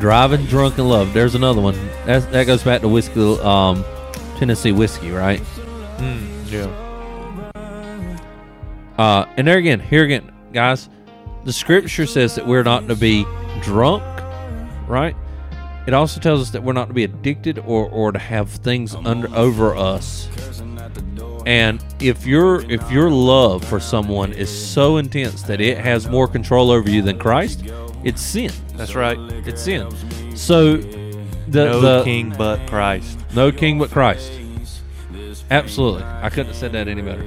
Driving 0.00 0.46
drunk 0.46 0.78
in 0.78 0.88
love. 0.88 1.12
There's 1.12 1.34
another 1.34 1.60
one. 1.60 1.74
That 2.06 2.30
that 2.32 2.46
goes 2.46 2.62
back 2.62 2.82
to 2.82 2.88
whiskey, 2.88 3.20
um, 3.40 3.84
Tennessee 4.38 4.72
whiskey, 4.72 5.10
right? 5.10 5.42
Yeah. 6.46 6.66
Uh, 8.96 9.26
and 9.36 9.46
there 9.46 9.58
again, 9.58 9.80
here 9.80 10.04
again, 10.04 10.32
guys, 10.52 10.88
the 11.44 11.52
scripture 11.52 12.06
says 12.06 12.34
that 12.34 12.46
we're 12.46 12.62
not 12.62 12.88
to 12.88 12.96
be 12.96 13.24
drunk, 13.62 14.02
right? 14.88 15.14
It 15.86 15.94
also 15.94 16.20
tells 16.20 16.42
us 16.42 16.50
that 16.50 16.62
we're 16.62 16.74
not 16.74 16.88
to 16.88 16.94
be 16.94 17.04
addicted 17.04 17.58
or, 17.60 17.88
or 17.88 18.12
to 18.12 18.18
have 18.18 18.50
things 18.50 18.94
under 18.94 19.34
over 19.34 19.74
us. 19.74 20.28
And 21.46 21.82
if 21.98 22.26
your 22.26 22.60
if 22.70 22.90
your 22.90 23.10
love 23.10 23.64
for 23.64 23.80
someone 23.80 24.32
is 24.32 24.50
so 24.50 24.98
intense 24.98 25.42
that 25.44 25.60
it 25.60 25.78
has 25.78 26.06
more 26.08 26.28
control 26.28 26.70
over 26.70 26.90
you 26.90 27.00
than 27.00 27.18
Christ, 27.18 27.64
it's 28.04 28.20
sin. 28.20 28.52
That's 28.78 28.94
right. 28.94 29.18
It's 29.44 29.62
sin. 29.62 29.90
So 30.36 30.76
the 30.76 31.64
no 31.64 31.80
the 31.80 32.04
king 32.04 32.32
but 32.38 32.64
Christ. 32.68 33.18
no 33.34 33.50
king 33.50 33.76
but 33.76 33.90
Christ. 33.90 34.30
Absolutely. 35.50 36.04
I 36.04 36.30
couldn't 36.30 36.46
have 36.46 36.56
said 36.56 36.72
that 36.72 36.86
any 36.86 37.02
better. 37.02 37.24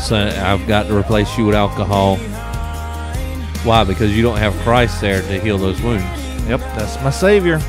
So 0.00 0.16
I've 0.16 0.66
got 0.66 0.88
to 0.88 0.96
replace 0.96 1.38
you 1.38 1.46
with 1.46 1.54
alcohol. 1.54 2.16
Why? 3.64 3.84
Because 3.84 4.14
you 4.16 4.22
don't 4.22 4.36
have 4.38 4.52
Christ 4.62 5.00
there 5.00 5.22
to 5.22 5.40
heal 5.40 5.58
those 5.58 5.80
wounds. 5.80 6.04
Yep, 6.48 6.60
that's 6.60 7.02
my 7.02 7.10
savior. 7.10 7.60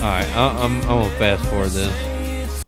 All 0.00 0.06
right, 0.06 0.26
I, 0.34 0.64
I'm, 0.64 0.80
I'm 0.80 0.86
gonna 0.86 1.10
fast 1.16 1.44
forward 1.50 1.68
this. 1.72 2.64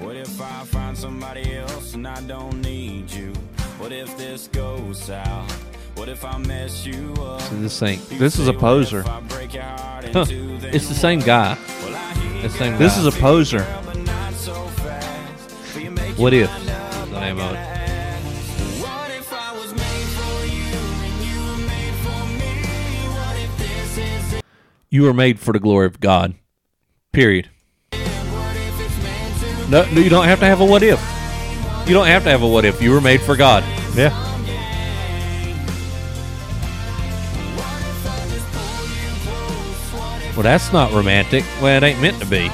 What 0.00 0.16
if 0.16 0.38
I 0.38 0.64
find 0.64 0.94
somebody 0.94 1.54
else 1.56 1.94
and 1.94 2.06
I 2.06 2.20
don't 2.20 2.60
need 2.60 3.10
you? 3.10 3.32
What 3.78 3.90
if 3.90 4.14
this 4.18 4.48
goes 4.48 5.02
south? 5.02 5.50
What 5.96 6.10
if 6.10 6.26
I 6.26 6.36
mess 6.36 6.84
you 6.84 7.14
up? 7.22 7.40
So 7.40 7.54
this 7.56 7.82
ain't. 7.82 8.06
This 8.10 8.38
is 8.38 8.48
a 8.48 8.52
poser. 8.52 9.00
If 9.00 9.08
I 9.08 9.20
break 9.20 9.54
your 9.54 9.62
heart 9.62 10.04
Huh, 10.12 10.26
it's 10.28 10.88
the 10.88 10.94
same 10.94 11.20
guy. 11.20 11.54
The 12.42 12.50
same 12.50 12.72
guy. 12.72 12.78
This 12.78 12.98
is 12.98 13.06
a 13.06 13.12
poser. 13.12 13.66
but 13.86 13.96
not 14.00 14.34
so 14.34 14.52
fast. 14.52 15.74
Will 15.74 15.84
you 15.84 15.90
make 15.90 16.18
What 16.18 16.34
if? 16.34 16.54
Is 16.54 16.66
the 17.10 17.18
name 17.18 17.40
of 17.40 17.52
it. 17.52 17.56
I 17.56 19.52
was 19.56 19.72
made 19.72 20.08
for 20.18 20.44
you 20.44 21.40
were 21.48 21.56
made 21.66 21.94
for 22.04 22.26
me? 22.26 22.52
What 23.08 23.36
if 23.38 23.56
this 23.58 23.96
is 23.96 24.32
it? 24.34 24.44
You 24.90 25.08
are 25.08 25.14
made 25.14 25.40
for 25.40 25.54
the 25.54 25.60
glory 25.60 25.86
of 25.86 25.98
God. 25.98 26.34
Period. 27.14 27.48
What 27.92 28.56
if 28.56 28.80
it's 28.80 29.02
meant 29.04 29.40
to 29.64 29.70
No, 29.70 29.84
no, 29.92 30.00
you 30.00 30.10
don't 30.10 30.24
have 30.24 30.40
to 30.40 30.46
have 30.46 30.60
a 30.60 30.64
what 30.64 30.82
if. 30.82 30.98
You 31.86 31.94
don't 31.94 32.08
have 32.08 32.24
to 32.24 32.30
have 32.30 32.42
a 32.42 32.48
what 32.48 32.64
if. 32.64 32.82
You 32.82 32.90
were 32.90 33.00
made 33.00 33.22
for 33.22 33.36
God. 33.36 33.62
Yeah. 33.94 34.10
Well, 40.34 40.42
that's 40.42 40.72
not 40.72 40.90
romantic. 40.90 41.44
Well, 41.62 41.80
it 41.80 41.86
ain't 41.86 42.02
meant 42.02 42.18
to 42.18 42.26
be. 42.26 42.46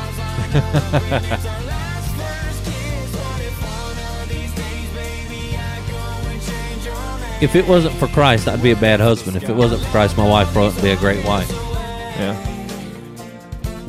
if 7.43 7.57
it 7.57 7.67
wasn't 7.67 7.95
for 7.95 8.09
Christ, 8.09 8.47
I'd 8.47 8.63
be 8.63 8.73
a 8.73 8.77
bad 8.77 9.01
husband. 9.01 9.39
If 9.39 9.49
it 9.49 9.57
wasn't 9.57 9.83
for 9.83 9.89
Christ, 9.89 10.19
my 10.19 10.29
wife 10.29 10.55
wouldn't 10.55 10.83
be 10.83 10.91
a 10.91 10.97
great 10.97 11.25
wife. 11.25 11.51
Yeah. 11.51 12.50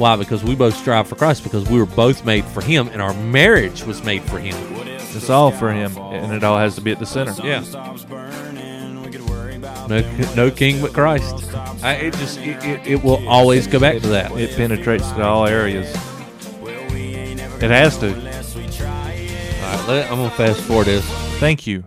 Why? 0.01 0.15
Because 0.15 0.43
we 0.43 0.55
both 0.55 0.75
strive 0.75 1.07
for 1.07 1.15
Christ. 1.15 1.43
Because 1.43 1.69
we 1.69 1.77
were 1.77 1.85
both 1.85 2.25
made 2.25 2.43
for 2.45 2.61
Him, 2.61 2.87
and 2.87 3.01
our 3.01 3.13
marriage 3.13 3.83
was 3.83 4.03
made 4.03 4.23
for 4.23 4.39
Him. 4.39 4.55
It's 5.13 5.29
all 5.29 5.51
for 5.51 5.71
him, 5.71 5.95
and 5.97 6.33
it 6.33 6.43
all 6.43 6.57
has 6.57 6.75
to 6.75 6.81
be 6.81 6.91
at 6.91 6.99
the 6.99 7.05
center. 7.05 7.33
Yeah. 7.45 7.59
No, 9.87 10.35
no 10.35 10.49
king 10.49 10.81
but 10.81 10.93
Christ. 10.93 11.53
I, 11.83 11.95
it 11.95 12.13
just 12.13 12.39
it, 12.39 12.63
it, 12.63 12.87
it 12.87 13.03
will 13.03 13.27
always 13.27 13.67
go 13.67 13.79
back 13.79 14.01
to 14.01 14.07
that. 14.07 14.31
It 14.31 14.55
penetrates 14.55 15.11
to 15.11 15.21
all 15.21 15.45
areas. 15.45 15.87
It 16.63 17.69
has 17.69 17.97
to. 17.99 18.07
All 18.07 18.15
right, 18.15 19.85
let, 19.87 20.09
I'm 20.09 20.17
gonna 20.17 20.29
fast 20.31 20.61
forward 20.61 20.85
this. 20.85 21.05
Thank 21.39 21.67
you. 21.67 21.83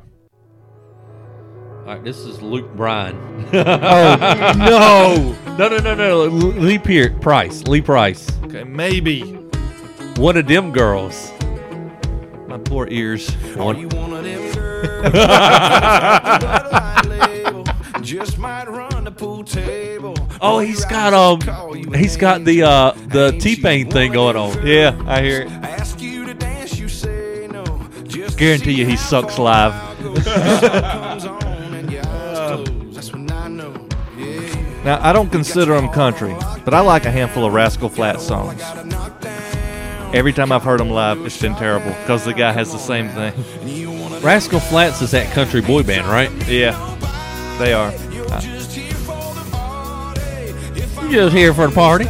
All 1.86 1.90
right, 1.92 2.02
this 2.02 2.18
is 2.20 2.40
Luke 2.40 2.72
Bryan. 2.74 3.14
oh 3.52 5.36
no, 5.56 5.56
no, 5.56 5.68
no, 5.68 5.78
no, 5.78 5.94
no! 5.94 6.24
Lee 6.26 6.78
Pier- 6.78 7.10
Price, 7.20 7.62
Lee 7.64 7.82
Price, 7.82 8.26
Okay, 8.44 8.64
maybe. 8.64 9.20
one 10.16 10.36
of 10.38 10.46
them 10.46 10.72
girls. 10.72 11.30
My 12.48 12.56
poor 12.58 12.86
ears. 12.88 13.30
One, 13.56 13.88
Just 18.02 18.38
might 18.38 18.68
run 18.68 19.04
the 19.04 19.10
pool 19.10 19.44
table. 19.44 20.14
oh, 20.40 20.58
he's 20.60 20.84
got 20.86 21.12
um, 21.14 21.40
he's 21.94 22.16
got 22.16 22.44
the 22.44 22.62
uh 22.62 22.92
the 23.08 23.32
T 23.40 23.56
Pain 23.56 23.90
thing 23.90 24.12
going 24.12 24.36
on. 24.36 24.66
Yeah, 24.66 24.98
I 25.06 25.20
hear 25.22 25.42
it. 25.42 25.48
Ask 25.50 26.00
you 26.00 26.24
to 26.26 26.34
dance, 26.34 26.78
you 26.78 26.88
say 26.88 27.48
no. 27.50 27.64
Just 28.04 28.38
Guarantee 28.38 28.72
you 28.72 28.86
he 28.86 28.96
sucks 28.96 29.38
live. 29.38 29.74
Now, 34.84 34.98
I 35.02 35.14
don't 35.14 35.30
consider 35.30 35.74
them 35.74 35.88
country, 35.88 36.36
but 36.64 36.74
I 36.74 36.80
like 36.80 37.06
a 37.06 37.10
handful 37.10 37.46
of 37.46 37.54
Rascal 37.54 37.88
Flatts 37.88 38.26
songs. 38.26 38.62
Every 40.14 40.32
time 40.32 40.52
I've 40.52 40.62
heard 40.62 40.78
them 40.78 40.90
live, 40.90 41.24
it's 41.24 41.40
been 41.40 41.54
terrible 41.54 41.90
because 42.02 42.24
the 42.24 42.34
guy 42.34 42.52
has 42.52 42.70
the 42.70 42.78
same 42.78 43.08
thing. 43.08 43.32
Rascal 44.20 44.60
Flatts 44.60 45.00
is 45.00 45.10
that 45.12 45.32
country 45.32 45.62
boy 45.62 45.82
band, 45.82 46.06
right? 46.06 46.30
yeah, 46.46 46.76
they 47.58 47.72
are. 47.72 47.92
You 51.04 51.20
just 51.20 51.34
here 51.34 51.54
for 51.54 51.66
the 51.66 51.74
party. 51.74 52.06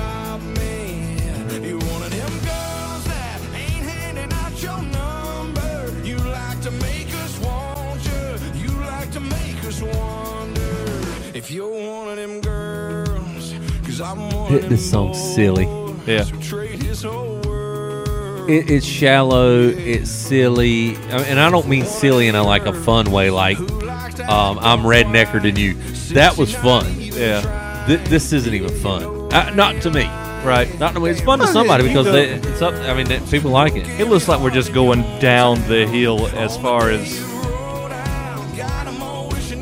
I'm 14.55 14.61
one 14.61 14.63
of 14.63 14.63
them 14.63 14.71
This 14.71 14.91
song's 14.91 15.35
silly. 15.35 15.65
Yeah. 16.07 16.25
boys. 16.25 16.49
Trade 16.49 16.83
his 16.83 17.03
whole 17.03 17.41
world. 17.41 18.51
It, 18.51 18.71
it's 18.71 18.87
shallow. 18.87 19.61
It's 19.69 20.11
silly, 20.11 20.97
and 20.97 21.41
I 21.41 21.51
don't 21.51 21.67
mean 21.69 21.87
silly 21.87 22.29
in 22.29 22.35
a 22.35 22.43
like 22.43 22.67
a 22.67 22.73
fun 22.73 23.11
way. 23.11 23.31
Like 23.31 23.59
um, 23.59 24.59
I'm 24.61 24.81
rednecker 24.81 25.43
than 25.43 25.57
you. 25.57 25.75
That 26.15 26.37
was 26.37 26.55
fun. 26.55 27.01
Yeah. 27.01 27.85
Th- 27.87 28.01
this 28.09 28.33
isn't 28.33 28.53
even 28.53 28.69
fun. 28.81 29.33
Uh, 29.33 29.51
not 29.55 29.81
to 29.83 29.91
me. 29.91 30.05
Right. 30.45 30.69
Not 30.79 30.93
to 30.93 31.01
me. 31.01 31.11
It's 31.11 31.23
fun 31.23 31.39
to 31.39 31.47
somebody 31.47 31.89
because 31.89 32.05
they, 32.07 32.29
it's 32.31 32.61
up. 32.61 32.75
I 32.75 32.93
mean, 32.95 33.07
that 33.09 33.27
people 33.31 33.51
like 33.51 33.75
it. 33.77 33.89
It 33.99 34.09
looks 34.09 34.29
like 34.29 34.41
we're 34.41 34.51
just 34.51 34.75
going 34.75 35.01
down 35.21 35.57
the 35.69 35.87
hill 35.87 36.27
as 36.29 36.57
far 36.59 36.91
as 36.91 37.23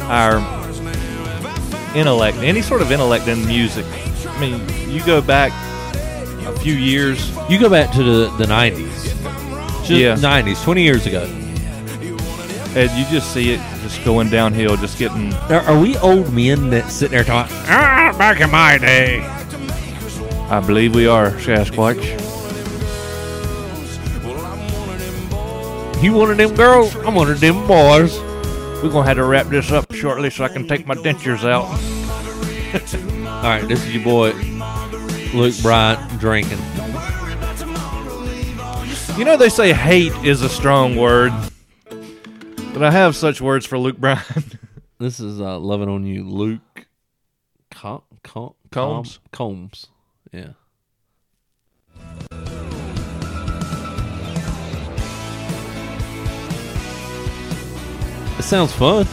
our 0.03 0.39
intellect, 1.97 2.39
any 2.39 2.63
sort 2.63 2.83
of 2.83 2.91
intellect 2.91 3.29
in 3.29 3.47
music. 3.47 3.87
I 4.43 4.51
mean, 4.51 4.91
you 4.91 5.05
go 5.05 5.21
back 5.21 5.53
a 6.49 6.59
few 6.59 6.75
years. 6.75 7.31
You 7.49 7.61
go 7.61 7.71
back 7.71 7.93
to 7.93 8.03
the 8.03 8.29
the 8.39 8.45
'90s. 8.45 9.05
Just 9.87 9.91
Yeah. 9.91 10.17
'90s, 10.17 10.61
20 10.65 10.83
years 10.83 11.07
ago. 11.07 11.23
And 12.75 12.91
you 12.99 13.05
just 13.09 13.33
see 13.33 13.53
it 13.53 13.61
just 13.83 14.05
going 14.05 14.31
downhill, 14.31 14.77
just 14.77 14.99
getting. 14.99 15.33
Are, 15.49 15.61
are 15.61 15.79
we 15.79 15.97
old 15.99 16.33
men 16.33 16.71
that 16.71 16.91
sit 16.91 17.13
there 17.13 17.23
talking? 17.23 17.55
Ah, 17.69 18.13
back 18.19 18.41
in 18.41 18.51
my 18.51 18.79
day. 18.79 19.21
I 20.51 20.59
believe 20.59 20.93
we 20.97 21.07
are 21.07 21.31
Sasquatch. 21.33 22.03
You 26.03 26.15
one 26.15 26.33
of 26.33 26.37
them 26.37 26.53
girls? 26.57 26.97
I'm 26.97 27.15
one 27.15 27.31
of 27.31 27.39
them 27.39 27.65
boys. 27.69 28.19
We're 28.83 28.91
gonna 28.91 29.07
have 29.07 29.19
to 29.19 29.25
wrap 29.25 29.47
this 29.47 29.71
up 29.71 29.95
shortly 29.95 30.31
so 30.31 30.43
I 30.43 30.49
can 30.49 30.67
take 30.67 30.85
my 30.85 30.97
dentures 30.97 31.45
out. 31.49 31.69
All 33.43 33.49
right, 33.49 33.67
this 33.67 33.85
is 33.85 33.93
your 33.93 34.05
boy 34.05 34.31
Luke 35.35 35.55
Bryant 35.63 36.21
drinking. 36.21 36.59
You 39.19 39.25
know 39.25 39.37
they 39.37 39.49
say 39.49 39.73
hate 39.73 40.13
is 40.25 40.43
a 40.43 40.49
strong 40.49 40.95
word, 40.97 41.33
but 42.73 42.85
I 42.85 42.91
have 42.93 43.17
such 43.17 43.41
words 43.41 43.67
for 43.67 43.79
Luke 43.79 43.99
Bryan. 43.99 44.21
This 44.99 45.19
is 45.19 45.41
uh, 45.41 45.59
loving 45.59 45.89
on 45.89 46.07
you, 46.07 46.23
Luke 46.23 46.87
Com- 47.73 48.03
Com- 48.23 48.55
Combs? 48.71 49.19
Combs. 49.33 49.89
Yeah. 50.31 50.53
It 58.39 58.43
sounds 58.45 58.73
fun. 58.73 59.07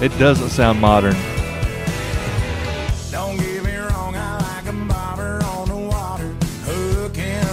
It 0.00 0.16
doesn't 0.16 0.50
sound 0.50 0.80
modern. 0.80 1.16
Don't 3.10 3.36
get 3.36 3.64
me 3.64 3.74
wrong, 3.76 4.14
I 4.14 4.38
like 4.38 4.72
a 4.72 4.72
bobber 4.86 5.42
on 5.44 5.68
the 5.68 5.76
water. 5.76 6.36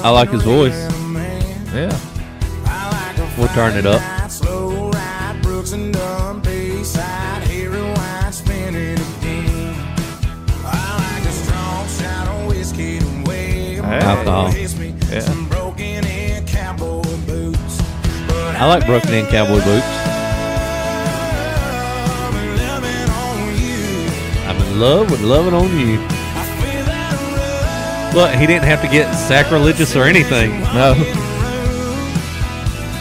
I 0.03 0.09
like 0.11 0.29
his 0.29 0.43
voice. 0.43 0.75
Yeah. 1.73 1.99
I 2.65 2.91
like 2.91 3.17
a 3.17 3.39
We'll 3.39 3.47
turn 3.49 3.75
it 3.75 3.87
up. 3.87 3.99
Night 3.99 4.31
Slow 4.31 4.91
ride, 4.91 5.39
Brooks 5.41 5.71
and 5.71 5.91
Dunn, 5.91 6.41
B-side, 6.41 7.47
here 7.47 7.71
rewind, 7.71 8.35
spin 8.35 8.75
it 8.75 8.99
again. 8.99 9.73
I 10.63 11.15
like 11.15 11.27
a 11.27 11.31
strong 11.31 11.87
shot 11.87 12.27
of 12.27 12.47
whiskey 12.47 12.99
to 12.99 13.23
wake 13.25 13.79
up. 13.79 13.85
Alcohol. 13.85 14.53
Yeah. 14.53 15.19
some 15.21 15.49
broken 15.49 16.05
in 16.05 16.45
cowboy 16.45 17.01
boots. 17.25 17.81
But 18.27 18.55
I 18.55 18.67
like 18.67 18.85
broken 18.85 19.15
in 19.15 19.25
cowboy 19.25 19.63
boots. 19.63 19.94
Love 24.75 25.09
with 25.11 25.21
loving 25.21 25.53
on 25.53 25.65
you. 25.77 25.99
I 25.99 26.43
feel 26.61 26.85
that 26.85 28.13
rush. 28.13 28.15
Look, 28.15 28.31
he 28.39 28.45
didn't 28.47 28.65
have 28.65 28.81
to 28.81 28.87
get 28.87 29.11
sacrilegious 29.13 29.95
or 29.95 30.03
anything. 30.03 30.59
No. 30.73 30.93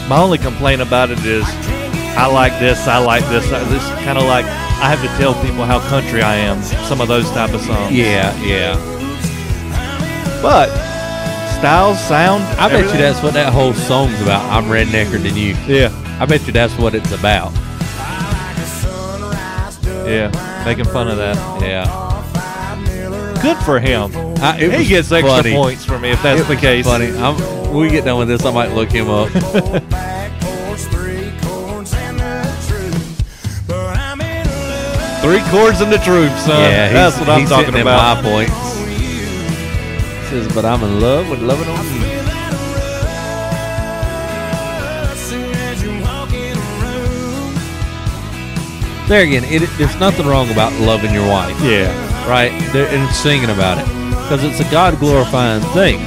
My 0.09 0.19
only 0.21 0.37
complaint 0.37 0.81
about 0.81 1.09
it 1.09 1.19
is 1.25 1.43
I 2.17 2.27
like 2.27 2.57
this, 2.59 2.87
I 2.87 2.97
like 2.99 3.23
this. 3.29 3.51
I- 3.51 3.63
This 3.65 3.83
kind 4.05 4.17
of 4.17 4.25
like 4.25 4.45
I 4.45 4.89
have 4.93 5.01
to 5.01 5.07
tell 5.17 5.33
people 5.41 5.65
how 5.65 5.79
country 5.89 6.21
I 6.21 6.35
am. 6.35 6.61
Some 6.87 7.01
of 7.01 7.07
those 7.07 7.29
type 7.31 7.53
of 7.53 7.61
songs. 7.61 7.91
Yeah, 7.93 8.35
yeah. 8.43 8.75
But 10.41 10.67
styles, 11.57 11.99
sound. 12.01 12.43
I 12.59 12.67
bet 12.69 12.83
you 12.85 12.91
that's 12.99 13.23
what 13.23 13.33
that 13.33 13.51
whole 13.51 13.73
song's 13.73 14.21
about. 14.21 14.43
I'm 14.51 14.65
rednecker 14.65 15.21
than 15.21 15.35
you. 15.35 15.55
Yeah. 15.65 15.89
I 16.19 16.25
bet 16.25 16.45
you 16.45 16.53
that's 16.53 16.77
what 16.77 16.93
it's 16.93 17.11
about. 17.11 17.51
Yeah. 20.05 20.63
Making 20.65 20.85
fun 20.85 21.07
of 21.07 21.17
that. 21.17 21.35
Yeah. 21.61 21.85
Good 23.41 23.57
for 23.63 23.79
him. 23.79 24.11
I, 24.39 24.57
it 24.59 24.71
He 24.71 24.77
was 24.79 24.87
gets 24.89 25.11
extra 25.11 25.29
funny. 25.43 25.53
points 25.53 25.85
for 25.85 25.99
me 25.99 26.09
if 26.11 26.21
that's 26.23 26.41
It 26.41 26.45
the 26.45 26.53
was 26.55 26.61
case. 26.61 26.85
Funny. 26.85 27.07
I'm, 27.17 27.35
when 27.71 27.77
we 27.77 27.89
get 27.89 28.05
done 28.05 28.17
with 28.19 28.27
this, 28.27 28.43
I 28.45 28.51
might 28.51 28.71
look 28.73 28.91
him 28.91 29.09
up. 29.09 29.29
Three 29.29 29.41
chords 31.41 31.93
and 31.93 32.19
the 32.19 32.43
truth. 32.67 33.69
In 33.69 33.75
love. 34.57 35.21
Three 35.21 35.41
chords 35.51 35.81
and 35.81 35.91
the 35.91 35.97
troops, 35.99 36.41
son. 36.45 36.59
yeah, 36.61 36.91
that's 36.91 37.17
he's, 37.17 37.27
what 37.27 37.33
I'm 37.33 37.39
he's 37.41 37.49
talking 37.49 37.65
hitting 37.67 37.81
about. 37.81 38.23
My 38.23 38.29
points. 38.29 38.53
Says, 40.29 40.47
but 40.55 40.65
I'm 40.65 40.83
in 40.83 40.99
love 41.01 41.29
with 41.29 41.41
loving 41.41 41.67
on 41.69 41.85
you. 41.85 42.24
There 49.07 49.21
again, 49.21 49.43
it, 49.45 49.69
there's 49.77 49.95
nothing 49.99 50.25
wrong 50.25 50.49
about 50.49 50.73
loving 50.81 51.13
your 51.13 51.27
wife, 51.29 51.55
Yeah. 51.61 51.91
right? 52.27 52.51
There, 52.73 52.87
and 52.87 53.07
singing 53.15 53.51
about 53.51 53.77
it 53.77 53.85
because 54.23 54.43
it's 54.43 54.59
a 54.59 54.71
God 54.71 54.97
glorifying 54.99 55.61
thing. 55.77 55.97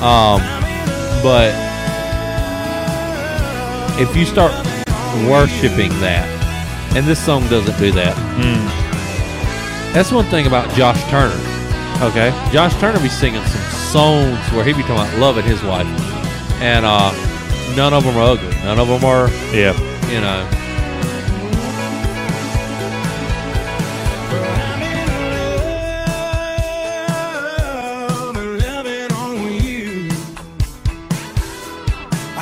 Um, 0.00 0.40
but 1.22 1.50
if 4.00 4.14
you 4.16 4.24
start 4.24 4.52
worshiping 5.26 5.88
that, 6.00 6.28
and 6.94 7.04
this 7.06 7.18
song 7.18 7.46
doesn't 7.48 7.76
do 7.78 7.90
that, 7.92 8.14
Mm. 8.38 9.92
that's 9.92 10.12
one 10.12 10.26
thing 10.26 10.46
about 10.46 10.72
Josh 10.74 11.02
Turner. 11.10 11.34
Okay. 12.02 12.30
Josh 12.52 12.74
Turner 12.78 13.00
be 13.00 13.08
singing 13.08 13.42
some 13.46 13.62
songs 13.90 14.38
where 14.52 14.64
he 14.64 14.72
be 14.74 14.82
talking 14.82 14.96
about 14.96 15.18
loving 15.18 15.44
his 15.44 15.60
wife, 15.64 15.86
and 16.62 16.84
uh, 16.86 17.10
none 17.74 17.92
of 17.92 18.04
them 18.04 18.16
are 18.16 18.30
ugly. 18.32 18.54
None 18.62 18.78
of 18.78 18.86
them 18.86 19.04
are, 19.04 19.28
Yeah. 19.52 19.72
you 20.08 20.20
know. 20.20 20.46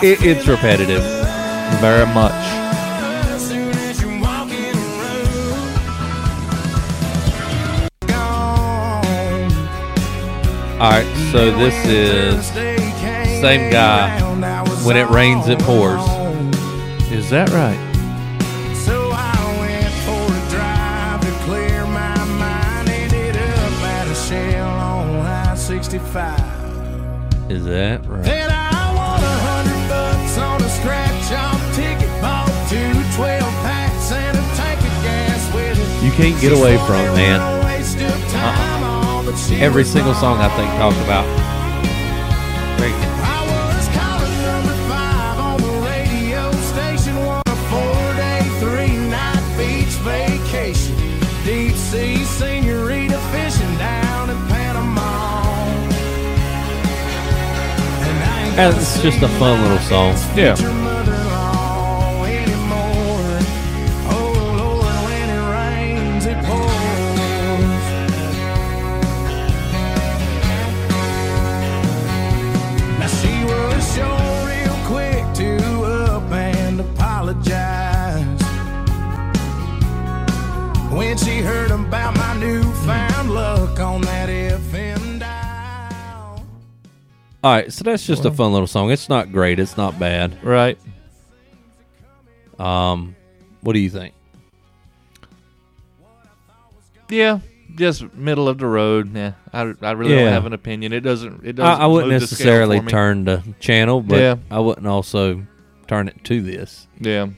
It, 0.05 0.22
it's 0.22 0.46
repetitive. 0.46 1.02
Very 1.80 2.05
much. 2.12 2.34
All 10.78 10.90
right, 10.90 11.07
so 11.32 11.50
this 11.57 11.86
is 11.86 12.46
same 13.40 13.70
guy. 13.70 14.20
When 14.84 14.98
it 14.98 15.09
rains, 15.09 15.48
it 15.48 15.59
pours. 15.61 16.02
Is 17.11 17.30
that 17.30 17.48
right? 17.48 17.93
Can't 36.17 36.41
get 36.41 36.53
away 36.53 36.77
from 36.79 37.03
man. 37.17 37.41
Uh-uh. 37.41 39.33
Every 39.59 39.85
single 39.85 40.15
song 40.15 40.39
I 40.39 40.49
think 40.57 40.71
talks 40.75 40.97
about. 41.05 41.45
And 58.57 58.77
it's 58.77 59.03
just 59.03 59.21
a 59.21 59.29
fun 59.31 59.62
little 59.62 59.81
song. 59.81 60.15
Yeah. 60.37 60.84
When 81.05 81.18
she 81.18 81.38
heard 81.40 81.70
about 81.70 82.16
my 82.16 82.34
newfound 82.38 83.30
luck 83.30 83.78
on 83.78 84.00
that 84.02 84.28
FM 84.30 85.20
dial. 85.20 86.44
All 87.42 87.52
right, 87.55 87.70
so 87.72 87.84
that's 87.84 88.07
just 88.07 88.24
a 88.24 88.30
fun 88.30 88.52
little 88.52 88.66
song. 88.66 88.90
It's 88.90 89.09
not 89.09 89.30
great. 89.30 89.59
It's 89.59 89.76
not 89.76 89.98
bad. 89.98 90.42
Right. 90.42 90.78
Um, 92.59 93.14
what 93.61 93.74
do 93.74 93.80
you 93.80 93.90
think? 93.90 94.14
Yeah. 97.11 97.40
Just 97.74 98.14
middle 98.14 98.48
of 98.48 98.59
the 98.59 98.66
road. 98.66 99.14
Yeah. 99.14 99.32
I, 99.52 99.72
I 99.82 99.90
really 99.92 100.14
Yeah. 100.14 100.24
don't 100.24 100.32
have 100.32 100.46
an 100.46 100.52
opinion. 100.52 100.92
It 100.92 101.00
doesn't. 101.00 101.44
It 101.44 101.55
doesn't. 101.57 101.82
I 101.82 101.86
wouldn't 101.86 102.12
move 102.12 102.20
the 102.22 102.26
scale 102.28 102.46
necessarily 102.46 102.78
for 102.78 102.84
me. 102.84 102.90
turn 102.90 103.24
the 103.24 103.42
channel, 103.61 104.00
but 104.00 104.18
Yeah. 104.20 104.36
I 104.50 104.61
wouldn't 104.61 104.86
also 104.86 105.44
turn 105.86 106.09
it 106.09 106.22
to 106.24 106.40
this. 106.40 106.86
Yeah. 107.00 107.28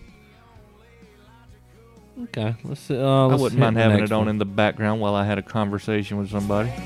Okay, 2.24 2.54
let's. 2.64 2.90
Uh, 2.90 2.94
I 2.94 3.26
let's 3.26 3.42
wouldn't 3.42 3.58
hit 3.58 3.64
mind 3.64 3.76
the 3.76 3.80
having 3.82 3.98
next 3.98 4.10
it 4.10 4.14
on 4.14 4.20
one. 4.20 4.28
in 4.28 4.38
the 4.38 4.46
background 4.46 5.00
while 5.00 5.14
I 5.14 5.24
had 5.24 5.38
a 5.38 5.42
conversation 5.42 6.16
with 6.18 6.30
somebody. 6.30 6.72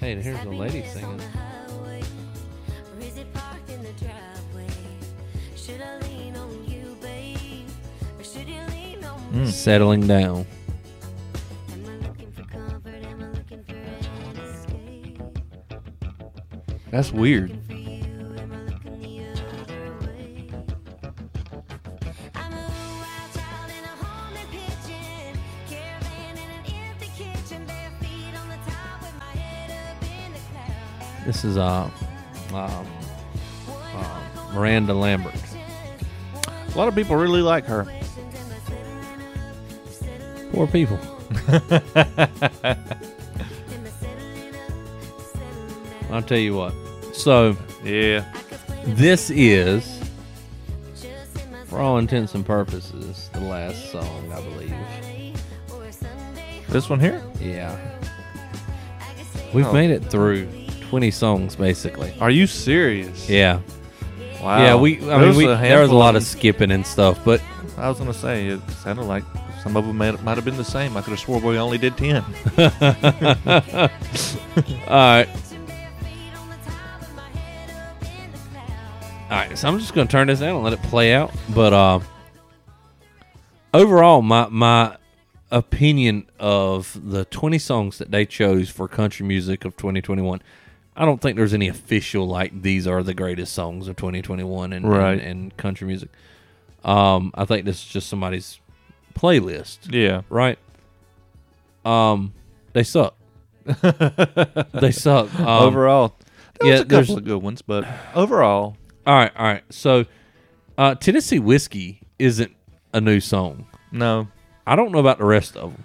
Hey, 0.00 0.20
here's 0.20 0.38
a 0.44 0.50
lady 0.50 0.84
singing. 0.86 1.18
Mm. 9.32 9.48
Settling 9.50 10.06
down. 10.06 10.46
That's 16.90 17.10
weird. 17.10 17.63
This 31.26 31.44
is 31.44 31.56
uh, 31.56 31.88
um, 32.52 32.86
uh, 33.78 34.20
Miranda 34.54 34.92
Lambert. 34.94 35.34
A 36.74 36.78
lot 36.78 36.88
of 36.88 36.94
people 36.94 37.16
really 37.16 37.40
like 37.42 37.64
her. 37.66 37.86
Poor 40.52 40.66
people. 40.66 40.98
I'll 46.10 46.22
tell 46.22 46.38
you 46.38 46.54
what. 46.54 46.74
So 47.12 47.56
Yeah. 47.82 48.24
this 48.86 49.30
is, 49.30 50.00
for 51.66 51.80
all 51.80 51.98
intents 51.98 52.34
and 52.34 52.44
purposes, 52.46 53.30
the 53.32 53.40
last 53.40 53.90
song, 53.90 54.32
I 54.32 54.40
believe. 54.40 54.74
This 56.68 56.88
one 56.90 57.00
here? 57.00 57.22
Yeah. 57.40 57.76
We've 59.52 59.66
Oh. 59.66 59.72
made 59.72 59.90
it 59.90 60.04
through 60.10 60.48
20 60.94 61.10
songs 61.10 61.56
basically. 61.56 62.14
Are 62.20 62.30
you 62.30 62.46
serious? 62.46 63.28
Yeah. 63.28 63.58
Wow. 64.40 64.58
Yeah, 64.62 64.76
we 64.76 64.98
I 64.98 65.00
There 65.00 65.18
mean 65.18 65.28
was 65.28 65.36
we 65.36 65.46
there 65.46 65.50
was 65.50 65.58
a 65.58 65.66
handful 65.66 65.98
lot 65.98 66.14
of 66.14 66.22
them. 66.22 66.38
skipping 66.38 66.70
and 66.70 66.86
stuff, 66.86 67.18
but 67.24 67.42
I 67.76 67.88
was 67.88 67.98
gonna 67.98 68.14
say 68.14 68.46
it 68.46 68.60
sounded 68.70 69.02
like 69.02 69.24
some 69.64 69.76
of 69.76 69.84
them 69.84 69.98
might, 69.98 70.22
might 70.22 70.36
have 70.36 70.44
been 70.44 70.56
the 70.56 70.62
same. 70.62 70.96
I 70.96 71.00
could 71.02 71.10
have 71.10 71.18
swore 71.18 71.40
we 71.40 71.58
only 71.58 71.78
did 71.78 71.96
ten. 71.96 72.22
all 72.56 73.88
right. 74.88 75.28
All 79.30 79.40
right, 79.40 79.58
so 79.58 79.66
I'm 79.66 79.80
just 79.80 79.94
going 79.94 80.06
to 80.06 80.12
turn 80.12 80.28
this 80.28 80.38
down 80.38 80.54
and 80.54 80.62
let 80.62 80.74
it 80.74 80.82
play 80.82 81.12
out. 81.12 81.32
But 81.52 81.72
uh, 81.72 81.98
overall, 83.72 84.22
my 84.22 84.46
my 84.48 84.96
opinion 85.50 86.26
of 86.38 86.96
the 87.02 87.24
20 87.24 87.58
songs 87.58 87.98
that 87.98 88.10
they 88.12 88.26
chose 88.26 88.68
for 88.68 88.86
country 88.86 89.26
music 89.26 89.64
of 89.64 89.76
2021, 89.76 90.40
I 90.96 91.04
don't 91.04 91.20
think 91.20 91.36
there's 91.36 91.54
any 91.54 91.68
official 91.68 92.26
like 92.28 92.62
these 92.62 92.86
are 92.86 93.02
the 93.02 93.14
greatest 93.14 93.52
songs 93.52 93.88
of 93.88 93.96
2021 93.96 94.72
and 94.72 94.88
Right. 94.88 95.12
and, 95.12 95.20
and 95.20 95.56
country 95.56 95.86
music. 95.86 96.08
Um, 96.84 97.32
I 97.34 97.44
think 97.44 97.64
this 97.64 97.78
is 97.78 97.84
just 97.86 98.08
somebody's 98.08 98.60
playlist, 99.14 99.90
Yeah. 99.90 100.22
right? 100.28 100.58
Um, 101.84 102.32
they 102.72 102.82
suck. 102.82 103.14
they 103.64 104.90
suck. 104.92 105.34
Um, 105.40 105.46
overall, 105.46 106.14
there 106.60 106.74
yeah, 106.74 106.80
a 106.80 106.84
there's- 106.84 107.06
couple 107.06 107.18
of 107.18 107.24
good 107.24 107.42
ones, 107.42 107.62
but 107.62 107.86
overall, 108.14 108.76
All 109.06 109.14
right, 109.14 109.32
all 109.36 109.46
right. 109.46 109.62
So, 109.70 110.04
uh, 110.78 110.94
Tennessee 110.94 111.38
Whiskey 111.38 112.00
isn't 112.18 112.52
a 112.92 113.00
new 113.00 113.20
song. 113.20 113.66
no. 113.92 114.28
I 114.66 114.76
don't 114.76 114.92
know 114.92 114.98
about 114.98 115.18
the 115.18 115.26
rest 115.26 115.58
of 115.58 115.72
them. 115.74 115.84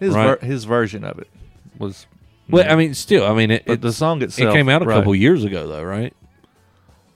His 0.00 0.12
Right. 0.12 0.40
ver- 0.40 0.44
his 0.46 0.64
version 0.64 1.04
of 1.04 1.20
it 1.20 1.28
was. 1.78 2.06
Well, 2.48 2.70
I 2.70 2.76
mean, 2.76 2.94
still, 2.94 3.26
I 3.26 3.34
mean, 3.34 3.50
it, 3.50 3.64
but 3.66 3.74
it, 3.74 3.80
the 3.82 3.92
song 3.92 4.22
itself 4.22 4.50
it 4.50 4.56
came 4.56 4.68
out 4.68 4.82
a 4.82 4.86
right. 4.86 4.96
couple 4.96 5.14
years 5.14 5.44
ago, 5.44 5.68
though, 5.68 5.82
right? 5.82 6.14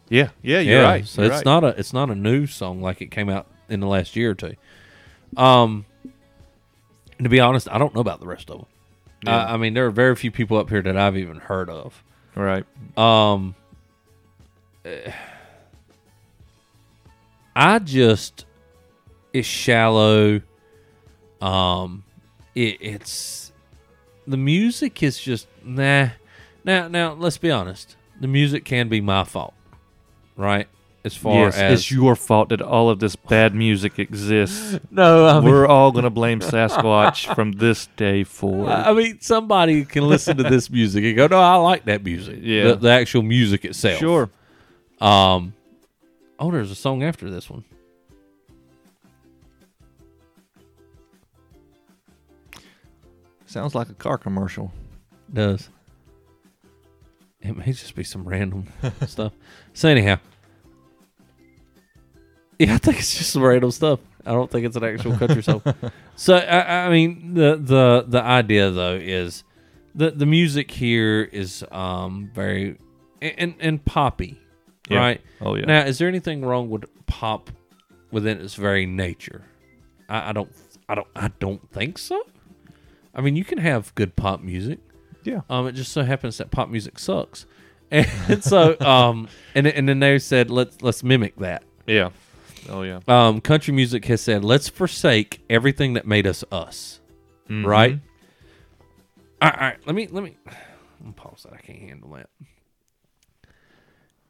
Yeah, 0.08 0.28
yeah, 0.42 0.60
you're 0.60 0.80
yeah. 0.80 0.82
right. 0.82 1.06
So 1.06 1.22
you're 1.22 1.30
it's 1.30 1.38
right. 1.38 1.44
not 1.46 1.64
a 1.64 1.68
it's 1.68 1.94
not 1.94 2.10
a 2.10 2.14
new 2.14 2.46
song 2.46 2.82
like 2.82 3.00
it 3.00 3.10
came 3.10 3.30
out 3.30 3.46
in 3.70 3.80
the 3.80 3.86
last 3.86 4.14
year 4.14 4.32
or 4.32 4.34
two. 4.34 4.54
Um, 5.38 5.86
to 7.22 7.28
be 7.30 7.40
honest, 7.40 7.66
I 7.70 7.78
don't 7.78 7.94
know 7.94 8.02
about 8.02 8.20
the 8.20 8.26
rest 8.26 8.50
of 8.50 8.58
them. 8.58 8.66
Yeah. 9.24 9.46
I, 9.46 9.54
I 9.54 9.56
mean, 9.56 9.72
there 9.72 9.86
are 9.86 9.90
very 9.90 10.14
few 10.14 10.30
people 10.30 10.58
up 10.58 10.68
here 10.68 10.82
that 10.82 10.96
I've 10.98 11.16
even 11.16 11.38
heard 11.38 11.70
of. 11.70 12.04
right. 12.34 12.64
Um, 12.98 13.54
eh, 14.84 15.12
I 17.56 17.78
just 17.78 18.44
it's 19.32 19.48
shallow. 19.48 20.42
Um, 21.40 22.04
it, 22.54 22.78
it's 22.80 23.41
the 24.26 24.36
music 24.36 25.02
is 25.02 25.18
just 25.18 25.46
nah. 25.64 26.10
Now, 26.64 26.88
now 26.88 27.12
let's 27.12 27.38
be 27.38 27.50
honest. 27.50 27.96
The 28.20 28.28
music 28.28 28.64
can 28.64 28.88
be 28.88 29.00
my 29.00 29.24
fault, 29.24 29.54
right? 30.36 30.68
as 31.04 31.16
far 31.16 31.46
yes, 31.46 31.56
as 31.56 31.80
it's 31.80 31.90
your 31.90 32.14
fault 32.14 32.50
that 32.50 32.62
all 32.62 32.88
of 32.88 33.00
this 33.00 33.16
bad 33.16 33.54
music 33.54 33.98
exists. 33.98 34.78
no. 34.90 35.26
I 35.26 35.40
mean, 35.40 35.50
We're 35.50 35.66
all 35.66 35.90
gonna 35.90 36.10
blame 36.10 36.40
Sasquatch 36.40 37.34
from 37.34 37.52
this 37.52 37.88
day 37.96 38.24
forward. 38.24 38.70
I 38.70 38.92
mean, 38.92 39.20
somebody 39.20 39.84
can 39.84 40.06
listen 40.08 40.36
to 40.36 40.44
this 40.44 40.70
music 40.70 41.04
and 41.04 41.16
go, 41.16 41.26
"No, 41.26 41.40
I 41.40 41.56
like 41.56 41.84
that 41.86 42.04
music." 42.04 42.38
Yeah. 42.40 42.68
the, 42.68 42.74
the 42.76 42.90
actual 42.90 43.22
music 43.22 43.64
itself. 43.64 43.98
sure. 43.98 44.30
Um. 45.00 45.54
Oh, 46.38 46.50
there's 46.50 46.70
a 46.70 46.76
song 46.76 47.02
after 47.02 47.30
this 47.30 47.50
one. 47.50 47.64
Sounds 53.52 53.74
like 53.74 53.90
a 53.90 53.94
car 53.94 54.16
commercial. 54.16 54.72
does. 55.32 55.68
It 57.42 57.54
may 57.56 57.66
just 57.66 57.94
be 57.94 58.04
some 58.04 58.24
random 58.26 58.66
stuff. 59.06 59.32
So 59.74 59.88
anyhow, 59.88 60.16
yeah, 62.58 62.74
I 62.74 62.78
think 62.78 62.98
it's 62.98 63.16
just 63.18 63.30
some 63.32 63.42
random 63.42 63.70
stuff. 63.72 64.00
I 64.24 64.30
don't 64.32 64.50
think 64.50 64.64
it's 64.64 64.76
an 64.76 64.84
actual 64.84 65.16
country 65.16 65.42
song. 65.42 65.62
So 66.14 66.36
I, 66.36 66.86
I 66.86 66.90
mean, 66.90 67.34
the 67.34 67.56
the 67.56 68.04
the 68.06 68.22
idea 68.22 68.70
though 68.70 68.94
is 68.94 69.44
the 69.94 70.10
the 70.12 70.26
music 70.26 70.70
here 70.70 71.22
is 71.22 71.64
um 71.72 72.30
very 72.34 72.78
and 73.20 73.54
and 73.58 73.84
poppy, 73.84 74.38
Yeah. 74.88 74.98
right? 74.98 75.20
Oh 75.40 75.56
yeah. 75.56 75.64
Now, 75.64 75.80
is 75.84 75.98
there 75.98 76.06
anything 76.08 76.44
wrong 76.44 76.68
with 76.70 76.84
pop 77.06 77.50
within 78.12 78.40
its 78.40 78.54
very 78.54 78.84
nature? 78.86 79.42
I, 80.08 80.28
I 80.28 80.32
don't, 80.32 80.50
I 80.88 80.94
don't, 80.94 81.08
I 81.16 81.28
don't 81.40 81.70
think 81.72 81.96
so. 81.98 82.22
I 83.14 83.20
mean, 83.20 83.36
you 83.36 83.44
can 83.44 83.58
have 83.58 83.94
good 83.94 84.16
pop 84.16 84.40
music. 84.40 84.78
yeah. 85.24 85.40
Um, 85.50 85.66
it 85.66 85.72
just 85.72 85.92
so 85.92 86.02
happens 86.02 86.38
that 86.38 86.50
pop 86.50 86.68
music 86.68 86.98
sucks, 86.98 87.46
and 87.90 88.42
so 88.42 88.78
um, 88.80 89.28
and 89.54 89.66
and 89.66 89.88
then 89.88 90.00
they 90.00 90.18
said 90.18 90.50
let's 90.50 90.80
let's 90.82 91.02
mimic 91.04 91.36
that. 91.36 91.62
Yeah. 91.86 92.10
Oh 92.68 92.82
yeah. 92.82 93.00
Um, 93.08 93.40
country 93.40 93.74
music 93.74 94.04
has 94.06 94.20
said 94.20 94.44
let's 94.44 94.68
forsake 94.68 95.42
everything 95.50 95.94
that 95.94 96.06
made 96.06 96.26
us 96.26 96.44
us. 96.52 97.00
Mm-hmm. 97.48 97.66
Right. 97.66 97.98
All 99.40 99.48
right, 99.50 99.58
all 99.58 99.66
right. 99.68 99.78
Let 99.86 99.94
me 99.94 100.06
let 100.08 100.24
me. 100.24 100.36
Pause 101.16 101.42
that. 101.50 101.54
I 101.54 101.58
can't 101.58 101.80
handle 101.80 102.10
that. 102.10 102.30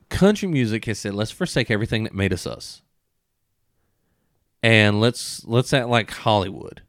Country 0.08 0.48
music 0.48 0.84
has 0.86 0.98
said 0.98 1.14
let's 1.14 1.30
forsake 1.30 1.70
everything 1.70 2.04
that 2.04 2.14
made 2.14 2.32
us 2.32 2.46
us, 2.46 2.82
and 4.62 5.00
let's 5.00 5.44
let's 5.46 5.72
act 5.72 5.88
like 5.88 6.10
Hollywood 6.10 6.82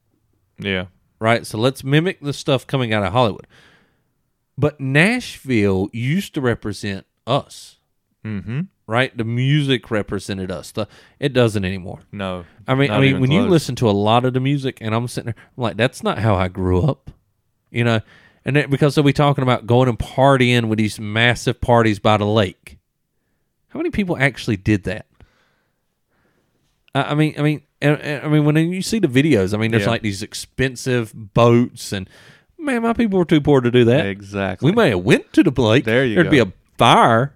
Yeah. 0.60 0.86
Right? 1.24 1.47
So 1.47 1.57
let's 1.57 1.84
mimic 1.84 2.19
the 2.19 2.34
stuff 2.34 2.67
coming 2.67 2.93
out 2.93 3.01
of 3.03 3.13
Hollywood. 3.13 3.47
But 4.57 4.80
Nashville 4.80 5.89
used 5.93 6.34
to 6.36 6.41
represent 6.41 7.05
us, 7.26 7.78
Mm-hmm. 8.26 8.61
right? 8.88 9.15
The 9.17 9.24
music 9.24 9.89
represented 9.91 10.49
us. 10.51 10.71
The 10.71 10.88
it 11.19 11.34
doesn't 11.34 11.65
anymore. 11.65 11.99
No. 12.11 12.45
I 12.67 12.76
mean, 12.76 12.91
I 12.91 12.99
mean, 12.99 13.19
when 13.19 13.32
you 13.32 13.41
listen 13.43 13.76
to 13.78 13.89
a 13.89 13.91
lot 13.91 14.24
of 14.26 14.34
the 14.34 14.39
music, 14.39 14.78
and 14.82 14.93
I'm 14.95 15.07
sitting 15.07 15.34
there, 15.34 15.43
I'm 15.57 15.61
like, 15.63 15.78
that's 15.78 16.03
not 16.03 16.19
how 16.19 16.36
I 16.36 16.47
grew 16.49 16.84
up, 16.84 17.09
you 17.71 17.84
know. 17.84 18.01
And 18.45 18.55
then, 18.55 18.69
because 18.69 18.95
they'll 18.95 19.03
be 19.03 19.11
talking 19.13 19.41
about 19.41 19.65
going 19.67 19.89
and 19.89 19.97
partying 19.99 20.67
with 20.67 20.78
these 20.78 20.99
massive 20.99 21.59
parties 21.61 21.99
by 21.99 22.17
the 22.17 22.26
lake. 22.26 22.78
How 23.69 23.80
many 23.80 23.89
people 23.89 24.17
actually 24.17 24.57
did 24.57 24.84
that? 24.84 25.05
I, 26.93 27.03
I 27.03 27.15
mean, 27.15 27.36
I 27.38 27.41
mean, 27.41 27.61
and, 27.84 28.01
and- 28.01 28.25
I 28.25 28.27
mean, 28.29 28.45
when 28.45 28.55
you 28.57 28.81
see 28.81 28.97
the 28.99 29.07
videos, 29.07 29.53
I 29.53 29.57
mean, 29.57 29.69
there's 29.71 29.84
Yeah. 29.84 29.89
like 29.91 30.01
these 30.01 30.23
expensive 30.23 31.13
boats, 31.34 31.91
and 31.91 32.09
man, 32.57 32.81
my 32.81 32.93
people 32.93 33.19
were 33.19 33.25
too 33.25 33.41
poor 33.41 33.61
to 33.61 33.69
do 33.69 33.86
that. 33.86 34.05
Exactly. 34.07 34.71
We 34.71 34.75
may 34.75 34.89
have 34.89 34.99
went 35.01 35.31
to 35.34 35.43
the 35.43 35.51
lake. 35.61 35.84
There 35.86 36.05
you 36.05 36.15
There'd 36.15 36.31
be 36.31 36.39
a 36.39 36.51
fire, 36.77 37.36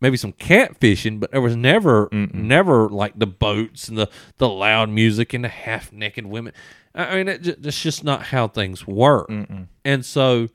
maybe 0.00 0.16
some 0.16 0.32
catfishing, 0.34 1.18
but 1.20 1.30
there 1.32 1.40
was 1.40 1.56
never, 1.56 2.08
never 2.12 2.88
like 2.88 3.18
the 3.18 3.26
boats 3.26 3.88
and 3.88 3.98
the 3.98 4.08
the 4.38 4.48
loud 4.48 4.88
music 4.90 5.34
and 5.34 5.42
the 5.44 5.48
half 5.48 5.92
naked 5.92 6.26
women. 6.26 6.52
I 6.94 7.16
mean, 7.16 7.28
it, 7.28 7.62
that's 7.62 7.80
just 7.82 8.02
not 8.04 8.24
how 8.24 8.48
things 8.48 8.86
work. 8.86 9.30
And 9.84 10.04
so, 10.04 10.48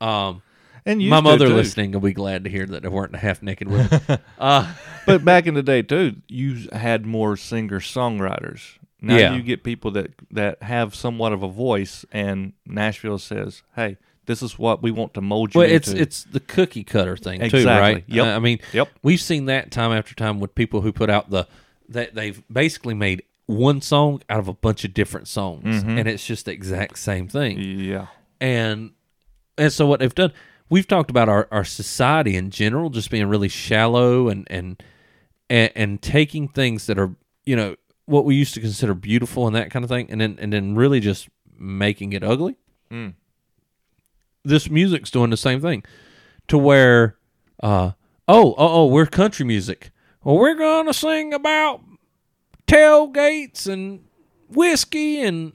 um, 0.00 0.42
and 0.86 1.00
my 1.08 1.20
mother 1.20 1.46
too. 1.48 1.54
listening 1.54 1.92
will 1.92 2.00
be 2.00 2.12
glad 2.12 2.44
to 2.44 2.50
hear 2.50 2.66
that 2.66 2.82
there 2.82 2.90
weren't 2.90 3.14
half 3.16 3.42
naked 3.42 3.68
women. 3.68 4.00
uh, 4.38 4.72
But 5.06 5.24
back 5.24 5.46
in 5.46 5.54
the 5.54 5.62
day 5.62 5.82
too, 5.82 6.16
you 6.28 6.68
had 6.72 7.06
more 7.06 7.36
singer 7.36 7.80
songwriters. 7.80 8.78
Now 9.00 9.16
Yeah. 9.16 9.34
you 9.34 9.42
get 9.42 9.64
people 9.64 9.90
that 9.92 10.10
that 10.30 10.62
have 10.62 10.94
somewhat 10.94 11.32
of 11.32 11.42
a 11.42 11.48
voice, 11.48 12.04
and 12.12 12.52
Nashville 12.66 13.18
says, 13.18 13.62
"Hey, 13.74 13.96
this 14.26 14.42
is 14.42 14.58
what 14.58 14.82
we 14.82 14.90
want 14.92 15.14
to 15.14 15.20
mold 15.20 15.54
you 15.54 15.58
well, 15.60 15.68
it's 15.70 15.88
into." 15.88 16.00
it's 16.02 16.22
the 16.24 16.38
cookie 16.40 16.84
cutter 16.84 17.16
thing 17.16 17.48
too, 17.50 17.64
right? 17.66 18.04
Yep. 18.06 18.24
Uh, 18.26 18.28
I 18.30 18.38
mean, 18.38 18.60
Yep. 18.72 18.88
we've 19.02 19.20
seen 19.20 19.46
that 19.46 19.70
time 19.72 19.90
after 19.92 20.14
time 20.14 20.38
with 20.38 20.54
people 20.54 20.82
who 20.82 20.92
put 20.92 21.10
out 21.10 21.30
the 21.30 21.46
that 21.88 22.14
they've 22.14 22.42
basically 22.50 22.94
made 22.94 23.22
one 23.46 23.80
song 23.80 24.22
out 24.30 24.38
of 24.38 24.46
a 24.48 24.52
bunch 24.54 24.84
of 24.84 24.94
different 24.94 25.26
songs, 25.26 25.64
Mm-hmm. 25.82 25.98
and 25.98 26.08
it's 26.08 26.24
just 26.24 26.44
the 26.46 26.52
exact 26.52 26.96
same 26.98 27.26
thing. 27.26 27.58
yeah, 27.58 28.06
And 28.40 28.92
and 29.58 29.72
so 29.72 29.84
what 29.86 29.98
they've 29.98 30.14
done, 30.14 30.32
we've 30.72 30.88
talked 30.88 31.10
about 31.10 31.28
our, 31.28 31.46
our 31.52 31.64
society 31.64 32.34
in 32.34 32.50
general 32.50 32.88
just 32.88 33.10
being 33.10 33.26
really 33.26 33.48
shallow 33.48 34.28
and 34.28 34.46
and 34.50 34.82
and, 35.50 35.70
and 35.76 36.02
taking 36.02 36.48
things 36.48 36.86
that 36.86 36.98
are 36.98 37.14
you 37.44 37.54
know 37.54 37.76
what 38.06 38.24
we 38.24 38.34
used 38.34 38.54
to 38.54 38.60
consider 38.60 38.94
beautiful 38.94 39.46
and 39.46 39.54
that 39.54 39.70
kind 39.70 39.84
of 39.84 39.90
thing, 39.90 40.10
and 40.10 40.20
then 40.20 40.38
and 40.40 40.50
then 40.52 40.74
really 40.74 40.98
just 40.98 41.28
making 41.58 42.14
it 42.14 42.24
ugly. 42.24 42.56
This 44.44 44.70
music's 44.70 45.10
doing 45.10 45.30
the 45.30 45.36
same 45.36 45.60
thing, 45.60 45.84
to 46.48 46.58
where, 46.58 47.16
uh, 47.62 47.92
oh, 48.26 48.54
oh, 48.56 48.56
oh, 48.58 48.86
we're 48.86 49.06
country 49.06 49.44
music. 49.44 49.90
Well, 50.24 50.38
we're 50.38 50.56
gonna 50.56 50.94
sing 50.94 51.34
about 51.34 51.82
tailgates 52.66 53.66
and 53.66 54.04
whiskey 54.48 55.20
and 55.20 55.52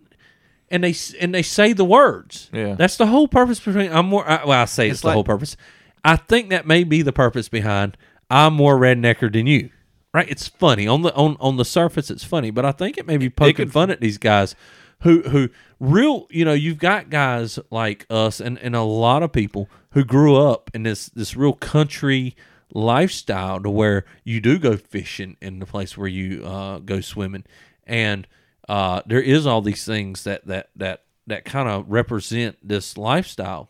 and 0.69 0.83
they 0.83 0.93
and 1.19 1.33
they 1.33 1.41
say 1.43 1.73
the 1.73 1.85
words. 1.85 2.49
Yeah. 2.53 2.75
that's 2.75 2.97
the 2.97 3.07
whole 3.07 3.27
purpose 3.27 3.59
between. 3.59 3.91
I'm 3.91 4.07
more. 4.07 4.27
I, 4.27 4.43
well, 4.45 4.61
I 4.61 4.65
say 4.65 4.87
it's, 4.87 4.95
It's 4.95 5.01
the 5.01 5.07
like- 5.07 5.13
whole 5.15 5.23
purpose. 5.23 5.55
I 6.03 6.15
think 6.15 6.49
that 6.49 6.65
may 6.67 6.83
be 6.83 7.01
the 7.01 7.11
purpose 7.13 7.49
behind. 7.49 7.97
I'm 8.29 8.53
more 8.53 8.77
rednecker 8.77 9.31
than 9.31 9.47
you. 9.47 9.69
Right? 10.13 10.29
It's 10.29 10.47
funny 10.47 10.87
on 10.87 11.01
the 11.01 11.13
on 11.15 11.37
on 11.39 11.57
the 11.57 11.65
surface. 11.65 12.09
It's 12.09 12.23
funny, 12.23 12.49
but 12.51 12.65
I 12.65 12.71
think 12.71 12.97
it 12.97 13.05
may 13.07 13.17
be 13.17 13.29
poking 13.29 13.55
could- 13.55 13.71
fun 13.73 13.89
at 13.91 13.99
these 14.01 14.17
guys 14.17 14.55
who 15.01 15.21
who 15.23 15.49
real. 15.79 16.27
You 16.29 16.45
know, 16.45 16.53
you've 16.53 16.79
got 16.79 17.09
guys 17.09 17.59
like 17.69 18.05
us 18.09 18.39
and 18.39 18.57
and 18.59 18.75
a 18.75 18.81
lot 18.83 19.21
of 19.23 19.31
people 19.31 19.69
who 19.91 20.03
grew 20.03 20.35
up 20.37 20.71
in 20.73 20.83
this 20.83 21.07
this 21.09 21.35
real 21.35 21.53
country 21.53 22.35
lifestyle 22.73 23.59
to 23.61 23.69
where 23.69 24.05
you 24.23 24.39
do 24.41 24.57
go 24.59 24.75
fishing 24.77 25.37
in 25.41 25.59
the 25.59 25.65
place 25.65 25.97
where 25.97 26.07
you 26.07 26.45
uh, 26.45 26.79
go 26.79 26.99
swimming 27.01 27.43
and 27.85 28.27
uh, 28.67 29.01
there 29.05 29.21
is 29.21 29.45
all 29.45 29.61
these 29.61 29.85
things 29.85 30.23
that 30.23 30.45
that 30.47 30.69
that 30.75 31.03
that 31.27 31.45
kind 31.45 31.67
of 31.69 31.85
represent 31.89 32.57
this 32.61 32.97
lifestyle. 32.97 33.69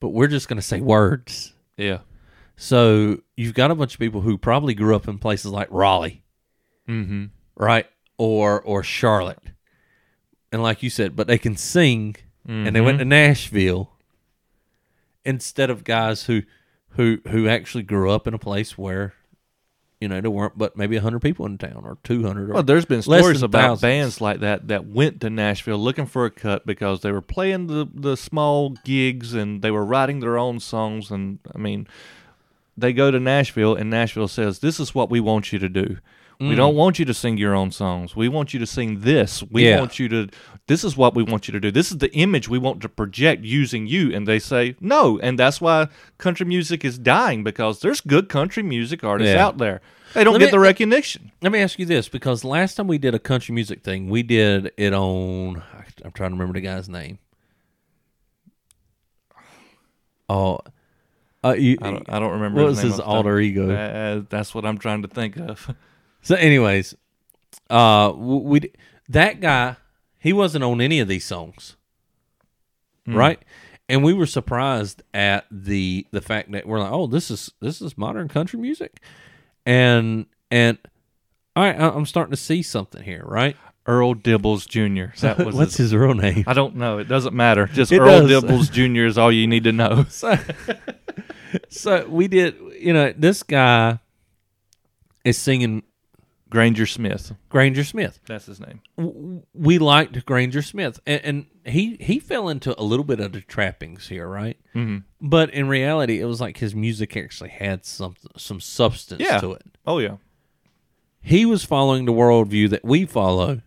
But 0.00 0.10
we're 0.10 0.28
just 0.28 0.48
going 0.48 0.58
to 0.58 0.62
say 0.62 0.80
words. 0.80 1.52
Yeah, 1.76 1.98
so 2.56 3.20
you've 3.36 3.54
got 3.54 3.70
a 3.70 3.74
bunch 3.74 3.94
of 3.94 4.00
people 4.00 4.20
who 4.20 4.36
probably 4.38 4.74
grew 4.74 4.94
up 4.94 5.08
in 5.08 5.18
places 5.18 5.50
like 5.50 5.68
Raleigh. 5.70 6.22
Mm-hmm. 6.88 7.26
right? 7.56 7.86
Or 8.18 8.60
or 8.60 8.82
Charlotte. 8.82 9.38
And 10.52 10.62
like 10.62 10.82
you 10.82 10.90
said 10.90 11.16
but 11.16 11.26
they 11.26 11.38
can 11.38 11.56
sing 11.56 12.16
and 12.46 12.76
they 12.76 12.80
went 12.82 12.98
to 12.98 13.04
Nashville 13.06 13.90
instead 15.24 15.70
of 15.70 15.82
guys 15.82 16.24
who 16.24 16.42
who 16.90 17.18
who 17.28 17.48
actually 17.48 17.82
grew 17.84 18.10
up 18.10 18.26
in 18.26 18.34
a 18.34 18.38
place 18.38 18.76
where 18.76 19.14
you 20.04 20.08
know 20.08 20.20
there 20.20 20.30
weren't 20.30 20.56
but 20.58 20.76
maybe 20.76 20.96
100 20.96 21.20
people 21.20 21.46
in 21.46 21.56
town 21.56 21.80
or 21.84 21.96
200 22.04 22.50
or 22.50 22.52
Well, 22.52 22.62
there's 22.62 22.84
been 22.84 23.00
stories 23.00 23.40
about 23.42 23.60
thousands. 23.80 23.80
bands 23.80 24.20
like 24.20 24.40
that 24.40 24.68
that 24.68 24.84
went 24.86 25.20
to 25.22 25.30
Nashville 25.30 25.78
looking 25.78 26.04
for 26.06 26.26
a 26.26 26.30
cut 26.30 26.66
because 26.66 27.00
they 27.00 27.10
were 27.10 27.22
playing 27.22 27.68
the 27.68 27.88
the 27.92 28.16
small 28.16 28.70
gigs 28.84 29.32
and 29.32 29.62
they 29.62 29.70
were 29.70 29.84
writing 29.84 30.20
their 30.20 30.36
own 30.36 30.60
songs. 30.60 31.10
And 31.10 31.38
I 31.54 31.58
mean, 31.58 31.86
they 32.76 32.92
go 32.92 33.10
to 33.10 33.18
Nashville 33.18 33.74
and 33.74 33.88
Nashville 33.88 34.28
says, 34.28 34.58
"This 34.58 34.78
is 34.78 34.94
what 34.94 35.08
we 35.08 35.20
want 35.20 35.52
you 35.52 35.58
to 35.58 35.68
do. 35.70 35.96
We 36.48 36.54
don't 36.54 36.74
want 36.74 36.98
you 36.98 37.04
to 37.04 37.14
sing 37.14 37.36
your 37.38 37.54
own 37.54 37.70
songs. 37.70 38.14
We 38.16 38.28
want 38.28 38.52
you 38.52 38.60
to 38.60 38.66
sing 38.66 39.00
this. 39.00 39.42
We 39.50 39.62
Mm. 39.62 39.64
Yeah. 39.64 39.78
want 39.80 39.98
you 39.98 40.08
to. 40.08 40.28
This 40.66 40.82
is 40.84 40.96
what 40.96 41.14
we 41.14 41.22
want 41.22 41.46
you 41.48 41.52
to 41.52 41.60
do. 41.60 41.70
This 41.70 41.90
is 41.90 41.98
the 41.98 42.12
image 42.14 42.48
we 42.48 42.58
want 42.58 42.80
to 42.82 42.88
project 42.88 43.44
using 43.44 43.86
you." 43.86 44.12
And 44.14 44.26
they 44.26 44.38
say 44.38 44.76
no, 44.80 45.18
and 45.20 45.38
that's 45.38 45.60
why 45.60 45.88
country 46.18 46.46
music 46.46 46.84
is 46.84 46.98
dying 46.98 47.44
because 47.44 47.80
there's 47.80 48.00
good 48.00 48.28
country 48.28 48.62
music 48.62 49.04
artists 49.04 49.34
Yeah. 49.34 49.44
out 49.46 49.58
there. 49.58 49.80
They 50.14 50.22
don't 50.24 50.34
Let 50.34 50.38
get 50.40 50.46
me- 50.46 50.50
the 50.52 50.60
recognition. 50.60 51.32
Let 51.42 51.50
me 51.52 51.58
ask 51.60 51.78
you 51.78 51.86
this, 51.86 52.08
because 52.08 52.44
last 52.44 52.74
time 52.76 52.86
we 52.86 52.98
did 52.98 53.14
a 53.14 53.18
country 53.18 53.52
music 53.54 53.82
thing, 53.82 54.08
we 54.08 54.22
did 54.22 54.70
it 54.76 54.92
on. 54.94 55.62
I'm 56.04 56.12
trying 56.12 56.30
to 56.30 56.34
remember 56.36 56.52
the 56.54 56.60
guy's 56.60 56.88
name. 56.88 57.18
Oh, 60.28 60.60
uh, 61.44 61.54
you, 61.58 61.76
I 61.82 61.90
don't, 61.90 62.08
I 62.10 62.18
don't 62.18 62.32
remember. 62.32 62.62
what 62.62 62.68
his 62.70 62.76
was 62.76 62.84
name 62.84 62.92
his 62.92 63.00
off 63.00 63.06
the 63.06 63.10
top. 63.10 63.14
alter 63.16 63.38
ego? 63.40 63.70
Uh, 63.70 64.22
that's 64.30 64.54
what 64.54 64.64
I'm 64.64 64.78
trying 64.78 65.02
to 65.02 65.08
think 65.08 65.36
of. 65.36 65.74
So, 66.24 66.34
anyways, 66.34 66.94
uh, 67.70 68.12
we 68.16 68.72
that 69.08 69.40
guy 69.40 69.76
he 70.18 70.32
wasn't 70.32 70.64
on 70.64 70.80
any 70.80 70.98
of 71.00 71.06
these 71.08 71.24
songs, 71.24 71.76
Hmm. 73.06 73.14
right? 73.16 73.42
and 73.86 74.02
we 74.02 74.14
were 74.14 74.24
surprised 74.24 75.02
at 75.12 75.44
the 75.50 76.06
the 76.10 76.22
fact 76.22 76.50
that 76.52 76.66
we're 76.66 76.80
like, 76.80 76.90
oh, 76.90 77.06
this 77.06 77.30
is 77.30 77.52
this 77.60 77.82
is 77.82 77.98
modern 77.98 78.28
country 78.28 78.58
music, 78.58 79.00
and 79.66 80.24
and 80.50 80.78
all 81.54 81.64
right, 81.64 81.78
I- 81.78 81.90
I'm 81.90 82.06
starting 82.06 82.30
to 82.32 82.36
see 82.38 82.62
something 82.62 83.02
here, 83.02 83.22
right? 83.26 83.56
Earl 83.86 84.14
Dibbles 84.14 84.66
Jr. 84.66 85.14
That 85.20 85.36
was 85.44 85.54
What's 85.54 85.76
his 85.76 85.94
real 85.94 86.14
name? 86.14 86.44
I 86.46 86.54
don't 86.54 86.76
know. 86.76 86.96
It 86.96 87.04
doesn't 87.08 87.34
matter. 87.34 87.66
Just 87.66 87.92
It 87.92 87.98
Earl 88.00 88.26
does. 88.26 88.42
Dibbles 88.42 88.72
Jr. 88.72 89.04
is 89.04 89.18
all 89.18 89.30
you 89.30 89.46
need 89.46 89.64
to 89.64 89.72
know. 89.72 90.04
so, 90.08 90.38
so 91.68 92.06
we 92.08 92.26
did, 92.28 92.56
you 92.80 92.94
know, 92.94 93.12
this 93.14 93.42
guy 93.42 93.98
is 95.24 95.36
singing 95.36 95.82
Granger 96.50 96.86
Smith. 96.86 97.32
Granger 97.48 97.82
Smith. 97.84 98.20
That's 98.26 98.46
his 98.46 98.60
name. 98.60 98.80
w- 98.96 99.42
we 99.54 99.78
liked 99.78 100.24
Granger 100.26 100.62
Smith, 100.62 101.00
and, 101.06 101.20
and 101.24 101.46
he 101.64 101.96
he 102.00 102.18
fell 102.20 102.48
into 102.48 102.78
a 102.80 102.84
little 102.84 103.04
bit 103.04 103.18
of 103.20 103.32
the 103.32 103.40
trappings 103.40 104.08
here, 104.08 104.28
right? 104.28 104.56
Mm-hmm. 104.74 104.98
But 105.20 105.50
in 105.50 105.68
reality, 105.68 106.20
it 106.20 106.26
was 106.26 106.40
like 106.40 106.58
his 106.58 106.74
music 106.74 107.16
actually 107.16 107.50
had 107.50 107.84
some 107.84 108.14
some 108.36 108.60
substance 108.60 109.20
Yeah. 109.22 109.40
to 109.40 109.52
it. 109.52 109.62
Oh 109.86 109.98
yeah. 109.98 110.16
He 111.20 111.46
was 111.46 111.64
following 111.64 112.04
the 112.04 112.12
worldview 112.12 112.68
that 112.70 112.84
we 112.84 113.06
follow. 113.06 113.62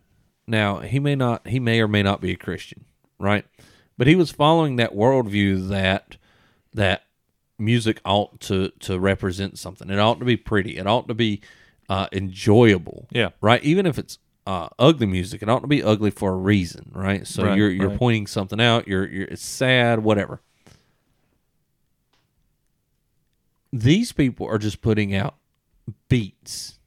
Now 0.46 0.78
he 0.80 1.00
may 1.00 1.16
not, 1.16 1.48
he 1.48 1.60
may 1.60 1.82
or 1.82 1.88
may 1.88 2.04
not 2.04 2.22
be 2.22 2.32
a 2.32 2.38
Christian, 2.38 2.86
right? 3.20 3.46
But 3.98 4.08
he 4.08 4.16
was 4.16 4.32
following 4.32 4.76
that 4.76 4.94
worldview 4.94 5.68
that 5.70 6.18
that 6.74 7.04
music 7.60 8.00
ought 8.06 8.40
to 8.42 8.70
to 8.82 9.00
represent 9.00 9.58
something. 9.58 9.90
It 9.90 9.98
ought 10.00 10.20
to 10.20 10.26
be 10.26 10.38
pretty. 10.38 10.78
It 10.78 10.86
ought 10.88 11.08
to 11.08 11.16
be 11.16 11.42
uh, 11.90 12.08
enjoyable. 12.12 13.08
Yeah. 13.12 13.30
Right. 13.42 13.64
Even 13.64 13.86
if 13.86 13.98
it's 13.98 14.20
uh, 14.46 14.70
ugly 14.80 15.06
music, 15.08 15.42
it 15.42 15.50
ought 15.50 15.60
to 15.60 15.68
be 15.68 15.84
ugly 15.84 16.12
for 16.12 16.32
a 16.32 16.36
reason. 16.38 16.92
Right. 16.94 17.26
So 17.28 17.44
Right, 17.44 17.58
you're 17.58 17.70
you're 17.70 17.90
right. 17.90 17.98
pointing 18.00 18.28
something 18.28 18.60
out. 18.62 18.88
You're 18.88 19.08
you're 19.08 19.26
it's 19.28 19.46
sad. 19.46 20.00
Whatever. 20.04 20.42
These 23.74 24.12
people 24.14 24.48
are 24.48 24.58
just 24.58 24.82
putting 24.82 25.14
out 25.14 25.36
beats, 26.08 26.80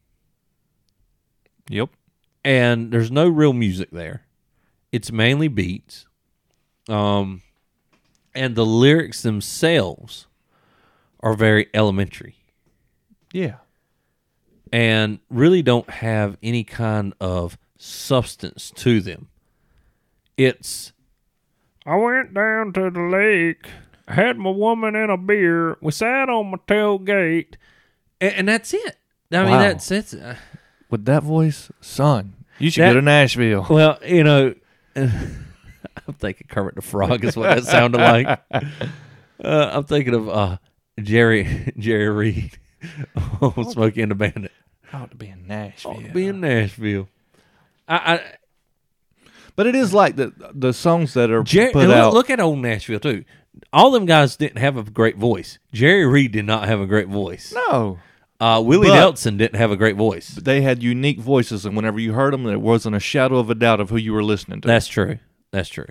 Yep. 1.69 1.91
and 2.45 2.91
there's 2.91 3.11
no 3.11 3.29
real 3.29 3.53
music 3.53 3.91
there. 3.91 4.25
It's 4.91 5.13
mainly 5.13 5.49
beats. 5.49 6.07
Um, 6.89 7.43
and 8.35 8.57
the 8.57 8.65
lyrics 8.67 9.23
themselves 9.23 10.27
are 11.21 11.35
very 11.35 11.69
elementary 11.75 12.37
Yeah. 13.33 13.57
And 14.73 15.19
really 15.31 15.63
don't 15.63 15.89
have 15.91 16.37
any 16.43 16.65
kind 16.65 17.15
of 17.21 17.59
substance 17.79 18.71
to 18.77 19.01
them. 19.01 19.29
It's 20.37 20.93
I 21.87 21.97
went 21.97 22.35
down 22.35 22.73
to 22.75 22.91
the 22.91 23.01
lake, 23.01 23.67
had 24.09 24.39
my 24.39 24.51
woman 24.51 24.95
and 24.95 25.11
a 25.11 25.17
beer, 25.17 25.77
we 25.81 25.93
sat 25.93 26.29
on 26.29 26.51
my 26.51 26.59
tailgate, 26.69 27.55
and, 28.21 28.35
and 28.35 28.49
that's 28.49 28.73
it. 28.75 28.97
I 29.33 29.43
mean, 29.43 29.51
Wow. 29.51 29.59
that's 29.61 29.91
it's. 29.91 30.15
Uh, 30.15 30.37
With 30.91 31.05
that 31.07 31.23
voice, 31.23 31.71
son, 31.81 32.35
you 32.59 32.71
should 32.71 32.83
That- 32.83 32.91
go 32.91 32.95
to 33.01 33.03
Nashville. 33.03 33.67
well, 33.71 33.99
you 34.07 34.25
know, 34.25 34.55
I'm 34.97 36.15
thinking 36.19 36.47
Kermit 36.49 36.75
the 36.75 36.83
Frog 36.83 37.25
is 37.25 37.37
what 37.37 37.45
that 37.55 37.65
sounded 37.65 37.99
like. 37.99 38.41
Uh, 39.43 39.71
I'm 39.73 39.85
thinking 39.85 40.13
of 40.13 40.29
uh, 40.29 40.59
Jerry 41.01 41.73
Jerry 41.79 42.11
Reed, 42.11 42.59
oh, 43.43 43.71
Smokey 43.73 44.03
and 44.03 44.11
the 44.11 44.15
Bandit. 44.15 44.53
I 44.93 44.99
ought 45.03 45.11
to 45.11 45.17
be 45.17 45.29
in 45.29 45.47
Nashville. 45.47 45.93
Ought 45.93 46.03
to 46.05 46.13
be 46.13 46.27
in 46.27 46.41
Nashville. 46.41 47.09
I, 47.89 47.97
I 48.15 48.23
But 49.57 49.67
it 49.67 49.75
is 49.75 49.93
like 49.95 50.17
the 50.17 50.33
the 50.55 50.73
songs 50.73 51.15
that 51.15 51.31
are 51.31 51.43
Jerry, 51.43 51.73
put 51.73 51.89
look, 51.89 51.97
out. 51.97 52.13
look 52.15 52.31
at 52.31 52.41
old 52.41 52.59
Nashville 52.61 53.01
too. 53.01 53.25
All 53.73 53.91
them 53.91 54.07
guys 54.07 54.37
didn't 54.37 54.59
have 54.59 54.77
a 54.77 54.83
great 54.85 55.17
voice. 55.17 55.59
Jerry 55.73 56.07
Reed 56.07 56.33
did 56.33 56.45
not 56.47 56.67
have 56.69 56.81
a 56.81 56.87
great 56.87 57.09
voice. 57.09 57.53
no, 57.69 57.99
Uh, 58.39 58.63
Willie 58.65 58.89
But- 58.89 58.95
Nelson 58.95 59.37
didn't 59.37 59.59
have 59.59 59.71
a 59.71 59.77
great 59.77 59.97
voice. 59.97 60.29
they 60.31 60.63
had 60.63 60.83
unique 60.83 61.19
voices, 61.21 61.67
and 61.67 61.77
whenever 61.77 61.99
you 62.01 62.13
heard 62.15 62.33
them, 62.33 62.45
there 62.45 62.59
wasn't 62.59 62.97
a 62.97 63.01
shadow 63.01 63.39
of 63.39 63.51
a 63.51 63.55
doubt 63.55 63.81
of 63.81 63.91
who 63.91 63.97
you 63.97 64.13
were 64.13 64.23
listening 64.25 64.61
to. 64.63 64.69
That's 64.69 64.87
true. 64.87 65.19
That's 65.51 65.69
true. 65.69 65.89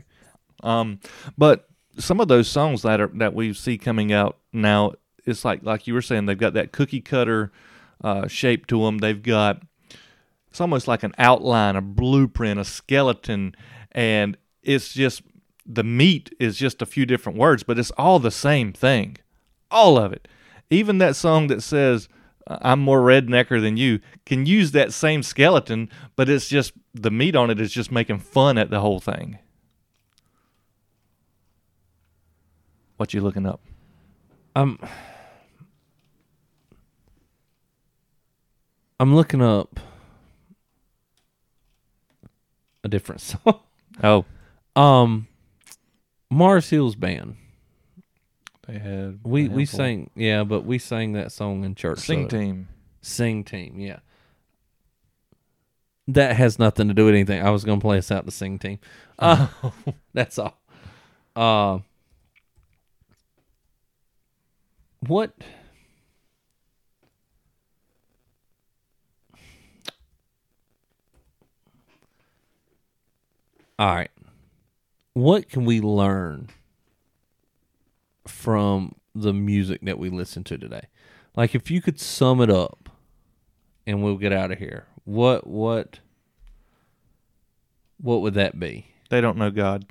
Um, 0.63 0.99
but 1.37 1.67
some 1.97 2.19
of 2.21 2.27
those 2.29 2.47
songs 2.47 2.81
that 2.83 2.99
are 3.01 3.11
that 3.15 3.33
we 3.33 3.53
see 3.53 3.77
coming 3.77 4.11
out 4.13 4.37
now, 4.53 4.93
it's 5.29 5.45
like 5.45 5.63
like 5.63 5.87
you 5.87 5.93
were 5.93 6.01
saying, 6.01 6.25
they've 6.25 6.37
got 6.37 6.53
that 6.53 6.71
cookie 6.71 7.01
cutter 7.01 7.51
uh, 8.03 8.27
shape 8.27 8.67
to 8.67 8.83
them. 8.83 8.97
They've 8.97 9.21
got 9.21 9.61
it's 10.49 10.59
almost 10.59 10.87
like 10.87 11.03
an 11.03 11.13
outline, 11.17 11.75
a 11.75 11.81
blueprint, 11.81 12.59
a 12.59 12.65
skeleton, 12.65 13.55
and 13.91 14.37
it's 14.63 14.93
just 14.93 15.21
the 15.65 15.83
meat 15.83 16.33
is 16.39 16.57
just 16.57 16.81
a 16.81 16.85
few 16.85 17.05
different 17.05 17.37
words, 17.37 17.63
but 17.63 17.77
it's 17.77 17.91
all 17.91 18.19
the 18.19 18.31
same 18.31 18.73
thing, 18.73 19.17
all 19.69 19.97
of 19.97 20.11
it. 20.11 20.27
Even 20.69 20.97
that 20.97 21.15
song 21.15 21.47
that 21.47 21.61
says. 21.61 22.09
I'm 22.51 22.79
more 22.79 23.01
rednecker 23.01 23.61
than 23.61 23.77
you. 23.77 23.99
Can 24.25 24.47
use 24.47 24.71
that 24.71 24.91
same 24.91 25.21
skeleton, 25.21 25.87
but 26.15 26.29
it's 26.29 26.49
just 26.49 26.73
the 26.95 27.11
meat 27.11 27.35
on 27.35 27.51
it 27.51 27.61
is 27.61 27.71
just 27.71 27.91
making 27.91 28.17
fun 28.17 28.57
at 28.57 28.71
the 28.71 28.79
whole 28.79 28.99
thing. 28.99 29.37
What 32.97 33.13
you 33.13 33.21
looking 33.21 33.45
up? 33.45 33.61
I'm 34.55 34.77
I'm 38.99 39.15
looking 39.15 39.41
up 39.41 39.79
a 42.83 42.87
different 42.87 43.21
song. 43.21 43.59
Oh, 44.03 44.25
Um, 44.75 45.27
Mars 46.29 46.69
Hills 46.69 46.95
Band. 46.95 47.35
they 48.67 48.77
had 48.79 49.19
We 49.23 49.45
a 49.47 49.49
we 49.49 49.61
handful. 49.63 49.77
sang 49.77 50.09
yeah, 50.15 50.43
but 50.43 50.65
we 50.65 50.77
sang 50.79 51.13
that 51.13 51.31
song 51.31 51.63
in 51.63 51.75
church. 51.75 51.99
sing 51.99 52.29
so- 52.29 52.37
team. 52.37 52.67
Sing 53.01 53.45
team, 53.45 53.79
yeah. 53.79 53.99
That 56.09 56.35
has 56.35 56.59
nothing 56.59 56.87
to 56.89 56.93
do 56.93 57.05
with 57.05 57.13
anything. 57.13 57.41
I 57.41 57.49
was 57.51 57.63
gonna 57.63 57.79
play 57.79 57.97
us 57.97 58.11
out 58.11 58.25
the 58.25 58.31
sing 58.31 58.59
team. 58.59 58.79
Uh, 59.17 59.47
that's 60.13 60.37
all. 60.37 60.59
Uh, 61.35 61.79
what? 65.01 65.31
All 73.79 73.95
right. 73.95 74.11
What 75.13 75.47
can 75.47 75.63
we 75.63 75.79
learn 75.79 76.49
from 78.27 78.95
the 79.15 79.33
music 79.33 79.79
that 79.83 79.97
we 79.97 80.09
listen 80.09 80.43
to 80.43 80.57
today? 80.57 80.89
Like 81.33 81.55
if 81.55 81.71
you 81.71 81.81
could 81.81 81.97
sum 81.97 82.41
it 82.41 82.49
up 82.49 82.89
and 83.87 84.03
we'll 84.03 84.17
get 84.17 84.33
out 84.33 84.51
of 84.51 84.59
here. 84.59 84.85
What 85.05 85.47
what 85.47 85.99
what 88.01 88.19
would 88.21 88.33
that 88.33 88.59
be? 88.59 88.87
They 89.09 89.21
don't 89.21 89.37
know 89.37 89.49
God. 89.49 89.85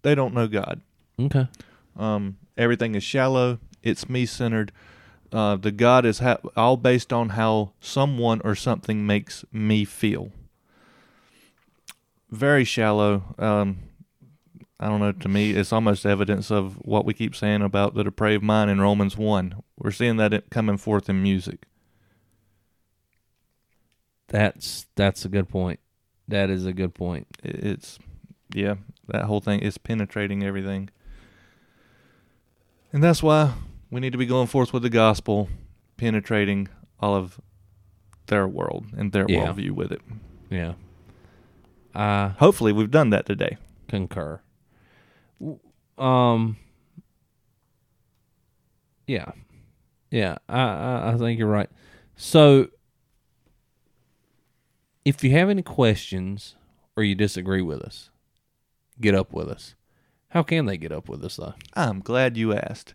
They 0.00 0.14
don't 0.14 0.32
know 0.32 0.48
God. 0.48 0.80
Okay. 1.20 1.46
Um, 1.94 2.38
everything 2.56 2.94
is 2.94 3.04
shallow. 3.04 3.58
It's 3.82 4.08
me 4.08 4.24
centered. 4.24 4.72
Uh, 5.30 5.56
the 5.56 5.72
God 5.72 6.06
is 6.06 6.20
ha- 6.20 6.38
all 6.56 6.78
based 6.78 7.12
on 7.12 7.30
how 7.30 7.72
someone 7.80 8.40
or 8.44 8.54
something 8.54 9.06
makes 9.06 9.44
me 9.52 9.84
feel. 9.84 10.32
Very 12.34 12.64
shallow. 12.64 13.34
Um, 13.38 13.78
I 14.80 14.88
don't 14.88 15.00
know. 15.00 15.12
To 15.12 15.28
me, 15.28 15.52
it's 15.52 15.72
almost 15.72 16.04
evidence 16.04 16.50
of 16.50 16.74
what 16.84 17.04
we 17.04 17.14
keep 17.14 17.34
saying 17.36 17.62
about 17.62 17.94
the 17.94 18.02
depraved 18.04 18.42
mind 18.42 18.70
in 18.70 18.80
Romans 18.80 19.16
one. 19.16 19.62
We're 19.78 19.92
seeing 19.92 20.16
that 20.16 20.32
it 20.34 20.50
coming 20.50 20.76
forth 20.76 21.08
in 21.08 21.22
music. 21.22 21.66
That's 24.28 24.86
that's 24.96 25.24
a 25.24 25.28
good 25.28 25.48
point. 25.48 25.80
That 26.26 26.50
is 26.50 26.66
a 26.66 26.72
good 26.72 26.94
point. 26.94 27.26
It's 27.44 27.98
yeah, 28.52 28.74
that 29.08 29.24
whole 29.24 29.40
thing 29.40 29.60
is 29.60 29.78
penetrating 29.78 30.42
everything. 30.42 30.90
And 32.92 33.02
that's 33.02 33.22
why 33.22 33.54
we 33.90 34.00
need 34.00 34.12
to 34.12 34.18
be 34.18 34.26
going 34.26 34.46
forth 34.46 34.72
with 34.72 34.82
the 34.82 34.90
gospel, 34.90 35.48
penetrating 35.96 36.68
all 37.00 37.14
of 37.14 37.40
their 38.26 38.48
world 38.48 38.86
and 38.96 39.12
their 39.12 39.26
Yeah. 39.28 39.46
worldview 39.46 39.72
with 39.72 39.92
it. 39.92 40.00
Yeah. 40.50 40.74
I 41.94 42.28
Hopefully, 42.38 42.72
we've 42.72 42.90
done 42.90 43.10
that 43.10 43.26
today. 43.26 43.56
concur. 43.88 44.40
W- 45.40 45.58
Um 45.98 46.56
Yeah. 49.06 49.32
Yeah, 50.10 50.36
I, 50.48 50.60
I 50.60 51.12
I 51.12 51.18
think 51.18 51.38
you're 51.38 51.48
right. 51.48 51.68
So 52.16 52.68
if 55.04 55.22
you 55.24 55.30
have 55.32 55.50
any 55.50 55.62
questions 55.62 56.54
or 56.96 57.02
you 57.02 57.14
disagree 57.14 57.62
with 57.62 57.82
us, 57.82 58.10
get 59.00 59.14
up 59.14 59.32
with 59.32 59.48
us. 59.48 59.74
How 60.28 60.42
can 60.42 60.66
they 60.66 60.76
get 60.76 60.92
up 60.92 61.08
with 61.08 61.24
us 61.24 61.36
though? 61.36 61.54
I'm 61.74 62.00
glad 62.00 62.36
you 62.36 62.54
asked. 62.54 62.94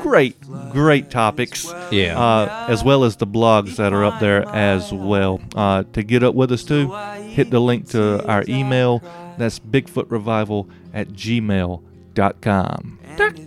great, 0.02 0.40
great 0.72 1.10
topics. 1.10 1.66
Yeah. 1.92 2.20
Uh, 2.20 2.66
as 2.70 2.84
well 2.84 3.04
as 3.04 3.18
the 3.18 3.28
blogs 3.28 3.76
that 3.76 3.94
are 3.94 4.04
up 4.04 4.20
there 4.20 4.48
as 4.50 4.94
well. 4.94 5.42
Uh, 5.56 5.84
to 5.94 6.04
get 6.04 6.24
up 6.24 6.36
with 6.36 6.52
us 6.52 6.64
too, 6.64 6.92
hit 7.30 7.50
the 7.50 7.60
link 7.60 7.90
to 7.90 8.26
our 8.26 8.44
email. 8.48 9.02
That's 9.38 9.60
Bigfootrevival 9.60 10.70
at 10.94 11.10
gmail.com. 11.10 13.00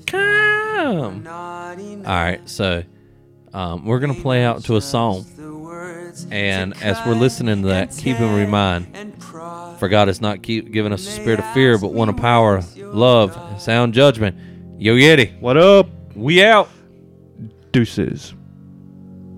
com. 0.07 1.27
All 2.07 2.15
right, 2.15 2.41
so 2.49 2.83
um, 3.53 3.87
we're 3.87 3.99
gonna 4.01 4.15
play 4.15 4.45
out 4.45 4.65
to 4.65 4.77
a 4.77 4.81
song, 4.81 5.25
and 6.31 6.75
as 6.83 6.99
we're 7.07 7.15
listening 7.15 7.63
to 7.63 7.69
that, 7.69 7.97
keep 7.97 8.21
in 8.21 8.51
mind, 8.51 9.15
for 9.79 9.89
God 9.89 10.09
has 10.09 10.21
not 10.21 10.43
keep 10.43 10.71
giving 10.73 10.93
us 10.93 11.07
a 11.07 11.11
spirit 11.11 11.39
of 11.39 11.53
fear, 11.53 11.79
but 11.79 11.93
one 11.93 12.09
of 12.09 12.17
power, 12.17 12.63
love, 12.77 13.37
and 13.37 13.61
sound 13.61 13.95
judgment. 13.95 14.37
Yo 14.79 14.95
Yeti, 14.95 15.41
What 15.41 15.57
up? 15.57 15.89
we 16.15 16.43
out. 16.45 16.69
Deuces. 17.73 18.35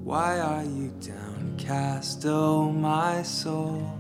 Why 0.05 0.39
are 0.41 0.65
you 0.65 0.93
downcast, 1.01 2.25
oh 2.27 2.71
my 2.73 3.23
soul? 3.23 3.98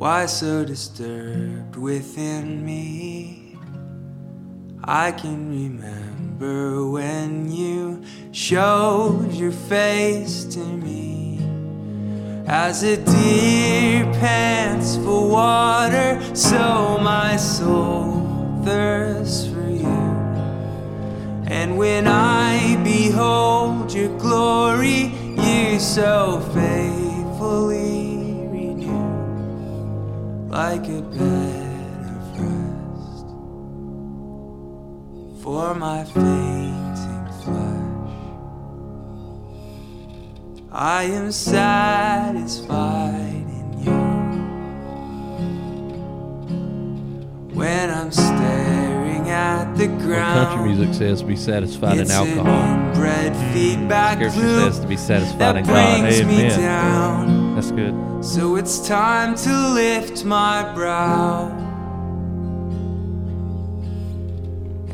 Why 0.00 0.24
so 0.24 0.64
disturbed 0.64 1.76
within 1.76 2.64
me? 2.64 3.58
I 4.82 5.12
can 5.12 5.50
remember 5.50 6.86
when 6.86 7.52
you 7.52 8.02
showed 8.32 9.30
your 9.30 9.52
face 9.52 10.44
to 10.54 10.60
me. 10.60 11.38
As 12.46 12.82
a 12.82 12.96
deer 12.96 14.04
pants 14.14 14.96
for 14.96 15.28
water, 15.28 16.18
so 16.34 16.96
my 17.02 17.36
soul 17.36 18.62
thirsts 18.64 19.48
for 19.48 19.68
you. 19.68 20.00
And 21.44 21.76
when 21.76 22.06
I 22.06 22.82
behold 22.82 23.92
your 23.92 24.16
glory, 24.18 25.12
you 25.36 25.78
so 25.78 26.40
faithfully 26.54 27.99
like 30.62 30.88
a 30.88 31.00
bed 31.00 32.04
of 32.16 32.24
rest 32.38 33.28
for 35.42 35.74
my 35.74 36.04
fainting 36.04 37.26
flesh. 37.42 38.12
I 40.70 41.04
am 41.04 41.32
satisfied 41.32 42.68
in 43.58 43.68
you 43.84 44.00
when 47.58 47.86
I'm 47.90 48.12
staring 48.12 49.30
at 49.30 49.74
the 49.78 49.88
Well, 49.88 49.98
ground. 50.00 50.48
country 50.48 50.74
music 50.74 50.92
says 50.94 51.20
to 51.22 51.26
be 51.26 51.36
satisfied 51.36 51.94
in 51.94 52.00
It's 52.02 52.10
an 52.10 52.16
alcohol. 52.28 52.62
inbred 52.90 53.34
hmm. 53.34 53.52
feedback 53.54 54.16
Scripture 54.18 54.60
says 54.60 54.78
to 54.80 54.86
be 54.86 54.98
satisfied 54.98 55.56
in 55.56 55.64
God. 55.64 56.02
me 56.02 56.20
Amen. 56.20 57.39
Down. 57.60 57.66
That's 57.66 57.70
good. 57.72 58.24
So 58.24 58.56
it's 58.56 58.86
time 58.86 59.34
to 59.36 59.68
lift 59.74 60.24
my 60.24 60.72
brow 60.74 61.48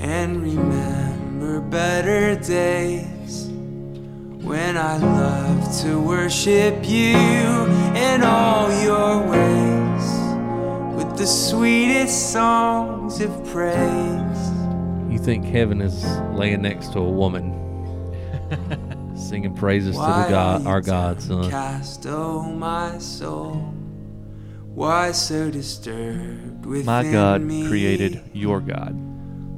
and 0.00 0.42
remember 0.42 1.60
better 1.60 2.36
days 2.40 3.48
when 4.42 4.76
I 4.76 4.96
love 4.98 5.80
to 5.82 6.00
worship 6.00 6.88
you 6.88 7.16
in 7.96 8.22
all 8.22 8.70
your 8.82 9.26
ways 9.26 10.96
with 10.96 11.16
the 11.18 11.26
sweetest 11.26 12.32
songs 12.32 13.20
of 13.20 13.30
praise. 13.46 14.50
You 15.10 15.18
think 15.18 15.44
heaven 15.44 15.80
is 15.80 16.04
laying 16.32 16.62
next 16.62 16.92
to 16.92 17.00
a 17.00 17.10
woman, 17.10 17.52
singing 19.36 19.54
praises 19.54 19.94
to 19.94 20.00
the 20.00 20.26
God, 20.30 20.66
our 20.66 20.80
God, 20.80 21.20
son. 21.20 21.50
Cast, 21.50 22.06
oh 22.06 22.40
my 22.42 22.96
soul. 22.96 23.52
Why 24.74 25.12
so 25.12 25.50
disturbed 25.50 26.64
within 26.64 26.86
My 26.86 27.02
God 27.02 27.42
me? 27.42 27.68
created 27.68 28.22
your 28.32 28.60
God. 28.60 28.96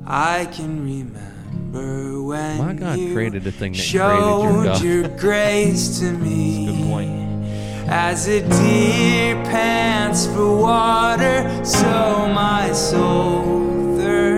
I 0.04 0.46
can 0.46 0.84
remember 0.84 2.20
when 2.24 2.58
My 2.58 2.72
God 2.74 2.98
you 2.98 3.14
created 3.14 3.44
the 3.44 3.52
thing 3.52 3.70
that 3.70 3.78
showed 3.78 4.40
created 4.40 4.64
your 4.64 4.64
God. 4.64 4.82
your 4.82 5.16
grace 5.16 6.00
to 6.00 6.10
me. 6.26 6.66
Good 6.66 6.88
point. 6.90 7.88
As 7.88 8.26
a 8.26 8.40
deer 8.40 9.36
pants 9.44 10.26
for 10.26 10.56
water, 10.56 11.64
so 11.64 12.28
my 12.34 12.72
soul 12.72 13.96
thirsts 13.96 14.08
for 14.08 14.08
you. 14.08 14.37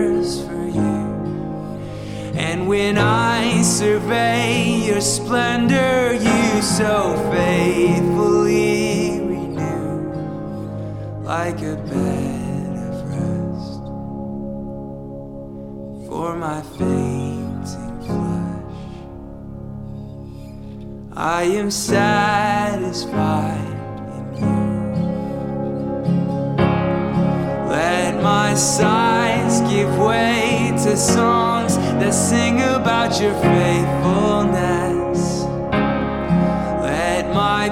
when 2.71 2.97
I 2.97 3.61
survey 3.63 4.85
your 4.87 5.01
splendor, 5.01 6.13
you 6.13 6.61
so 6.61 7.17
faithfully 7.29 9.19
renew 9.19 10.13
like 11.21 11.61
a 11.63 11.75
bed 11.75 12.71
of 12.87 12.95
rest 13.11 13.83
for 16.07 16.37
my 16.37 16.61
fainting 16.79 17.97
flesh. 18.07 18.79
I 21.11 21.43
am 21.43 21.69
satisfied 21.69 23.67
in 24.17 24.25
you. 24.39 24.63
Let 27.67 28.23
my 28.23 28.55
sighs 28.55 29.59
give 29.69 29.93
way 29.99 30.71
to 30.85 30.95
songs 30.95 31.75
that 32.01 32.15
sing 32.15 32.59
about 32.61 33.21
your 33.21 33.35
faithfulness. 33.35 35.43
Let 36.81 37.31
my 37.31 37.69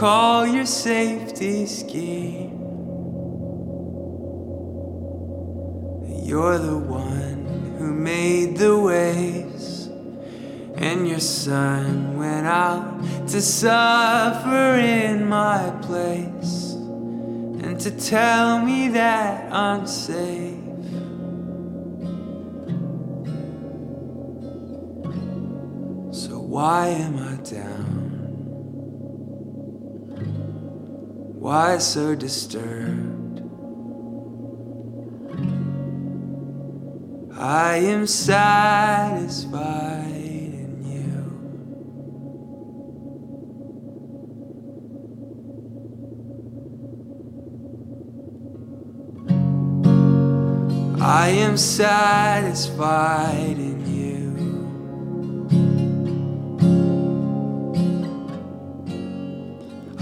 I'll 0.00 0.46
your 0.46 0.66
safety 0.66 1.66
scheme. 1.66 2.54
You're 6.24 6.58
the 6.58 6.78
one 6.78 7.76
who 7.78 7.92
made 7.92 8.58
the 8.58 8.78
waves, 8.78 9.86
and 10.76 11.08
your 11.08 11.18
son 11.18 12.16
went 12.16 12.46
out 12.46 13.02
to 13.28 13.42
suffer 13.42 14.76
in 14.78 15.28
my 15.28 15.70
place 15.82 16.74
and 17.64 17.80
to 17.80 17.90
tell 17.90 18.60
me 18.60 18.88
that 18.90 19.52
I'm 19.52 19.86
safe. 19.86 20.54
So 26.14 26.38
why 26.38 26.88
am 26.88 27.16
I 27.18 27.36
down? 27.42 27.87
Why 31.48 31.78
so 31.78 32.14
disturbed? 32.14 33.40
I 37.40 37.76
am 37.76 38.06
satisfied 38.06 39.54
in 40.12 40.84
you. 40.84 41.24
I 51.00 51.30
am 51.30 51.56
satisfied 51.56 53.58
in 53.58 53.77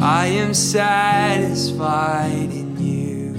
I 0.09 0.27
am 0.27 0.55
satisfied 0.55 2.31
in 2.53 2.77
you. 2.81 3.35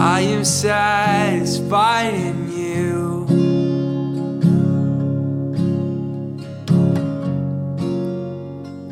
I 0.00 0.20
am 0.20 0.44
satisfied 0.44 2.14
in 2.14 2.52
you. 2.56 3.26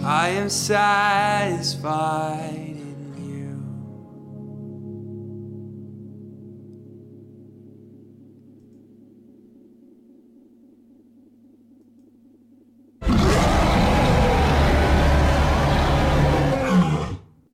I 0.04 0.30
am 0.30 0.48
satisfied. 0.50 1.80